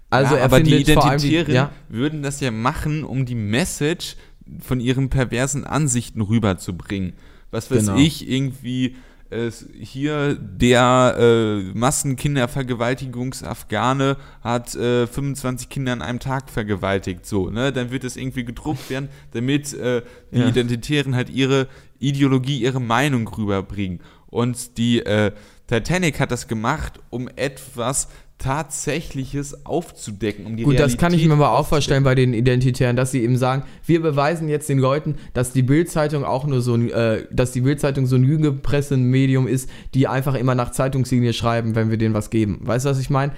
Also 0.09 0.35
ja, 0.35 0.39
er 0.41 0.45
aber 0.45 0.59
die 0.59 0.73
allem 0.73 0.83
die, 0.85 0.91
Identitären 0.91 1.53
ja, 1.53 1.71
würden 1.89 2.21
das 2.21 2.39
ja 2.41 2.51
machen, 2.51 3.03
um 3.03 3.25
die 3.25 3.35
Message 3.35 4.15
von 4.59 4.79
ihren 4.81 5.09
perversen 5.09 5.65
Ansichten 5.65 6.21
rüberzubringen. 6.21 7.13
Was 7.51 7.71
weiß 7.71 7.85
Genau. 7.85 7.97
ich, 7.97 8.29
irgendwie 8.29 8.95
äh, 9.29 9.49
hier 9.79 10.35
der 10.35 11.15
äh, 11.17 11.61
Massenkindervergewaltigungsafghane 11.77 14.17
hat 14.41 14.75
äh, 14.75 15.07
25 15.07 15.69
Kinder 15.69 15.93
an 15.93 16.01
einem 16.01 16.19
Tag 16.19 16.49
vergewaltigt, 16.49 17.25
so, 17.25 17.49
ne? 17.49 17.71
Dann 17.71 17.91
wird 17.91 18.03
das 18.03 18.17
irgendwie 18.17 18.43
gedruckt 18.43 18.89
werden, 18.89 19.07
damit 19.31 19.73
äh, 19.73 20.01
die 20.33 20.39
Ja. 20.39 20.47
Identitären 20.47 21.15
halt 21.15 21.29
ihre 21.29 21.67
Ideologie, 21.99 22.59
ihre 22.61 22.81
Meinung 22.81 23.27
rüberbringen. 23.27 23.99
Und 24.31 24.77
die 24.77 25.05
äh, 25.05 25.31
Titanic 25.67 26.19
hat 26.19 26.31
das 26.31 26.47
gemacht, 26.47 26.99
um 27.11 27.29
etwas 27.35 28.07
Tatsächliches 28.39 29.67
aufzudecken, 29.67 30.47
um 30.47 30.57
die 30.57 30.63
Gut, 30.63 30.79
das 30.79 30.97
kann 30.97 31.13
ich 31.13 31.19
Realität 31.19 31.37
mir 31.37 31.45
aber 31.45 31.59
auch 31.59 31.67
vorstellen 31.67 32.03
bei 32.03 32.15
den 32.15 32.33
Identitären, 32.33 32.95
dass 32.95 33.11
sie 33.11 33.21
eben 33.21 33.37
sagen, 33.37 33.63
wir 33.85 34.01
beweisen 34.01 34.49
jetzt 34.49 34.67
den 34.67 34.79
Leuten, 34.79 35.17
dass 35.35 35.53
die 35.53 35.61
Bildzeitung 35.61 36.25
auch 36.25 36.47
nur 36.47 36.61
so 36.61 36.73
ein, 36.73 36.89
äh, 36.89 37.27
dass 37.29 37.51
die 37.51 37.61
Bildzeitung 37.61 38.07
so 38.07 38.15
ein 38.15 38.23
Lügepressenmedium 38.23 39.47
ist, 39.47 39.69
die 39.93 40.07
einfach 40.07 40.33
immer 40.33 40.55
nach 40.55 40.71
Zeitungslinie 40.71 41.33
schreiben, 41.33 41.75
wenn 41.75 41.91
wir 41.91 41.97
denen 41.97 42.15
was 42.15 42.31
geben. 42.31 42.61
Weißt 42.63 42.85
du, 42.85 42.89
was 42.89 42.99
ich 42.99 43.11
meine? 43.11 43.33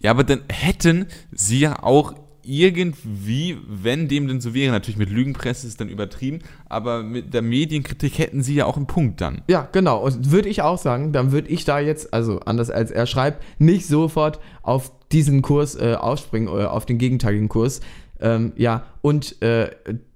Ja, 0.00 0.10
aber 0.10 0.24
dann 0.24 0.40
hätten 0.48 1.06
sie 1.30 1.60
ja 1.60 1.80
auch 1.80 2.14
irgendwie, 2.44 3.56
wenn 3.66 4.08
dem 4.08 4.28
denn 4.28 4.40
so 4.40 4.54
wäre, 4.54 4.72
natürlich 4.72 4.98
mit 4.98 5.10
Lügenpresse 5.10 5.66
ist 5.66 5.80
dann 5.80 5.88
übertrieben, 5.88 6.40
aber 6.68 7.02
mit 7.02 7.34
der 7.34 7.42
Medienkritik 7.42 8.18
hätten 8.18 8.42
sie 8.42 8.54
ja 8.54 8.66
auch 8.66 8.76
einen 8.76 8.86
Punkt 8.86 9.20
dann. 9.20 9.42
Ja, 9.48 9.68
genau. 9.72 10.02
Und 10.04 10.30
würde 10.30 10.48
ich 10.48 10.62
auch 10.62 10.78
sagen, 10.78 11.12
dann 11.12 11.32
würde 11.32 11.48
ich 11.48 11.64
da 11.64 11.78
jetzt, 11.78 12.12
also 12.12 12.40
anders 12.40 12.70
als 12.70 12.90
er 12.90 13.06
schreibt, 13.06 13.42
nicht 13.58 13.86
sofort 13.86 14.40
auf 14.62 14.92
diesen 15.12 15.42
Kurs 15.42 15.74
äh, 15.76 15.96
aufspringen 15.98 16.48
oder 16.48 16.72
auf 16.72 16.86
den 16.86 16.98
gegenteiligen 16.98 17.48
Kurs. 17.48 17.80
Ähm, 18.20 18.52
ja, 18.56 18.84
und 19.02 19.40
äh, 19.42 19.70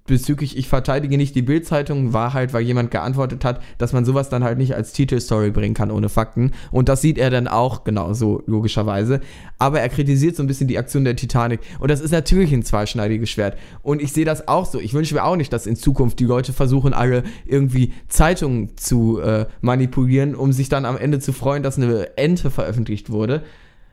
bezüglich 0.06 0.56
ich 0.56 0.68
verteidige 0.68 1.16
nicht 1.16 1.34
die 1.34 1.42
Bildzeitung 1.42 2.12
war 2.12 2.32
halt, 2.32 2.52
weil 2.52 2.62
jemand 2.62 2.90
geantwortet 2.90 3.44
hat, 3.44 3.61
dass 3.78 3.92
man 3.92 4.04
sowas 4.04 4.28
dann 4.28 4.44
halt 4.44 4.59
nicht 4.59 4.74
als 4.74 4.92
Titelstory 4.92 5.50
bringen 5.50 5.74
kann 5.74 5.90
ohne 5.90 6.09
Fakten. 6.09 6.52
Und 6.70 6.88
das 6.88 7.02
sieht 7.02 7.18
er 7.18 7.30
dann 7.30 7.48
auch 7.48 7.84
genauso, 7.84 8.42
logischerweise. 8.46 9.20
Aber 9.59 9.80
er 9.80 9.88
kritisiert 9.88 10.36
so 10.36 10.42
ein 10.42 10.46
bisschen 10.46 10.68
die 10.68 10.78
Aktion 10.78 11.04
der 11.04 11.16
Titanic. 11.16 11.61
Und 11.78 11.90
das 11.90 12.00
ist 12.00 12.12
natürlich 12.12 12.52
ein 12.52 12.62
zweischneidiges 12.62 13.30
Schwert. 13.30 13.57
Und 13.82 14.02
ich 14.02 14.12
sehe 14.12 14.24
das 14.24 14.48
auch 14.48 14.66
so. 14.66 14.80
Ich 14.80 14.94
wünsche 14.94 15.14
mir 15.14 15.24
auch 15.24 15.36
nicht, 15.36 15.52
dass 15.52 15.66
in 15.66 15.76
Zukunft 15.76 16.18
die 16.18 16.24
Leute 16.24 16.52
versuchen, 16.52 16.92
alle 16.92 17.22
irgendwie 17.46 17.92
Zeitungen 18.09 18.76
zu 18.76 19.20
äh, 19.20 19.46
manipulieren, 19.61 20.34
um 20.34 20.52
sich 20.52 20.68
dann 20.68 20.84
am 20.84 20.96
Ende 20.96 21.20
zu 21.20 21.32
freuen, 21.32 21.62
dass 21.62 21.78
eine 21.78 22.16
Ente 22.16 22.50
veröffentlicht 22.50 23.11
wurde. 23.11 23.42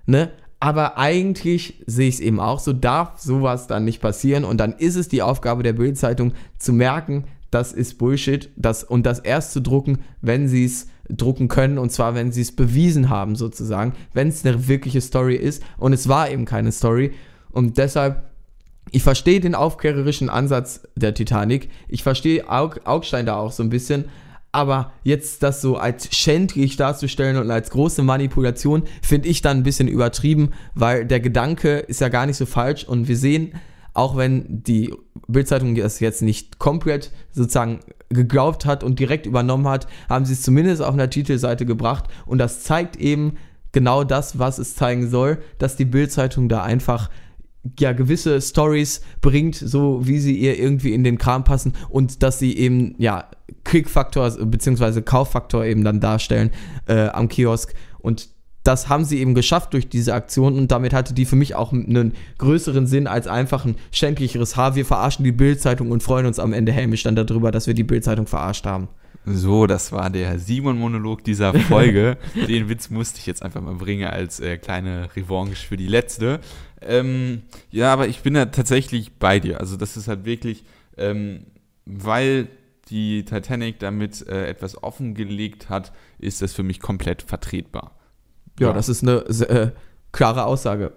Ne? 0.06 0.32
Aber 0.64 0.98
eigentlich 0.98 1.84
sehe 1.88 2.08
ich 2.08 2.16
es 2.16 2.22
eben 2.22 2.40
auch 2.40 2.58
so, 2.58 2.72
darf 2.72 3.20
sowas 3.20 3.68
dann 3.68 3.84
nicht 3.84 4.00
passieren. 4.00 4.46
Und 4.46 4.60
dann 4.60 4.72
ist 4.72 4.96
es 4.96 5.10
die 5.10 5.22
Aufgabe 5.22 5.62
der 5.62 5.74
Bildzeitung 5.74 6.32
zu 6.58 6.72
merken, 6.72 7.26
das 7.52 7.74
ist 7.74 7.98
Bullshit 7.98 8.50
das, 8.56 8.86
und 8.86 9.06
das 9.06 9.20
erst 9.20 9.52
zu 9.52 9.62
drucken, 9.62 9.98
wenn 10.22 10.48
sie 10.48 10.64
es 10.64 10.88
drucken 11.10 11.50
können. 11.50 11.78
Und 11.78 11.92
zwar, 11.92 12.16
wenn 12.16 12.32
sie 12.32 12.40
es 12.40 12.56
bewiesen 12.56 13.10
haben, 13.10 13.36
sozusagen. 13.36 13.92
Wenn 14.14 14.30
es 14.30 14.46
eine 14.46 14.70
wirkliche 14.70 15.02
Story 15.02 15.36
ist. 15.36 15.62
Und 15.78 15.92
es 15.92 16.08
war 16.08 16.32
eben 16.32 16.46
keine 16.46 16.72
Story. 16.72 17.12
Und 17.52 17.78
deshalb 17.78 18.24
ich 18.92 19.04
verstehe 19.04 19.42
den 19.42 19.56
aufklärerischen 19.56 20.30
Ansatz 20.30 20.88
der 20.96 21.14
Titanic. 21.14 21.70
Ich 21.90 22.04
verstehe 22.04 22.50
Aug 22.50 22.80
Augstein 22.86 23.26
da 23.26 23.36
auch 23.36 23.52
so 23.52 23.64
ein 23.64 23.70
bisschen. 23.70 24.06
Aber 24.54 24.94
jetzt 25.04 25.42
das 25.42 25.62
so 25.62 25.78
als 25.78 26.16
schändlich 26.16 26.78
darzustellen 26.78 27.38
und 27.38 27.50
als 27.50 27.72
große 27.72 28.04
Manipulation, 28.04 28.84
finde 29.02 29.28
ich 29.28 29.42
dann 29.42 29.58
ein 29.58 29.64
bisschen 29.64 29.88
übertrieben, 29.88 30.52
weil 30.76 31.06
der 31.06 31.20
Gedanke 31.20 31.80
ist 31.80 32.02
ja 32.02 32.10
gar 32.10 32.28
nicht 32.28 32.38
so 32.38 32.46
falsch. 32.46 32.84
Und 32.84 33.08
wir 33.08 33.18
sehen, 33.18 33.54
auch 33.96 34.16
wenn 34.16 34.64
die 34.64 34.94
Bildzeitung 35.28 35.74
das 35.74 36.00
jetzt 36.00 36.22
nicht 36.22 36.60
komplett 36.60 37.12
sozusagen 37.32 37.80
geglaubt 38.10 38.68
hat 38.68 38.84
und 38.84 39.00
direkt 39.00 39.26
übernommen 39.26 39.68
hat, 39.68 39.88
haben 40.08 40.26
sie 40.26 40.34
es 40.34 40.44
zumindest 40.44 40.84
auf 40.84 40.94
einer 40.94 41.10
Titelseite 41.10 41.66
gebracht. 41.66 42.06
Und 42.28 42.38
das 42.38 42.62
zeigt 42.62 42.96
eben 42.98 43.38
genau 43.72 44.04
das, 44.04 44.38
was 44.38 44.60
es 44.60 44.76
zeigen 44.76 45.10
soll, 45.10 45.40
dass 45.58 45.76
die 45.76 45.86
Bildzeitung 45.86 46.48
da 46.48 46.62
einfach 46.62 47.10
ja 47.80 47.94
gewisse 47.94 48.42
Stories 48.42 49.02
bringt, 49.22 49.56
so 49.56 50.06
wie 50.06 50.20
sie 50.20 50.38
ihr 50.38 50.60
irgendwie 50.60 50.94
in 50.94 51.04
den 51.04 51.18
Kram 51.18 51.44
passen 51.44 51.74
und 51.90 52.24
dass 52.24 52.40
sie 52.40 52.58
eben 52.58 52.96
ja 52.98 53.30
Klickfaktor 53.64 54.30
bzw. 54.30 55.02
Kauffaktor 55.02 55.64
eben 55.64 55.84
dann 55.84 56.00
darstellen 56.00 56.52
äh, 56.88 57.08
am 57.08 57.30
Kiosk 57.30 57.74
und 58.00 58.30
das 58.64 58.88
haben 58.88 59.04
sie 59.04 59.20
eben 59.20 59.36
geschafft 59.36 59.74
durch 59.74 59.90
diese 59.90 60.14
Aktion 60.14 60.58
und 60.58 60.72
damit 60.72 60.94
hatte 60.94 61.14
die 61.14 61.26
für 61.26 61.36
mich 61.36 61.56
auch 61.56 61.74
einen 61.74 62.14
größeren 62.38 62.88
Sinn 62.88 63.08
als 63.08 63.28
einfach 63.28 63.66
ein 63.66 63.76
schändlicheres 63.92 64.56
Haar. 64.56 64.76
Wir 64.76 64.86
verarschen 64.86 65.26
die 65.26 65.34
Bildzeitung 65.34 65.92
und 65.92 66.02
freuen 66.02 66.26
uns 66.26 66.40
am 66.40 66.54
Ende 66.54 66.72
hämisch 66.72 67.04
dann 67.04 67.16
darüber, 67.16 67.52
dass 67.52 67.68
wir 67.68 67.74
die 67.74 67.84
Bildzeitung 67.84 68.26
verarscht 68.26 68.66
haben. 68.66 68.88
So, 69.26 69.68
das 69.68 69.92
war 69.92 70.10
der 70.10 70.38
Simon-Monolog 70.38 71.24
dieser 71.24 71.54
Folge. 71.54 72.18
Den 72.48 72.68
Witz 72.68 72.90
musste 72.90 73.20
ich 73.20 73.26
jetzt 73.26 73.42
einfach 73.42 73.62
mal 73.62 73.76
bringen 73.76 74.08
als 74.08 74.40
äh, 74.40 74.58
kleine 74.58 75.10
Revanche 75.16 75.66
für 75.66 75.78
die 75.78 75.88
letzte. 75.88 76.42
Ähm, 76.88 77.44
ja, 77.72 77.92
aber 77.94 78.08
ich 78.08 78.22
bin 78.22 78.36
ja 78.36 78.46
tatsächlich 78.46 79.14
bei 79.14 79.40
dir. 79.40 79.60
Also 79.60 79.78
das 79.78 79.98
ist 79.98 80.08
halt 80.08 80.26
wirklich, 80.26 80.64
ähm, 80.98 81.46
weil 81.86 82.48
die 82.90 83.26
Titanic 83.26 83.80
damit 83.80 84.28
äh, 84.28 84.48
etwas 84.48 84.82
offengelegt 84.84 85.70
hat, 85.70 85.92
ist 86.20 86.42
das 86.42 86.54
für 86.54 86.64
mich 86.64 86.80
komplett 86.80 87.22
vertretbar. 87.22 87.96
Ja, 88.60 88.68
ja. 88.68 88.74
das 88.74 88.90
ist 88.90 89.04
eine 89.04 89.20
äh, 89.20 89.72
klare 90.12 90.46
Aussage. 90.46 90.94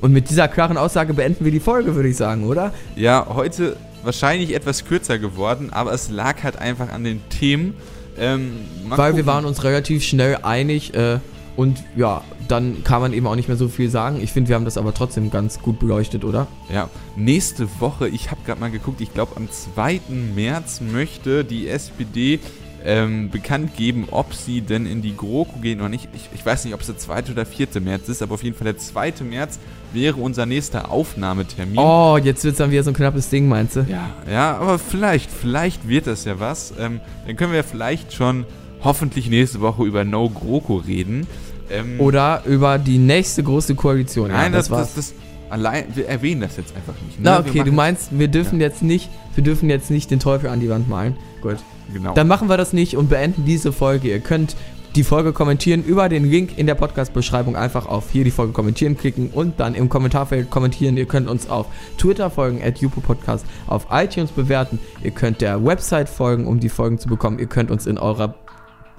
Und 0.00 0.12
mit 0.12 0.30
dieser 0.30 0.48
klaren 0.48 0.76
Aussage 0.76 1.14
beenden 1.14 1.44
wir 1.44 1.52
die 1.52 1.60
Folge, 1.60 1.94
würde 1.94 2.08
ich 2.08 2.16
sagen, 2.16 2.44
oder? 2.44 2.74
Ja, 2.96 3.26
heute 3.28 3.76
wahrscheinlich 4.02 4.52
etwas 4.52 4.84
kürzer 4.84 5.18
geworden, 5.18 5.72
aber 5.72 5.92
es 5.92 6.10
lag 6.10 6.42
halt 6.42 6.56
einfach 6.56 6.92
an 6.92 7.04
den 7.04 7.20
Themen. 7.28 7.74
Ähm, 8.18 8.58
Weil 8.88 8.96
gucken. 8.96 9.16
wir 9.16 9.26
waren 9.26 9.44
uns 9.44 9.62
relativ 9.64 10.02
schnell 10.02 10.38
einig, 10.42 10.92
äh, 10.94 11.20
und 11.56 11.82
ja, 11.96 12.22
dann 12.48 12.82
kann 12.84 13.00
man 13.00 13.12
eben 13.12 13.26
auch 13.26 13.34
nicht 13.34 13.48
mehr 13.48 13.56
so 13.56 13.68
viel 13.68 13.90
sagen. 13.90 14.20
Ich 14.22 14.32
finde, 14.32 14.48
wir 14.48 14.56
haben 14.56 14.64
das 14.64 14.78
aber 14.78 14.94
trotzdem 14.94 15.30
ganz 15.30 15.60
gut 15.60 15.78
beleuchtet, 15.78 16.24
oder? 16.24 16.46
Ja, 16.72 16.88
nächste 17.16 17.68
Woche, 17.80 18.08
ich 18.08 18.30
habe 18.30 18.40
gerade 18.44 18.60
mal 18.60 18.70
geguckt, 18.70 19.00
ich 19.00 19.12
glaube 19.12 19.36
am 19.36 19.50
2. 19.50 20.00
März 20.34 20.80
möchte 20.80 21.44
die 21.44 21.68
SPD 21.68 22.40
ähm, 22.84 23.30
bekannt 23.30 23.76
geben, 23.76 24.08
ob 24.10 24.34
sie 24.34 24.60
denn 24.60 24.86
in 24.86 25.02
die 25.02 25.16
GroKo 25.16 25.60
gehen 25.60 25.80
oder 25.80 25.88
nicht. 25.88 26.08
Ich, 26.14 26.28
ich, 26.34 26.44
weiß 26.44 26.64
nicht, 26.64 26.74
ob 26.74 26.80
es 26.80 26.86
der 26.86 26.98
2. 26.98 27.30
oder 27.30 27.46
4. 27.46 27.68
März 27.80 28.08
ist, 28.08 28.22
aber 28.22 28.34
auf 28.34 28.42
jeden 28.42 28.56
Fall 28.56 28.64
der 28.64 28.78
2. 28.78 29.14
März 29.28 29.58
wäre 29.92 30.16
unser 30.16 30.46
nächster 30.46 30.90
Aufnahmetermin. 30.90 31.78
Oh, 31.78 32.18
jetzt 32.22 32.44
wird 32.44 32.52
es 32.52 32.58
dann 32.58 32.70
wieder 32.70 32.82
so 32.82 32.90
ein 32.90 32.94
knappes 32.94 33.28
Ding, 33.28 33.48
meinst 33.48 33.76
du? 33.76 33.86
Ja, 33.88 34.10
ja, 34.30 34.56
aber 34.56 34.78
vielleicht, 34.78 35.30
vielleicht 35.30 35.86
wird 35.88 36.06
das 36.06 36.24
ja 36.24 36.40
was. 36.40 36.72
Ähm, 36.78 37.00
dann 37.26 37.36
können 37.36 37.52
wir 37.52 37.64
vielleicht 37.64 38.12
schon 38.12 38.46
hoffentlich 38.84 39.28
nächste 39.28 39.60
Woche 39.60 39.84
über 39.84 40.04
No 40.04 40.28
GroKo 40.28 40.76
reden. 40.76 41.26
Ähm, 41.70 42.00
Oder 42.00 42.42
über 42.44 42.78
die 42.78 42.98
nächste 42.98 43.42
große 43.42 43.74
Koalition. 43.74 44.28
Nein, 44.28 44.52
ja, 44.52 44.58
das, 44.58 44.68
das, 44.68 44.94
das, 44.94 45.14
allein, 45.48 45.84
wir 45.94 46.06
erwähnen 46.06 46.40
das 46.40 46.56
jetzt 46.56 46.74
einfach 46.76 46.94
nicht. 47.06 47.18
Ne? 47.18 47.24
Na, 47.24 47.40
okay, 47.40 47.62
du 47.64 47.72
meinst, 47.72 48.18
wir 48.18 48.28
dürfen 48.28 48.60
ja. 48.60 48.66
jetzt 48.66 48.82
nicht, 48.82 49.08
wir 49.34 49.44
dürfen 49.44 49.70
jetzt 49.70 49.90
nicht 49.90 50.10
den 50.10 50.20
Teufel 50.20 50.50
an 50.50 50.60
die 50.60 50.68
Wand 50.68 50.88
malen. 50.88 51.16
Gut. 51.40 51.56
Genau. 51.92 52.14
Dann 52.14 52.28
machen 52.28 52.48
wir 52.48 52.56
das 52.56 52.72
nicht 52.72 52.96
und 52.96 53.08
beenden 53.08 53.44
diese 53.44 53.72
Folge. 53.72 54.08
Ihr 54.08 54.20
könnt 54.20 54.56
die 54.94 55.04
Folge 55.04 55.32
kommentieren 55.32 55.82
über 55.82 56.08
den 56.08 56.30
Link 56.30 56.58
in 56.58 56.66
der 56.66 56.74
Podcast-Beschreibung. 56.74 57.56
Einfach 57.56 57.86
auf 57.86 58.10
hier 58.10 58.24
die 58.24 58.30
Folge 58.30 58.52
kommentieren 58.52 58.96
klicken 58.96 59.30
und 59.30 59.58
dann 59.58 59.74
im 59.74 59.88
Kommentarfeld 59.88 60.50
kommentieren. 60.50 60.96
Ihr 60.96 61.06
könnt 61.06 61.28
uns 61.28 61.48
auf 61.48 61.66
Twitter 61.96 62.30
folgen, 62.30 62.62
at 62.62 62.78
Podcast, 63.02 63.46
auf 63.66 63.86
iTunes 63.90 64.30
bewerten. 64.30 64.78
Ihr 65.02 65.12
könnt 65.12 65.40
der 65.40 65.64
Website 65.64 66.08
folgen, 66.08 66.46
um 66.46 66.60
die 66.60 66.68
Folgen 66.68 66.98
zu 66.98 67.08
bekommen. 67.08 67.38
Ihr 67.38 67.46
könnt 67.46 67.70
uns 67.70 67.86
in 67.86 67.96
eurer 67.96 68.34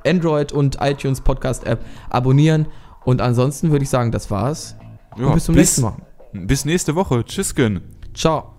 Android 0.05 0.51
und 0.51 0.77
iTunes 0.81 1.21
Podcast 1.21 1.65
App 1.65 1.83
abonnieren. 2.09 2.67
Und 3.05 3.21
ansonsten 3.21 3.71
würde 3.71 3.83
ich 3.83 3.89
sagen, 3.89 4.11
das 4.11 4.31
war's. 4.31 4.75
Ja, 5.17 5.33
bis 5.33 5.45
zum 5.45 5.55
bis, 5.55 5.77
nächsten 5.77 5.81
Mal. 5.81 5.95
Bis 6.33 6.65
nächste 6.65 6.95
Woche. 6.95 7.23
Tschüss. 7.25 7.53
Ciao. 8.13 8.52